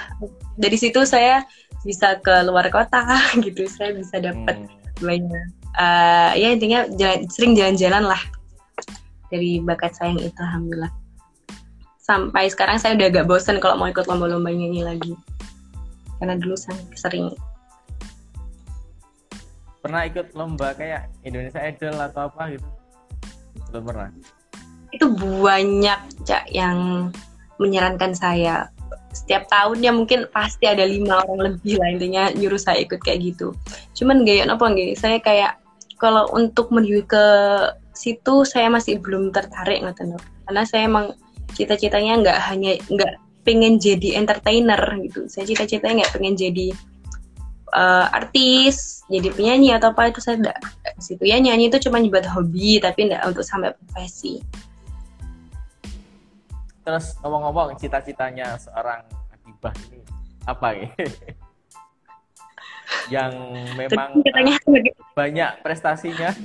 dari 0.60 0.76
situ 0.76 1.08
saya 1.08 1.46
bisa 1.88 2.20
ke 2.20 2.44
luar 2.44 2.68
kota 2.68 3.00
gitu 3.44 3.64
saya 3.68 3.96
bisa 3.96 4.20
dapat 4.20 4.60
Hmm. 4.94 5.10
banyak 5.10 5.46
eh, 5.74 6.30
ya 6.38 6.48
intinya 6.54 6.86
jalan- 6.94 7.26
sering 7.26 7.58
jalan-jalan 7.58 8.06
lah 8.06 8.22
dari 9.34 9.58
bakat 9.58 9.90
saya 9.98 10.14
yang 10.14 10.30
itu 10.30 10.38
alhamdulillah. 10.38 10.92
Sampai 11.98 12.46
sekarang 12.52 12.78
saya 12.78 12.94
udah 12.94 13.08
agak 13.10 13.26
bosen 13.26 13.58
kalau 13.58 13.74
mau 13.74 13.90
ikut 13.90 14.06
lomba-lomba 14.06 14.52
nyanyi 14.52 14.86
lagi. 14.86 15.18
Karena 16.20 16.38
dulu 16.38 16.54
saya 16.54 16.78
sering 16.94 17.34
pernah 19.85 20.09
ikut 20.09 20.32
lomba 20.32 20.72
kayak 20.72 21.12
Indonesia 21.28 21.61
Idol 21.61 22.01
atau 22.01 22.32
apa 22.32 22.57
gitu? 22.57 22.68
Belum 23.68 23.85
pernah. 23.85 24.09
Itu 24.89 25.12
banyak 25.12 26.24
cak 26.24 26.49
yang 26.49 27.12
menyarankan 27.61 28.16
saya. 28.16 28.72
Setiap 29.12 29.45
tahunnya 29.53 29.93
mungkin 29.93 30.24
pasti 30.32 30.64
ada 30.64 30.89
lima 30.89 31.20
orang 31.28 31.53
lebih 31.53 31.76
lah 31.76 31.93
intinya 31.93 32.32
nyuruh 32.32 32.57
saya 32.57 32.80
ikut 32.80 33.05
kayak 33.05 33.20
gitu. 33.37 33.53
Cuman 33.93 34.24
gaya 34.24 34.49
apa 34.49 34.64
nggak? 34.64 34.97
Saya 34.97 35.20
kayak 35.20 35.61
kalau 36.01 36.32
untuk 36.32 36.72
menuju 36.72 37.05
ke 37.05 37.26
situ 37.95 38.43
saya 38.43 38.72
masih 38.72 38.99
belum 38.99 39.30
tertarik 39.30 39.85
ngoten 39.85 40.16
lho. 40.16 40.20
karena 40.45 40.62
saya 40.66 40.91
emang 40.91 41.14
cita-citanya 41.55 42.20
nggak 42.20 42.39
hanya 42.51 42.72
nggak 42.91 43.12
pengen 43.47 43.78
jadi 43.78 44.18
entertainer 44.18 44.80
gitu. 45.05 45.28
Saya 45.30 45.47
cita-citanya 45.47 46.03
nggak 46.03 46.14
pengen 46.16 46.35
jadi 46.35 46.74
eh, 47.75 48.07
artis 48.14 49.03
jadi 49.11 49.29
penyanyi 49.35 49.77
atau 49.77 49.93
apa 49.93 50.09
itu 50.09 50.22
saya 50.22 50.41
enggak 50.41 50.59
ke 50.62 51.03
situ 51.03 51.29
ya 51.29 51.37
nyanyi 51.37 51.68
itu 51.68 51.77
cuma 51.85 52.01
buat 52.01 52.25
hobi 52.33 52.81
tapi 52.81 53.11
enggak 53.11 53.27
untuk 53.29 53.45
sampai 53.45 53.77
profesi. 53.77 54.41
Terus 56.85 57.16
ngomong-ngomong 57.25 57.81
cita-citanya 57.81 58.61
seorang 58.61 59.01
Akibah 59.33 59.72
ini 59.91 60.05
apa 60.45 60.68
ya? 60.77 60.89
Yang 63.12 63.33
memang 63.77 64.09
eh, 64.25 64.93
banyak 65.16 65.51
prestasinya? 65.64 66.33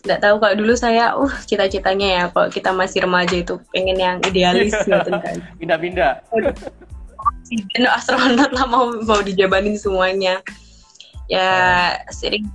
Nggak 0.00 0.20
tahu 0.24 0.40
kalau 0.40 0.56
dulu 0.56 0.72
saya 0.72 1.12
uh 1.12 1.28
cita-citanya 1.44 2.08
ya 2.08 2.24
kalau 2.32 2.48
kita 2.48 2.72
masih 2.72 3.04
remaja 3.04 3.36
itu 3.36 3.60
pengen 3.68 4.00
yang 4.00 4.16
idealis 4.24 4.72
gitu 4.72 5.12
kan. 5.24 5.36
Pindah-pindah 5.60 6.24
dan 7.50 7.86
astronot 7.90 8.50
lah 8.54 8.66
mau 8.66 8.94
mau 9.04 9.20
dijabanin 9.20 9.74
semuanya. 9.74 10.38
Ya 11.30 11.94
sering 12.10 12.46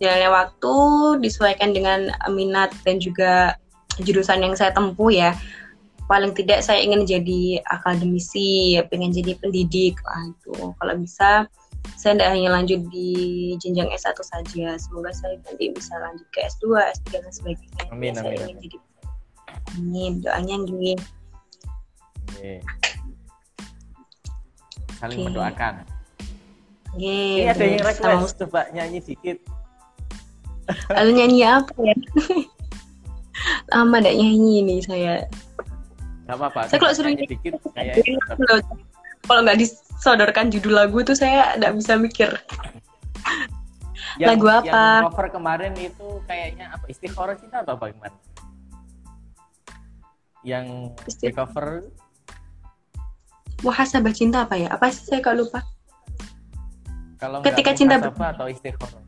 jalannya 0.00 0.30
waktu 0.32 0.74
disesuaikan 1.20 1.76
dengan 1.76 2.08
minat 2.32 2.72
dan 2.84 2.96
juga 2.96 3.60
jurusan 4.00 4.40
yang 4.40 4.56
saya 4.56 4.72
tempuh 4.72 5.12
ya. 5.12 5.36
Paling 6.08 6.36
tidak 6.36 6.64
saya 6.64 6.80
ingin 6.80 7.04
jadi 7.04 7.60
akademisi 7.68 8.80
pengen 8.88 9.12
jadi 9.12 9.36
pendidik 9.40 9.96
lah 10.04 10.32
itu. 10.32 10.52
Kalau 10.76 10.94
bisa 10.96 11.46
saya 11.98 12.14
tidak 12.14 12.30
hanya 12.34 12.48
lanjut 12.54 12.80
di 12.88 13.10
jenjang 13.58 13.90
S1 13.90 14.16
saja. 14.22 14.66
Semoga 14.78 15.10
saya 15.12 15.36
nanti 15.44 15.70
bisa 15.72 15.92
lanjut 15.98 16.26
ke 16.30 16.40
S2 16.46 16.64
S3 16.78 17.06
dan 17.20 17.32
sebagainya. 17.32 17.82
Amin, 17.90 18.12
saya 18.14 18.32
amin, 18.32 18.38
ingin 18.38 18.48
amin. 18.48 18.62
jadi 18.64 18.78
amin. 19.76 20.12
Doanya 20.22 20.56
gini. 20.64 20.92
Oke. 22.32 22.52
Saling 25.02 25.18
Oke. 25.18 25.26
mendoakan 25.34 25.74
Yeay, 26.94 27.42
ini 27.42 27.50
ada 27.50 27.64
yang 27.64 27.82
request 27.82 28.38
coba 28.38 28.70
nyanyi 28.70 29.02
dikit 29.02 29.42
Lalu 30.96 31.10
nyanyi 31.18 31.40
apa 31.42 31.74
ya? 31.82 31.96
Lama 33.74 33.98
gak 33.98 34.14
nyanyi 34.14 34.62
nih 34.62 34.78
saya. 34.86 35.14
Gak 36.30 36.36
apa-apa 36.38 36.70
Saya 36.70 36.78
kalau 36.78 36.94
suruh 36.94 37.10
nyanyi 37.10 37.34
dikit 37.34 37.58
kayak 37.74 37.98
Loh, 38.38 38.62
Kalau 39.26 39.40
nggak 39.42 39.58
disodorkan 39.58 40.54
judul 40.54 40.78
lagu 40.78 41.02
tuh 41.02 41.18
saya 41.18 41.58
nggak 41.58 41.74
bisa 41.78 41.98
mikir. 41.98 42.30
yang, 44.22 44.38
Lagu 44.38 44.46
apa? 44.50 44.66
yang 44.70 45.10
cover 45.10 45.28
kemarin 45.30 45.72
itu 45.78 46.08
kayaknya 46.26 46.74
apa 46.74 46.84
istiqoroh 46.90 47.34
cinta 47.38 47.62
atau 47.64 47.78
bagaimana 47.78 48.14
yang 50.42 50.90
di 51.06 51.30
cover 51.30 51.86
Muhasabah 53.62 54.10
cinta 54.10 54.42
apa 54.42 54.58
ya? 54.58 54.68
Apa 54.68 54.90
sih 54.90 55.06
saya 55.06 55.22
kok 55.22 55.34
lupa? 55.34 55.62
kalau 57.16 57.38
Ketika 57.40 57.70
cinta 57.70 57.94
muhasabah 57.96 58.28
atau 58.34 58.46
istiqoroh 58.46 58.98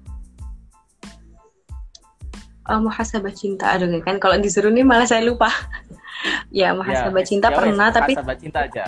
Oh, 2.64 2.78
muhasabah 2.80 3.28
cinta. 3.30 3.74
Aduh 3.74 3.90
kan 4.00 4.16
kalau 4.16 4.38
disuruh 4.38 4.70
nih 4.70 4.80
malah 4.80 5.04
saya 5.04 5.20
lupa. 5.20 5.50
ya 6.54 6.70
muhasabah 6.72 7.20
Ya, 7.20 7.26
cinta 7.26 7.46
ya 7.46 7.52
wes, 7.52 7.58
pernah 7.58 7.88
tapi 7.90 8.12
muhasabah 8.14 8.36
cinta 8.38 8.58
aja 8.64 8.86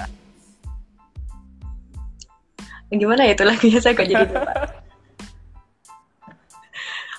gimana 2.88 3.26
ya 3.26 3.34
itu 3.34 3.42
lagunya 3.42 3.80
saya 3.84 3.92
kok 3.92 4.06
jadi 4.06 4.24
lupa. 4.24 4.52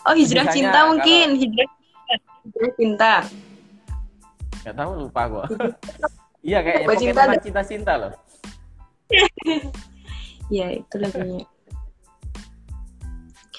Oh 0.08 0.16
hijrah 0.16 0.48
Biasanya 0.48 0.56
cinta 0.56 0.72
kalau- 0.74 0.90
mungkin 0.90 1.28
hijrah 1.36 1.70
hijrah 2.42 2.72
cinta. 2.74 3.14
nggak 4.64 4.76
tahu 4.76 4.92
lupa 4.98 5.22
gua 5.28 5.46
iya 6.48 6.64
kayaknya 6.64 6.88
Muhasabah 6.88 7.04
pokoknya 7.04 7.14
cinta 7.14 7.62
cinta-cinta 7.62 7.94
loh 8.00 8.12
Ya 10.48 10.72
itu 10.72 10.96
lagunya. 10.96 11.44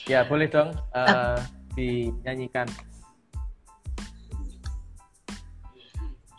ya 0.09 0.24
boleh 0.24 0.49
dong 0.49 0.72
eh, 0.96 1.36
dinyanyikan. 1.76 2.64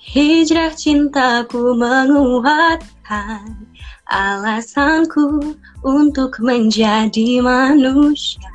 Hijrah 0.01 0.73
cintaku 0.73 1.77
menguatkan 1.77 3.69
alasanku 4.09 5.53
untuk 5.85 6.33
menjadi 6.41 7.45
manusia. 7.45 8.49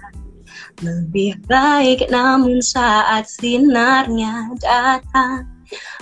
Lebih 0.83 1.39
baik 1.47 2.11
namun 2.11 2.59
saat 2.59 3.31
sinarnya 3.31 4.51
datang 4.59 5.54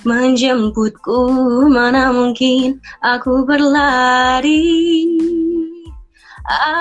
menjemputku 0.03 1.31
mana 1.71 2.11
mungkin 2.11 2.81
aku 3.03 3.47
berlari. 3.47 5.09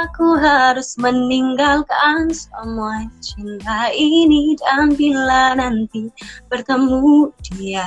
Aku 0.06 0.42
harus 0.42 0.98
meninggalkan 0.98 2.34
semua 2.34 3.06
cinta 3.22 3.94
ini 3.94 4.58
Dan 4.58 4.98
bila 4.98 5.54
nanti 5.54 6.10
bertemu 6.50 7.30
dia 7.46 7.86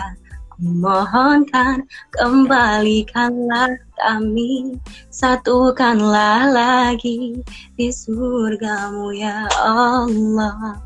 Mohonkan 0.62 1.82
kembalikanlah 2.14 3.74
kami. 3.98 4.78
Satukanlah 5.10 6.46
lagi 6.46 7.42
di 7.74 7.90
surgamu 7.90 9.10
ya 9.10 9.50
Allah 9.58 10.78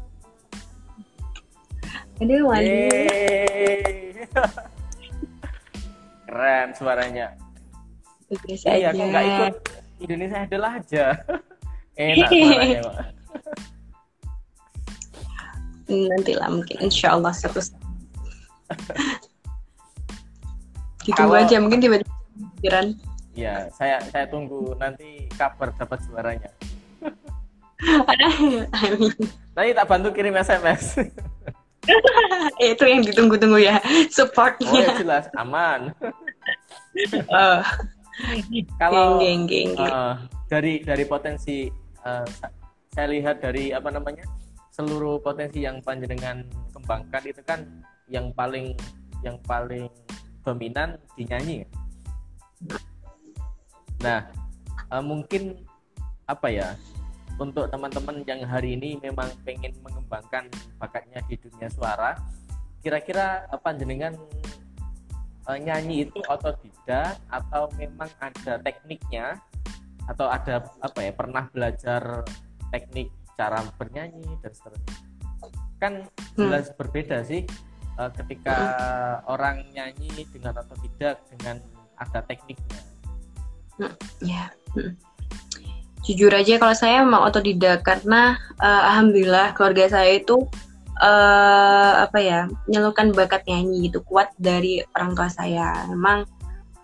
Aduh, 2.19 2.51
Keren 6.29 6.69
suaranya. 6.75 7.27
iya, 8.69 8.93
aku 8.93 9.03
nggak 9.03 9.25
ikut 9.25 9.55
Indonesia 10.05 10.39
Idol 10.45 10.65
aja. 10.67 11.07
Enak 11.99 12.29
suaranya, 12.29 12.81
Pak. 12.85 12.97
Nanti 15.89 16.33
lah 16.37 16.49
mungkin 16.53 16.77
insya 16.85 17.17
Allah 17.17 17.33
satu 17.33 17.65
gitu 21.09 21.17
Kalau, 21.17 21.41
aja 21.41 21.57
mungkin 21.57 21.81
tiba-tiba 21.81 22.13
pikiran. 22.61 22.87
Iya, 23.33 23.73
saya 23.73 24.03
saya 24.13 24.29
tunggu 24.29 24.77
nanti 24.77 25.25
kabar 25.41 25.73
dapat 25.73 26.05
suaranya. 26.05 26.51
Amin. 28.85 29.17
Nanti 29.57 29.71
tak 29.73 29.87
bantu 29.89 30.13
kirim 30.13 30.37
SMS. 30.37 30.99
itu 32.73 32.85
yang 32.85 33.03
ditunggu-tunggu 33.05 33.59
ya 33.61 33.81
supportnya. 34.13 34.69
Oh 34.69 34.79
ya 34.79 34.89
jelas 34.99 35.25
aman. 35.37 35.93
uh, 37.33 37.61
Kalau 38.83 39.23
geng, 39.23 39.47
geng, 39.47 39.79
geng. 39.79 39.93
Uh, 39.95 40.15
dari 40.51 40.83
dari 40.83 41.05
potensi 41.07 41.71
uh, 42.03 42.27
saya 42.91 43.07
lihat 43.15 43.39
dari 43.45 43.71
apa 43.71 43.95
namanya 43.95 44.27
seluruh 44.75 45.23
potensi 45.23 45.63
yang 45.63 45.79
panjenengan 45.83 46.43
kembangkan 46.75 47.23
itu 47.27 47.43
kan 47.47 47.63
yang 48.11 48.35
paling 48.35 48.75
yang 49.23 49.39
paling 49.47 49.87
dominan 50.43 50.99
dinyanyi. 51.15 51.63
Nah 54.03 54.27
uh, 54.91 55.03
mungkin 55.03 55.63
apa 56.27 56.49
ya 56.51 56.69
untuk 57.39 57.71
teman-teman 57.71 58.27
yang 58.27 58.43
hari 58.43 58.75
ini 58.75 58.99
memang 58.99 59.31
pengen 59.47 59.71
mengembangkan 59.87 60.51
bakatnya 60.83 61.23
di 61.31 61.39
dunia 61.39 61.71
suara 61.71 62.19
kira-kira 62.83 63.47
apa 63.51 63.75
jenengan 63.79 64.15
e, 65.47 65.51
nyanyi 65.63 66.11
itu 66.11 66.19
otodidak 66.27 67.19
atau 67.31 67.71
memang 67.79 68.11
ada 68.19 68.59
tekniknya 68.63 69.39
atau 70.11 70.27
ada 70.27 70.67
apa 70.83 70.99
ya 70.99 71.13
pernah 71.15 71.47
belajar 71.55 72.27
teknik 72.75 73.15
cara 73.39 73.63
bernyanyi 73.79 74.27
dan 74.43 74.53
seterusnya 74.53 74.99
kan 75.79 75.93
hmm. 76.03 76.35
jelas 76.35 76.67
hmm. 76.71 76.77
berbeda 76.79 77.23
sih 77.23 77.47
e, 77.95 78.03
ketika 78.19 78.57
hmm. 78.59 79.31
orang 79.31 79.57
nyanyi 79.71 80.27
dengan 80.35 80.59
otodidak 80.59 81.23
dengan 81.39 81.63
ada 82.03 82.19
tekniknya 82.27 82.83
hmm. 83.79 83.95
ya 84.27 84.51
hmm 84.75 85.08
jujur 86.09 86.33
aja 86.33 86.57
kalau 86.57 86.73
saya 86.73 87.05
memang 87.05 87.29
otodidak 87.29 87.85
karena 87.85 88.41
uh, 88.65 88.83
alhamdulillah 88.89 89.53
keluarga 89.53 89.93
saya 89.93 90.17
itu 90.17 90.49
uh, 91.05 91.93
apa 92.09 92.17
ya 92.17 92.41
menyalurkan 92.65 93.13
bakat 93.13 93.45
nyanyi 93.45 93.93
itu 93.93 94.01
kuat 94.09 94.33
dari 94.41 94.81
orang 94.97 95.13
tua 95.13 95.29
saya. 95.29 95.85
Memang 95.93 96.25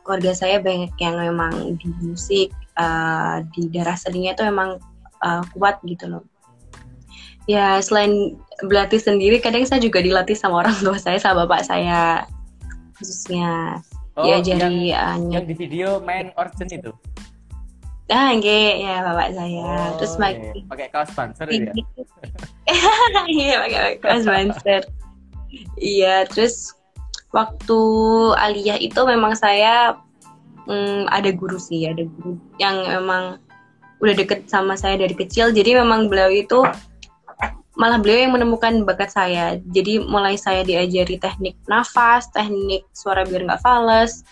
keluarga 0.04 0.36
saya 0.36 0.60
banyak 0.60 0.92
yang 1.00 1.16
memang 1.16 1.80
di 1.80 1.88
musik 2.04 2.52
uh, 2.76 3.40
di 3.56 3.72
darah 3.72 3.96
seninya 3.96 4.36
itu 4.36 4.44
memang 4.44 4.76
uh, 5.24 5.40
kuat 5.56 5.80
gitu 5.88 6.04
loh. 6.04 6.24
Ya 7.48 7.80
selain 7.80 8.36
berlatih 8.60 9.00
sendiri 9.00 9.40
kadang 9.40 9.64
saya 9.64 9.80
juga 9.80 10.04
dilatih 10.04 10.36
sama 10.36 10.68
orang 10.68 10.76
tua 10.84 11.00
saya 11.00 11.16
sama 11.16 11.48
bapak 11.48 11.64
saya 11.64 12.28
khususnya 13.00 13.80
oh, 14.20 14.24
diajari 14.24 14.92
yang, 14.92 15.32
uh, 15.32 15.40
yang 15.40 15.44
di 15.48 15.54
video 15.56 15.98
main 16.04 16.30
origin 16.36 16.68
itu 16.70 16.92
Ah, 18.12 18.36
enggak 18.36 18.84
ya 18.84 19.00
bapak 19.00 19.28
saya. 19.32 19.64
Oh, 19.64 19.90
Terus 19.96 20.12
iya. 20.20 20.52
pakai 20.68 20.88
kaos 20.92 21.10
banser 21.16 21.48
ya. 21.48 21.72
Iya, 23.24 23.54
pakai 23.64 23.96
kaos 24.00 24.24
banser. 24.28 24.82
Iya, 25.80 26.28
terus 26.28 26.76
waktu 27.32 27.80
aliyah 28.36 28.76
itu 28.76 29.00
memang 29.08 29.32
saya 29.32 29.96
hmm, 30.68 31.08
ada 31.08 31.30
guru 31.32 31.56
sih, 31.56 31.88
ada 31.88 32.04
guru 32.04 32.36
yang 32.60 32.84
memang 32.84 33.40
udah 34.04 34.14
deket 34.16 34.52
sama 34.52 34.76
saya 34.76 35.00
dari 35.00 35.16
kecil. 35.16 35.48
Jadi 35.56 35.80
memang 35.80 36.12
beliau 36.12 36.28
itu 36.28 36.60
malah 37.74 37.98
beliau 37.98 38.28
yang 38.28 38.34
menemukan 38.36 38.86
bakat 38.86 39.10
saya. 39.10 39.58
Jadi 39.72 39.98
mulai 40.04 40.38
saya 40.38 40.62
diajari 40.62 41.18
teknik 41.18 41.56
nafas, 41.66 42.28
teknik 42.30 42.84
suara 42.94 43.26
biar 43.26 43.48
nggak 43.48 43.62
fals, 43.64 44.22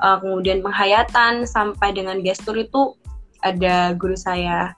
uh, 0.00 0.16
kemudian 0.20 0.64
penghayatan 0.64 1.44
sampai 1.44 1.92
dengan 1.92 2.24
gestur 2.24 2.56
itu 2.56 2.96
ada 3.54 3.94
guru 3.94 4.16
saya 4.18 4.74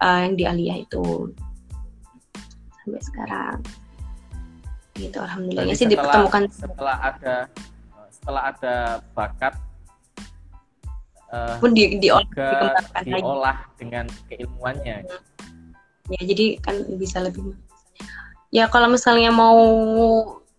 uh, 0.00 0.18
yang 0.24 0.34
di 0.36 0.44
Aliyah 0.44 0.78
itu. 0.82 1.32
Sampai 2.82 3.02
sekarang. 3.04 3.58
Gitu 4.96 5.18
alhamdulillah. 5.20 5.76
Sih 5.76 5.88
dipertemukan. 5.88 6.48
setelah 6.52 6.96
ada 7.00 7.48
setelah 8.10 8.42
ada 8.52 8.74
bakat 9.16 9.56
uh, 11.32 11.56
pun 11.56 11.72
di, 11.72 11.96
diolah, 11.96 12.28
diolah 13.00 13.58
dengan 13.80 14.04
keilmuannya. 14.28 15.08
Ya 16.10 16.20
jadi 16.26 16.58
kan 16.60 16.84
bisa 16.98 17.22
lebih 17.22 17.54
ya 18.50 18.66
kalau 18.66 18.90
misalnya 18.90 19.30
mau 19.30 19.56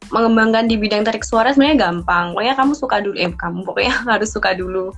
mengembangkan 0.09 0.65
di 0.67 0.79
bidang 0.79 1.05
tarik 1.05 1.21
suara 1.21 1.53
sebenarnya 1.53 1.91
gampang. 1.91 2.33
Pokoknya 2.33 2.55
kamu 2.57 2.73
suka 2.73 2.97
dulu 3.03 3.15
eh 3.19 3.29
kamu 3.29 3.59
pokoknya 3.67 3.93
harus 4.17 4.29
suka 4.31 4.57
dulu 4.57 4.95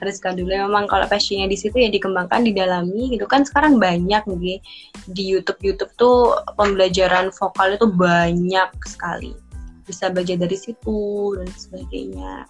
harus 0.00 0.16
dulu. 0.18 0.48
Memang 0.48 0.88
kalau 0.88 1.04
passionnya 1.06 1.46
di 1.46 1.60
situ 1.60 1.76
ya 1.76 1.92
dikembangkan 1.92 2.42
didalami 2.42 3.14
gitu. 3.14 3.28
Kan 3.28 3.44
sekarang 3.44 3.76
banyak 3.76 4.24
nih 4.26 4.58
di 5.12 5.24
YouTube 5.28 5.60
YouTube 5.60 5.92
tuh 6.00 6.40
pembelajaran 6.56 7.28
vokal 7.36 7.76
itu 7.76 7.86
banyak 7.86 8.70
sekali. 8.88 9.36
Bisa 9.84 10.08
belajar 10.08 10.40
dari 10.40 10.56
situ 10.56 11.36
dan 11.36 11.48
sebagainya. 11.52 12.48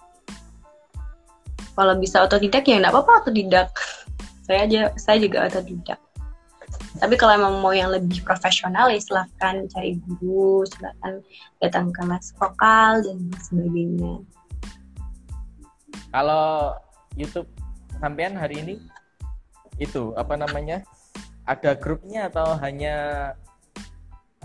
Kalau 1.75 1.95
bisa 1.99 2.23
otodidak 2.23 2.63
ya 2.65 2.79
nggak 2.79 2.95
apa-apa 2.95 3.27
otodidak. 3.27 3.71
Saya 4.47 4.67
aja 4.67 4.81
saya 4.97 5.21
juga 5.21 5.47
otodidak. 5.47 6.01
Tapi 6.99 7.15
kalau 7.15 7.39
emang 7.39 7.53
mau 7.63 7.71
yang 7.71 7.93
lebih 7.93 8.19
profesional 8.25 8.91
ya 8.91 8.99
silahkan 8.99 9.63
cari 9.71 9.95
guru 10.01 10.67
silahkan 10.67 11.23
datang 11.63 11.93
ke 11.93 12.03
kelas 12.03 12.35
vokal 12.35 12.99
dan 12.99 13.31
sebagainya. 13.39 14.19
Kalau 16.11 16.75
YouTube. 17.15 17.47
Sampean 17.99 18.33
hari 18.33 18.61
ini 18.63 18.75
itu 19.77 20.13
apa 20.17 20.37
namanya 20.37 20.81
ada 21.45 21.73
grupnya 21.73 22.29
atau 22.29 22.57
hanya 22.61 22.95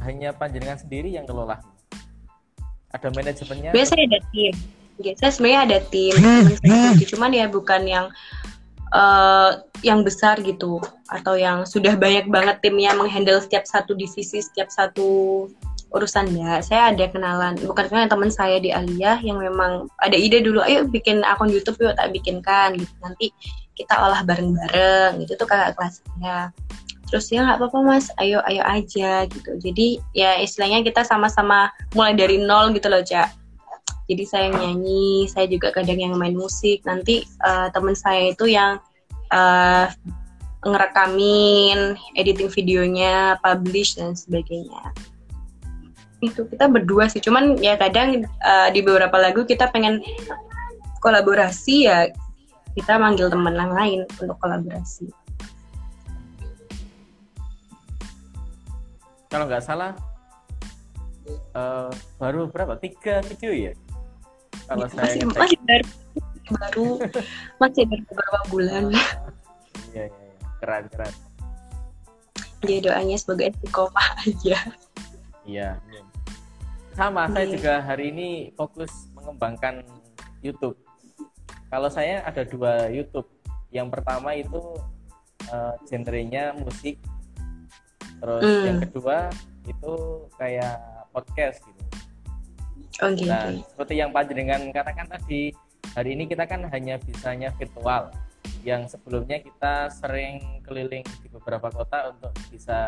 hanya 0.01 0.33
panjenengan 0.37 0.77
sendiri 0.77 1.09
yang 1.13 1.25
kelola 1.25 1.61
ada 2.93 3.09
manajemennya? 3.13 3.71
Biasanya 3.77 4.05
ada 4.09 4.21
tim. 4.33 4.55
Biasanya 4.97 5.33
sebenarnya 5.33 5.61
ada 5.69 5.79
tim. 5.93 6.15
Cuman 7.13 7.31
ya 7.37 7.47
bukan 7.53 7.83
yang 7.85 8.07
uh, 8.97 9.61
yang 9.85 10.01
besar 10.01 10.41
gitu. 10.41 10.81
Atau 11.13 11.37
yang 11.37 11.69
sudah 11.69 11.95
banyak 11.97 12.33
banget 12.33 12.65
timnya 12.65 12.97
menghandle 12.97 13.41
setiap 13.41 13.69
satu 13.69 13.93
divisi 13.93 14.41
setiap 14.41 14.73
satu 14.73 15.49
urusan 15.97 16.29
ya. 16.37 16.61
Saya 16.61 16.93
ada 16.93 17.05
kenalan 17.09 17.57
bukan 17.65 17.89
kenalan 17.89 18.11
teman 18.13 18.31
saya 18.31 18.61
di 18.61 18.71
Alia 18.71 19.19
yang 19.25 19.41
memang 19.41 19.89
ada 19.99 20.15
ide 20.15 20.45
dulu 20.45 20.61
ayo 20.63 20.85
bikin 20.85 21.25
akun 21.25 21.49
YouTube 21.49 21.81
yuk 21.81 21.97
tak 21.97 22.13
bikinkan 22.13 22.77
gitu. 22.77 22.93
Nanti 23.01 23.33
kita 23.77 23.97
olah 23.97 24.21
bareng-bareng 24.25 25.25
gitu 25.25 25.37
tuh 25.37 25.49
kakak 25.49 25.77
kelas 25.77 26.01
saya 26.05 26.53
terus 27.07 27.31
ya 27.31 27.47
nggak 27.47 27.63
apa-apa 27.63 27.79
mas 27.87 28.11
ayo 28.19 28.43
ayo 28.51 28.63
aja 28.67 29.25
gitu. 29.31 29.51
Jadi 29.63 30.03
ya 30.13 30.37
istilahnya 30.43 30.83
kita 30.83 31.07
sama-sama 31.07 31.71
mulai 31.95 32.19
dari 32.19 32.43
nol 32.43 32.75
gitu 32.75 32.91
loh 32.91 33.01
cak. 33.01 33.31
Jadi 34.07 34.23
saya 34.27 34.47
nyanyi 34.55 35.27
saya 35.31 35.47
juga 35.51 35.75
kadang 35.75 35.99
yang 35.99 36.15
main 36.19 36.35
musik. 36.35 36.83
Nanti 36.83 37.27
uh, 37.47 37.71
teman 37.71 37.95
saya 37.95 38.35
itu 38.35 38.51
yang 38.51 38.83
uh, 39.31 39.87
ngerekamin 40.67 41.95
editing 42.19 42.51
videonya 42.51 43.39
publish 43.39 43.95
dan 43.95 44.19
sebagainya 44.19 44.91
itu. 46.21 46.49
Kita 46.49 46.69
berdua 46.71 47.09
sih. 47.11 47.21
Cuman 47.21 47.59
ya 47.61 47.77
kadang 47.77 48.25
uh, 48.45 48.69
di 48.73 48.81
beberapa 48.81 49.17
lagu 49.17 49.45
kita 49.45 49.69
pengen 49.73 50.01
kolaborasi 51.01 51.77
ya 51.87 52.11
kita 52.77 53.01
manggil 53.01 53.33
teman 53.33 53.57
yang 53.57 53.73
lain 53.73 53.99
untuk 54.21 54.37
kolaborasi. 54.37 55.09
Kalau 59.33 59.45
nggak 59.49 59.65
salah 59.65 59.97
uh, 61.57 61.91
baru 62.21 62.49
berapa? 62.53 62.77
Tiga 62.79 63.25
video 63.25 63.53
ya? 63.53 63.73
Kalau 64.67 64.87
ya, 64.89 64.93
saya 64.93 65.25
masih, 65.25 65.37
masih 65.37 65.59
baru 65.65 65.89
baru 66.47 66.87
masih 67.59 67.83
baru 67.91 68.03
beberapa 68.07 68.41
bulan. 68.53 68.85
Iya, 69.91 70.05
iya, 70.05 70.05
iya. 70.07 70.35
keren 70.63 70.85
keren. 70.93 71.15
Jadi 72.65 72.77
doanya 72.83 73.17
semoga 73.19 73.45
istiqomah 73.51 74.09
aja 74.27 74.59
iya. 75.47 75.79
Sama 76.93 77.29
saya 77.29 77.45
Iya. 77.45 77.53
juga 77.57 77.75
hari 77.85 78.05
ini 78.11 78.29
fokus 78.57 78.91
mengembangkan 79.13 79.85
YouTube. 80.41 80.77
Kalau 81.69 81.89
saya 81.89 82.25
ada 82.25 82.43
dua 82.43 82.89
YouTube. 82.89 83.29
Yang 83.71 83.89
pertama 83.99 84.33
itu 84.33 84.61
eh, 85.47 85.75
genrenya 85.87 86.57
musik. 86.59 86.99
Terus 88.19 88.43
Hmm. 88.43 88.65
yang 88.67 88.79
kedua 88.83 89.31
itu 89.69 89.93
kayak 90.35 90.79
podcast 91.13 91.63
gitu. 91.63 91.83
Oh 93.05 93.11
gitu. 93.13 93.29
Nah, 93.29 93.53
seperti 93.61 93.95
yang 94.01 94.11
panjenengan 94.11 94.73
katakan 94.73 95.07
tadi, 95.07 95.53
hari 95.93 96.17
ini 96.17 96.25
kita 96.25 96.49
kan 96.49 96.65
hanya 96.73 96.97
bisanya 96.99 97.53
virtual. 97.55 98.09
Yang 98.65 98.97
sebelumnya 98.97 99.39
kita 99.39 99.93
sering 99.93 100.65
keliling 100.65 101.05
di 101.23 101.29
beberapa 101.29 101.69
kota 101.71 102.11
untuk 102.17 102.33
bisa 102.49 102.81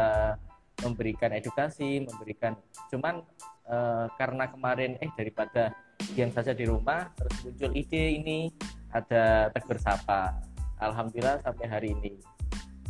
memberikan 0.83 1.31
edukasi, 1.35 2.05
memberikan 2.05 2.55
cuman 2.93 3.23
eh, 3.67 4.07
karena 4.17 4.45
kemarin 4.51 4.95
eh 5.03 5.11
daripada 5.15 5.75
diam 6.15 6.31
saja 6.31 6.55
di 6.55 6.63
rumah 6.63 7.11
terus 7.19 7.35
muncul 7.43 7.73
ide 7.75 8.23
ini 8.23 8.49
ada 8.95 9.51
tegur 9.53 9.79
sapa. 9.79 10.39
Alhamdulillah 10.79 11.43
sampai 11.43 11.67
hari 11.67 11.89
ini. 11.95 12.13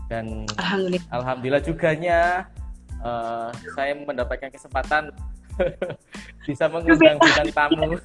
Dan 0.09 0.49
alhamdulillah 0.57 1.05
alhamdulillah 1.13 1.63
juganya 1.65 2.21
eh, 3.01 3.49
saya 3.77 3.93
mendapatkan 3.97 4.53
kesempatan 4.53 5.13
bisa 6.49 6.65
mengundang 6.69 7.17
bintang 7.21 7.51
tamu. 7.53 7.97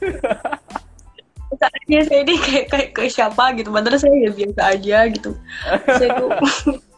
saya 1.59 2.25
ini 2.25 2.35
kayak, 2.41 2.65
kayak 2.69 2.89
ke 2.97 3.01
siapa 3.09 3.53
gitu 3.57 3.69
padahal 3.69 3.99
saya 4.01 4.15
ya 4.25 4.31
biasa 4.33 4.61
aja 4.73 4.97
gitu 5.13 5.31
saya 5.85 6.09
tuh 6.17 6.29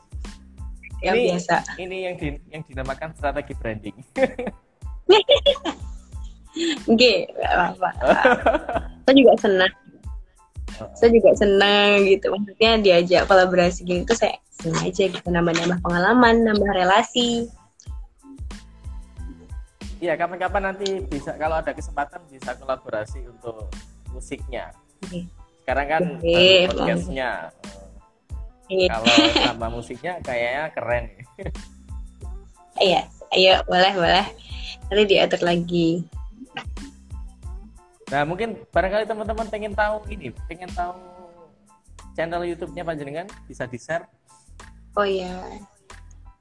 yang 1.05 1.15
Ini- 1.15 1.27
biasa 1.37 1.55
Ini 1.77 1.97
yang 2.09 2.15
di, 2.17 2.27
yang 2.49 2.61
dinamakan 2.65 3.09
strategi 3.13 3.53
branding. 3.53 3.95
oke 6.87 7.11
apa-apa 7.43 7.89
saya 9.03 9.13
juga 9.15 9.33
senang 9.37 9.73
saya 10.95 11.09
juga 11.11 11.31
senang 11.35 12.03
gitu 12.07 12.31
maksudnya 12.31 12.71
diajak 12.79 13.21
kolaborasi 13.27 13.83
gitu 13.85 14.01
tuh 14.07 14.17
saya 14.17 14.35
senang 14.55 14.87
aja 14.87 15.03
gitu 15.07 15.27
nambah-nambah 15.27 15.79
pengalaman 15.83 16.35
nambah 16.47 16.71
relasi 16.73 17.47
Iya, 19.95 20.19
kapan-kapan 20.19 20.69
nanti 20.69 21.01
bisa 21.07 21.33
kalau 21.39 21.55
ada 21.55 21.71
kesempatan 21.71 22.19
bisa 22.27 22.51
kolaborasi 22.59 23.25
untuk 23.31 23.71
musiknya. 24.11 24.69
Oke. 25.01 25.25
Sekarang 25.63 25.87
kan 25.87 26.01
podcastnya. 26.21 27.31
Iya. 28.65 28.87
Kalau 28.97 29.05
sama 29.45 29.67
musiknya 29.69 30.17
kayaknya 30.25 30.73
keren. 30.73 31.05
iya 32.81 33.07
ayo 33.33 33.63
boleh 33.67 33.93
boleh 33.95 34.25
nanti 34.89 35.03
diatur 35.05 35.41
lagi 35.43 36.03
Nah, 38.05 38.21
mungkin 38.21 38.61
barangkali 38.69 39.09
teman-teman 39.09 39.49
pengen 39.49 39.73
tahu 39.73 40.05
ini, 40.13 40.29
pengen 40.45 40.69
tahu 40.77 40.93
channel 42.13 42.45
YouTube-nya 42.45 42.85
Panjenengan 42.85 43.27
bisa 43.49 43.65
di-share. 43.65 44.05
oh 44.95 45.03
ya 45.03 45.35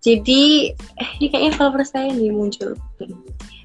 jadi 0.05 0.71
eh, 0.77 1.11
ini 1.19 1.27
kayaknya 1.33 1.53
follower 1.59 1.83
saya 1.83 2.13
nih 2.15 2.31
muncul 2.31 2.79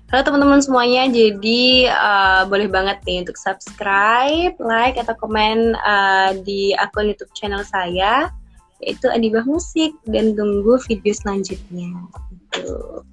Halo 0.09 0.25
teman-teman 0.25 0.57
semuanya, 0.57 1.05
jadi 1.05 1.85
uh, 1.93 2.41
boleh 2.49 2.65
banget 2.65 2.97
nih 3.05 3.21
untuk 3.21 3.37
subscribe, 3.37 4.57
like, 4.57 4.97
atau 4.97 5.13
komen 5.21 5.77
uh, 5.77 6.33
di 6.41 6.73
akun 6.73 7.13
YouTube 7.13 7.29
channel 7.37 7.61
saya, 7.61 8.33
yaitu 8.79 9.07
Adibah 9.11 9.43
Musik, 9.43 9.95
dan 10.07 10.35
tunggu 10.35 10.79
video 10.87 11.13
selanjutnya. 11.15 11.91
Gitu. 12.31 13.03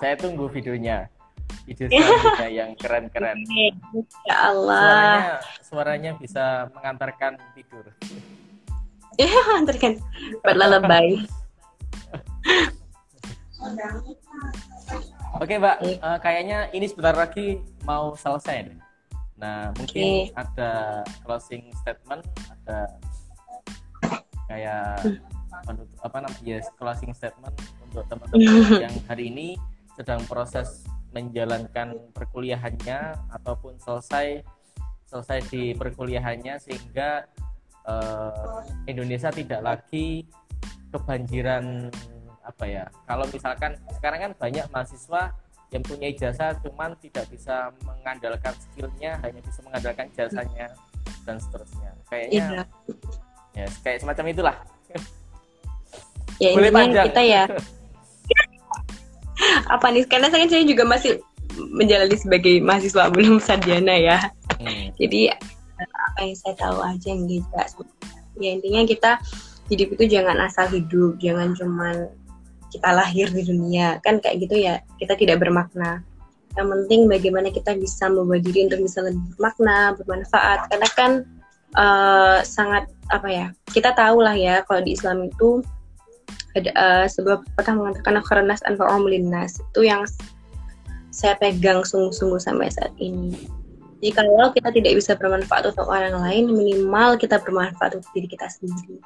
Saya 0.00 0.14
tunggu 0.16 0.48
videonya. 0.48 1.08
Video 1.64 1.88
selanjutnya 1.88 2.48
yang 2.64 2.70
keren-keren. 2.76 3.38
Ya 4.24 4.36
Allah. 4.52 4.80
Suaranya 4.80 5.36
suaranya 5.64 6.10
bisa 6.16 6.44
mengantarkan 6.72 7.36
tidur. 7.56 7.84
Ya, 9.18 9.26
antarkan 9.58 9.98
berlalebay. 10.46 11.18
Oke 15.42 15.54
Mbak, 15.58 15.76
Oke. 15.82 15.98
Eh, 15.98 16.18
kayaknya 16.22 16.58
ini 16.70 16.86
sebentar 16.86 17.18
lagi 17.18 17.58
mau 17.82 18.14
selesai 18.14 18.70
deh. 18.70 18.78
Nah 19.38 19.74
mungkin 19.74 20.30
Oke. 20.30 20.38
ada 20.38 21.02
closing 21.26 21.70
statement, 21.82 22.22
ada 22.46 22.94
kayak 24.48 25.04
penutup 25.64 25.98
apa 26.02 26.18
namanya 26.24 26.56
yes, 26.58 26.66
closing 26.80 27.12
statement 27.12 27.54
untuk 27.84 28.04
teman-teman 28.08 28.80
yang 28.88 28.94
hari 29.06 29.28
ini 29.28 29.48
sedang 29.94 30.24
proses 30.24 30.88
menjalankan 31.12 31.96
perkuliahannya 32.12 33.16
ataupun 33.32 33.76
selesai 33.80 34.44
selesai 35.08 35.38
di 35.48 35.72
perkuliahannya 35.72 36.60
sehingga 36.60 37.24
eh, 37.88 38.58
Indonesia 38.88 39.32
tidak 39.32 39.60
lagi 39.64 40.28
kebanjiran 40.92 41.88
apa 42.44 42.64
ya 42.64 42.84
kalau 43.04 43.28
misalkan 43.28 43.76
sekarang 43.92 44.20
kan 44.28 44.32
banyak 44.36 44.64
mahasiswa 44.72 45.36
yang 45.68 45.84
punya 45.84 46.08
ijazah 46.08 46.56
cuman 46.64 46.96
tidak 46.96 47.28
bisa 47.28 47.68
mengandalkan 47.84 48.56
skillnya 48.56 49.20
hanya 49.20 49.40
bisa 49.44 49.60
mengandalkan 49.60 50.08
jasanya 50.16 50.72
dan 51.28 51.36
seterusnya. 51.36 51.92
Kayaknya 52.08 52.64
Iya. 52.64 52.64
Ya 53.56 53.66
kayak 53.84 53.98
semacam 54.02 54.26
itulah 54.32 54.56
Ya 56.38 56.54
Boleh 56.54 56.70
intinya 56.70 56.86
panjang. 56.86 57.06
kita 57.10 57.22
ya 57.26 57.42
apa 59.74 59.86
nih? 59.90 60.04
Karena 60.06 60.28
saya 60.30 60.46
saya 60.46 60.64
juga 60.66 60.86
masih 60.86 61.18
menjalani 61.74 62.14
sebagai 62.14 62.62
mahasiswa 62.62 63.10
belum 63.10 63.42
sarjana 63.42 63.94
ya. 63.98 64.18
Hmm. 64.58 64.94
Jadi 64.98 65.30
apa 65.78 66.18
yang 66.22 66.36
saya 66.38 66.54
tahu 66.58 66.78
aja 66.82 67.06
yang 67.10 67.26
gitu. 67.26 67.54
Ya 68.38 68.50
intinya 68.54 68.82
kita 68.86 69.10
hidup 69.70 69.98
itu 69.98 70.18
jangan 70.18 70.38
asal 70.42 70.70
hidup, 70.70 71.18
jangan 71.18 71.54
cuman 71.58 72.06
kita 72.68 72.92
lahir 72.92 73.32
di 73.32 73.48
dunia 73.48 73.96
kan 74.04 74.20
kayak 74.20 74.44
gitu 74.46 74.62
ya 74.62 74.78
kita 75.02 75.18
tidak 75.18 75.42
bermakna. 75.42 76.06
Yang 76.54 76.68
penting 76.74 77.00
bagaimana 77.06 77.48
kita 77.50 77.74
bisa 77.78 78.10
membawa 78.10 78.38
diri 78.42 78.66
untuk 78.66 78.82
bisa 78.82 79.02
lebih 79.02 79.22
bermakna, 79.34 79.94
bermanfaat. 79.98 80.70
Karena 80.70 80.88
kan 80.94 81.10
eh, 81.76 82.38
sangat 82.46 82.88
apa 83.08 83.28
ya 83.28 83.46
kita 83.72 83.96
tahu 83.96 84.20
lah 84.20 84.36
ya 84.36 84.60
kalau 84.68 84.84
di 84.84 84.92
Islam 84.96 85.28
itu 85.28 85.64
ada 86.56 86.70
eh, 86.72 87.06
sebuah 87.08 87.44
pernah 87.56 87.74
mengatakan 87.88 88.20
kharanas 88.24 88.64
anfa'um 88.64 89.04
linnas 89.04 89.60
itu 89.60 89.84
yang 89.84 90.04
saya 91.12 91.34
pegang 91.40 91.82
sungguh-sungguh 91.82 92.38
sampai 92.38 92.70
saat 92.70 92.94
ini. 93.02 93.34
Jadi 93.98 94.14
kalau 94.14 94.54
kita 94.54 94.70
tidak 94.70 94.92
bisa 94.94 95.18
bermanfaat 95.18 95.74
untuk 95.74 95.90
orang 95.90 96.14
lain, 96.14 96.54
minimal 96.54 97.18
kita 97.18 97.42
bermanfaat 97.42 97.98
untuk 97.98 98.10
diri 98.14 98.30
kita 98.30 98.46
sendiri. 98.46 99.02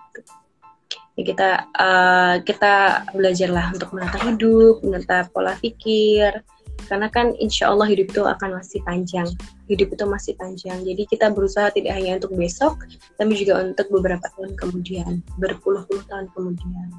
Ya, 1.17 1.23
kita 1.25 1.49
eh, 1.73 2.35
kita 2.45 2.75
belajarlah 3.17 3.73
untuk 3.73 3.89
menata 3.97 4.21
hidup, 4.29 4.85
menata 4.85 5.29
pola 5.33 5.57
pikir, 5.65 6.45
karena 6.93 7.09
kan 7.09 7.33
insya 7.41 7.73
Allah 7.73 7.89
hidup 7.89 8.13
itu 8.13 8.21
akan 8.21 8.61
masih 8.61 8.85
panjang. 8.85 9.25
Hidup 9.65 9.97
itu 9.97 10.05
masih 10.05 10.37
panjang. 10.37 10.85
Jadi 10.85 11.09
kita 11.09 11.33
berusaha 11.33 11.73
tidak 11.73 11.97
hanya 11.97 12.21
untuk 12.21 12.37
besok, 12.37 12.85
tapi 13.17 13.33
juga 13.33 13.65
untuk 13.65 13.89
beberapa 13.89 14.29
tahun 14.37 14.53
kemudian, 14.61 15.25
berpuluh-puluh 15.41 16.05
tahun 16.05 16.29
kemudian, 16.37 16.93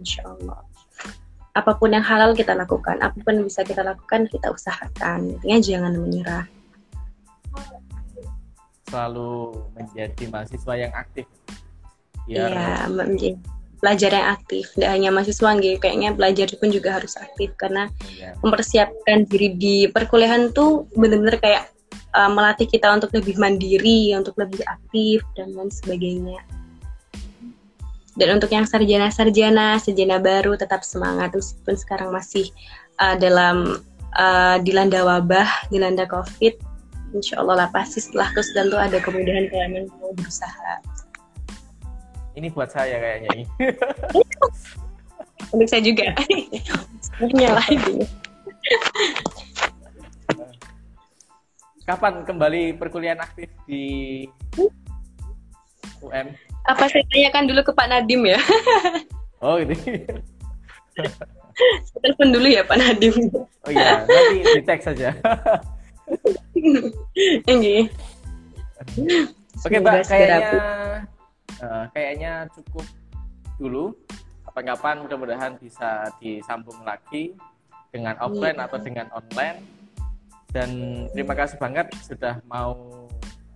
insya 0.00 0.24
Allah. 0.24 0.64
Apa 1.52 1.76
pun 1.76 1.92
yang 1.92 2.00
halal 2.00 2.32
kita 2.32 2.56
lakukan, 2.56 3.04
apa 3.04 3.20
pun 3.20 3.36
yang 3.36 3.44
bisa 3.44 3.68
kita 3.68 3.84
lakukan 3.84 4.32
kita 4.32 4.48
usahakan. 4.48 5.36
Intinya 5.36 5.58
jangan 5.60 5.92
menyerah. 6.00 6.48
selalu 8.94 9.58
menjadi 9.74 10.24
mahasiswa 10.30 10.74
yang 10.78 10.92
aktif 10.94 11.26
biar 12.30 12.46
Iya, 12.46 12.86
menjadi 12.86 13.34
pelajar 13.84 14.16
yang 14.16 14.32
aktif. 14.32 14.72
Tidak 14.72 14.88
hanya 14.88 15.12
mahasiswa, 15.12 15.44
nggih. 15.60 15.76
kayaknya 15.76 16.16
pelajar 16.16 16.48
pun 16.56 16.72
juga 16.72 16.96
harus 16.96 17.20
aktif 17.20 17.52
karena 17.60 17.92
ya, 18.16 18.32
mempersiapkan 18.40 19.28
diri 19.28 19.52
di 19.52 19.76
perkuliahan 19.92 20.56
tuh 20.56 20.88
benar-benar 20.96 21.36
kayak 21.36 21.68
uh, 22.16 22.32
melatih 22.32 22.64
kita 22.64 22.88
untuk 22.88 23.12
lebih 23.12 23.36
mandiri, 23.36 24.16
untuk 24.16 24.32
lebih 24.40 24.64
aktif 24.64 25.20
dan 25.36 25.52
lain 25.52 25.68
sebagainya. 25.68 26.40
Dan 28.16 28.40
untuk 28.40 28.48
yang 28.48 28.64
sarjana-sarjana, 28.64 29.76
sarjana 29.76 30.16
baru 30.16 30.56
tetap 30.56 30.80
semangat 30.80 31.36
meskipun 31.36 31.76
sekarang 31.76 32.08
masih 32.08 32.48
uh, 33.04 33.20
dalam 33.20 33.84
uh, 34.16 34.56
dilanda 34.64 35.04
wabah, 35.04 35.68
dilanda 35.68 36.08
COVID. 36.08 36.56
Insya 37.12 37.44
Allah 37.44 37.66
lah 37.66 37.68
pasti 37.68 38.00
setelah 38.00 38.32
kesudahan 38.32 38.72
tuh 38.72 38.80
ada 38.80 38.98
kemudahan 39.02 39.46
kalian 39.52 39.92
mau 40.00 40.14
berusaha. 40.16 41.03
Ini 42.34 42.46
buat 42.50 42.70
saya 42.70 42.98
kayaknya 42.98 43.28
ini 43.34 43.44
Untuk 45.54 45.68
saya 45.70 45.82
juga. 45.86 46.10
Semuanya 47.04 47.58
lah 47.58 47.66
ini. 47.70 48.02
kapan 51.84 52.24
kembali 52.24 52.80
perkuliahan 52.80 53.20
aktif 53.20 53.52
di 53.68 54.24
UM 56.00 56.32
Apa 56.64 56.88
saya 56.88 57.04
tanyakan 57.12 57.44
dulu 57.44 57.60
ke 57.60 57.72
Pak 57.76 57.88
Nadim 57.92 58.24
ya? 58.24 58.40
Oh 59.44 59.60
gitu. 59.60 59.76
Telepon 62.00 62.32
dulu 62.32 62.48
ya 62.48 62.64
Pak 62.64 62.80
Nadim. 62.80 63.12
Oh 63.68 63.70
iya, 63.70 64.00
nanti 64.08 64.40
di 64.40 64.62
teks 64.64 64.88
saja. 64.88 65.12
Oke. 67.44 67.76
Oke 69.60 69.76
Mbak, 69.84 70.08
kayaknya 70.08 71.04
uh, 71.62 71.86
kayaknya 71.92 72.48
cukup 72.54 72.86
dulu. 73.60 73.94
Kapan-kapan 74.44 75.02
mudah-mudahan 75.02 75.52
bisa 75.58 76.10
disambung 76.22 76.82
lagi 76.86 77.34
dengan 77.90 78.18
offline 78.22 78.58
atau 78.58 78.78
dengan 78.78 79.10
online. 79.14 79.62
Dan 80.54 80.70
terima 81.10 81.34
kasih 81.34 81.58
banget 81.58 81.90
sudah 82.06 82.38
mau 82.46 83.06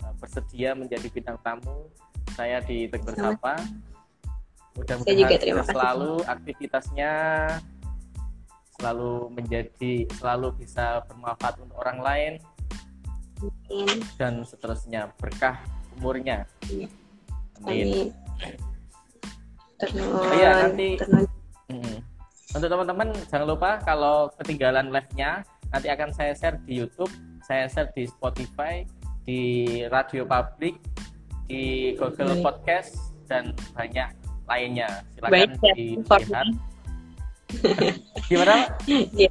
uh, 0.03 0.15
bersedia 0.19 0.75
menjadi 0.75 1.07
bintang 1.11 1.39
tamu 1.43 1.87
saya 2.35 2.59
di 2.63 2.91
Tegur 2.91 3.15
Sapa. 3.15 3.59
Mudah-mudahan 4.79 5.67
selalu 5.67 6.23
aktivitasnya 6.23 7.13
selalu 8.79 9.35
menjadi 9.35 10.07
selalu 10.15 10.55
bisa 10.63 11.03
bermanfaat 11.11 11.59
untuk 11.59 11.83
orang 11.83 11.99
lain 11.99 12.33
dan 14.15 14.47
seterusnya 14.47 15.11
berkah 15.19 15.59
umurnya. 15.99 16.47
Amin. 17.67 18.13
Oh, 19.79 20.35
iya 20.35 20.67
nanti 20.67 20.99
Hmm, 21.69 22.01
untuk 22.57 22.69
teman-teman 22.73 23.13
jangan 23.29 23.45
lupa 23.45 23.77
kalau 23.85 24.33
ketinggalan 24.41 24.89
live-nya 24.89 25.45
nanti 25.69 25.93
akan 25.93 26.09
saya 26.17 26.33
share 26.33 26.57
di 26.65 26.81
YouTube, 26.81 27.13
saya 27.45 27.69
share 27.69 27.93
di 27.93 28.09
Spotify, 28.09 28.89
di 29.29 29.41
Radio 29.93 30.25
Public, 30.25 30.81
di 31.45 31.93
Google 32.01 32.41
Podcast 32.41 32.97
dan 33.29 33.53
banyak 33.77 34.09
lainnya. 34.49 35.05
Silakan 35.13 35.61
ya, 35.61 35.73
dilihat. 35.77 36.49
Gimana? 38.33 38.57
Ya, 39.13 39.29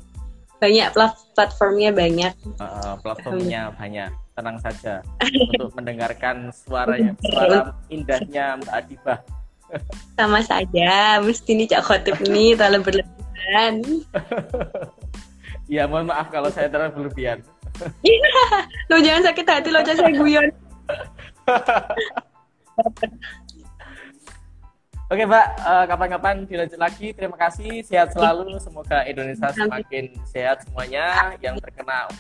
banyak 0.62 0.88
platformnya 1.34 1.90
banyak. 1.94 2.34
Uh, 2.62 2.94
platformnya 3.02 3.74
banyak. 3.74 4.14
Tenang 4.38 4.62
saja 4.62 5.02
untuk 5.26 5.74
mendengarkan 5.74 6.54
suaranya, 6.54 7.18
suara 7.26 7.74
indahnya 7.90 8.62
Mbak 8.62 8.70
Adibah. 8.70 9.18
Sama 10.14 10.46
saja, 10.46 11.18
mesti 11.26 11.58
ini 11.58 11.66
Cak 11.66 11.82
Khotib 11.82 12.22
ini 12.30 12.54
terlalu 12.54 12.86
berlebihan. 12.86 13.82
ya 15.74 15.90
mohon 15.90 16.06
maaf 16.06 16.30
kalau 16.30 16.54
saya 16.54 16.70
terlalu 16.70 17.10
berlebihan. 17.10 17.42
lo 18.94 19.02
jangan 19.02 19.34
sakit 19.34 19.46
hati 19.50 19.74
lo 19.74 19.82
jangan 19.82 20.06
saya 20.06 20.14
guyon. 20.14 20.48
Oke 25.08 25.24
Mbak, 25.24 25.48
uh, 25.64 25.86
kapan-kapan 25.90 26.36
dilanjut 26.46 26.78
lagi. 26.78 27.16
Terima 27.16 27.40
kasih, 27.40 27.80
sehat 27.82 28.14
selalu. 28.14 28.60
Semoga 28.62 29.02
Indonesia 29.08 29.50
semakin 29.50 30.14
sehat 30.30 30.68
semuanya. 30.68 31.34
Yang 31.40 31.64
terkena 31.64 32.12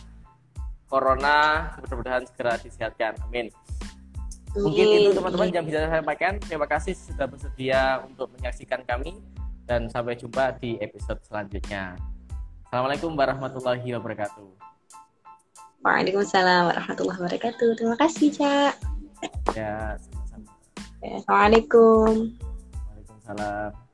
corona, 0.88 1.72
mudah-mudahan 1.80 2.24
segera 2.28 2.56
disehatkan. 2.60 3.20
Amin. 3.28 3.52
Mungkin 4.58 4.86
itu 4.90 5.12
teman-teman 5.14 5.54
yang 5.54 5.66
bisa 5.68 5.86
saya 5.86 6.02
sampaikan. 6.02 6.40
Terima 6.42 6.66
kasih 6.66 6.98
sudah 6.98 7.28
bersedia 7.30 8.02
untuk 8.08 8.32
menyaksikan 8.40 8.82
kami. 8.88 9.20
Dan 9.68 9.92
sampai 9.92 10.16
jumpa 10.16 10.56
di 10.64 10.80
episode 10.80 11.20
selanjutnya. 11.28 12.00
Assalamualaikum 12.72 13.12
warahmatullahi 13.14 13.84
wabarakatuh. 14.00 14.48
Waalaikumsalam 15.84 16.72
warahmatullahi 16.72 17.20
wabarakatuh. 17.20 17.68
Terima 17.76 17.96
kasih, 18.00 18.28
Cak. 18.32 18.74
Ya, 19.54 20.00
sama-sama. 20.00 20.52
Ya, 21.04 21.20
Assalamualaikum. 21.20 22.32
Waalaikumsalam 22.72 23.88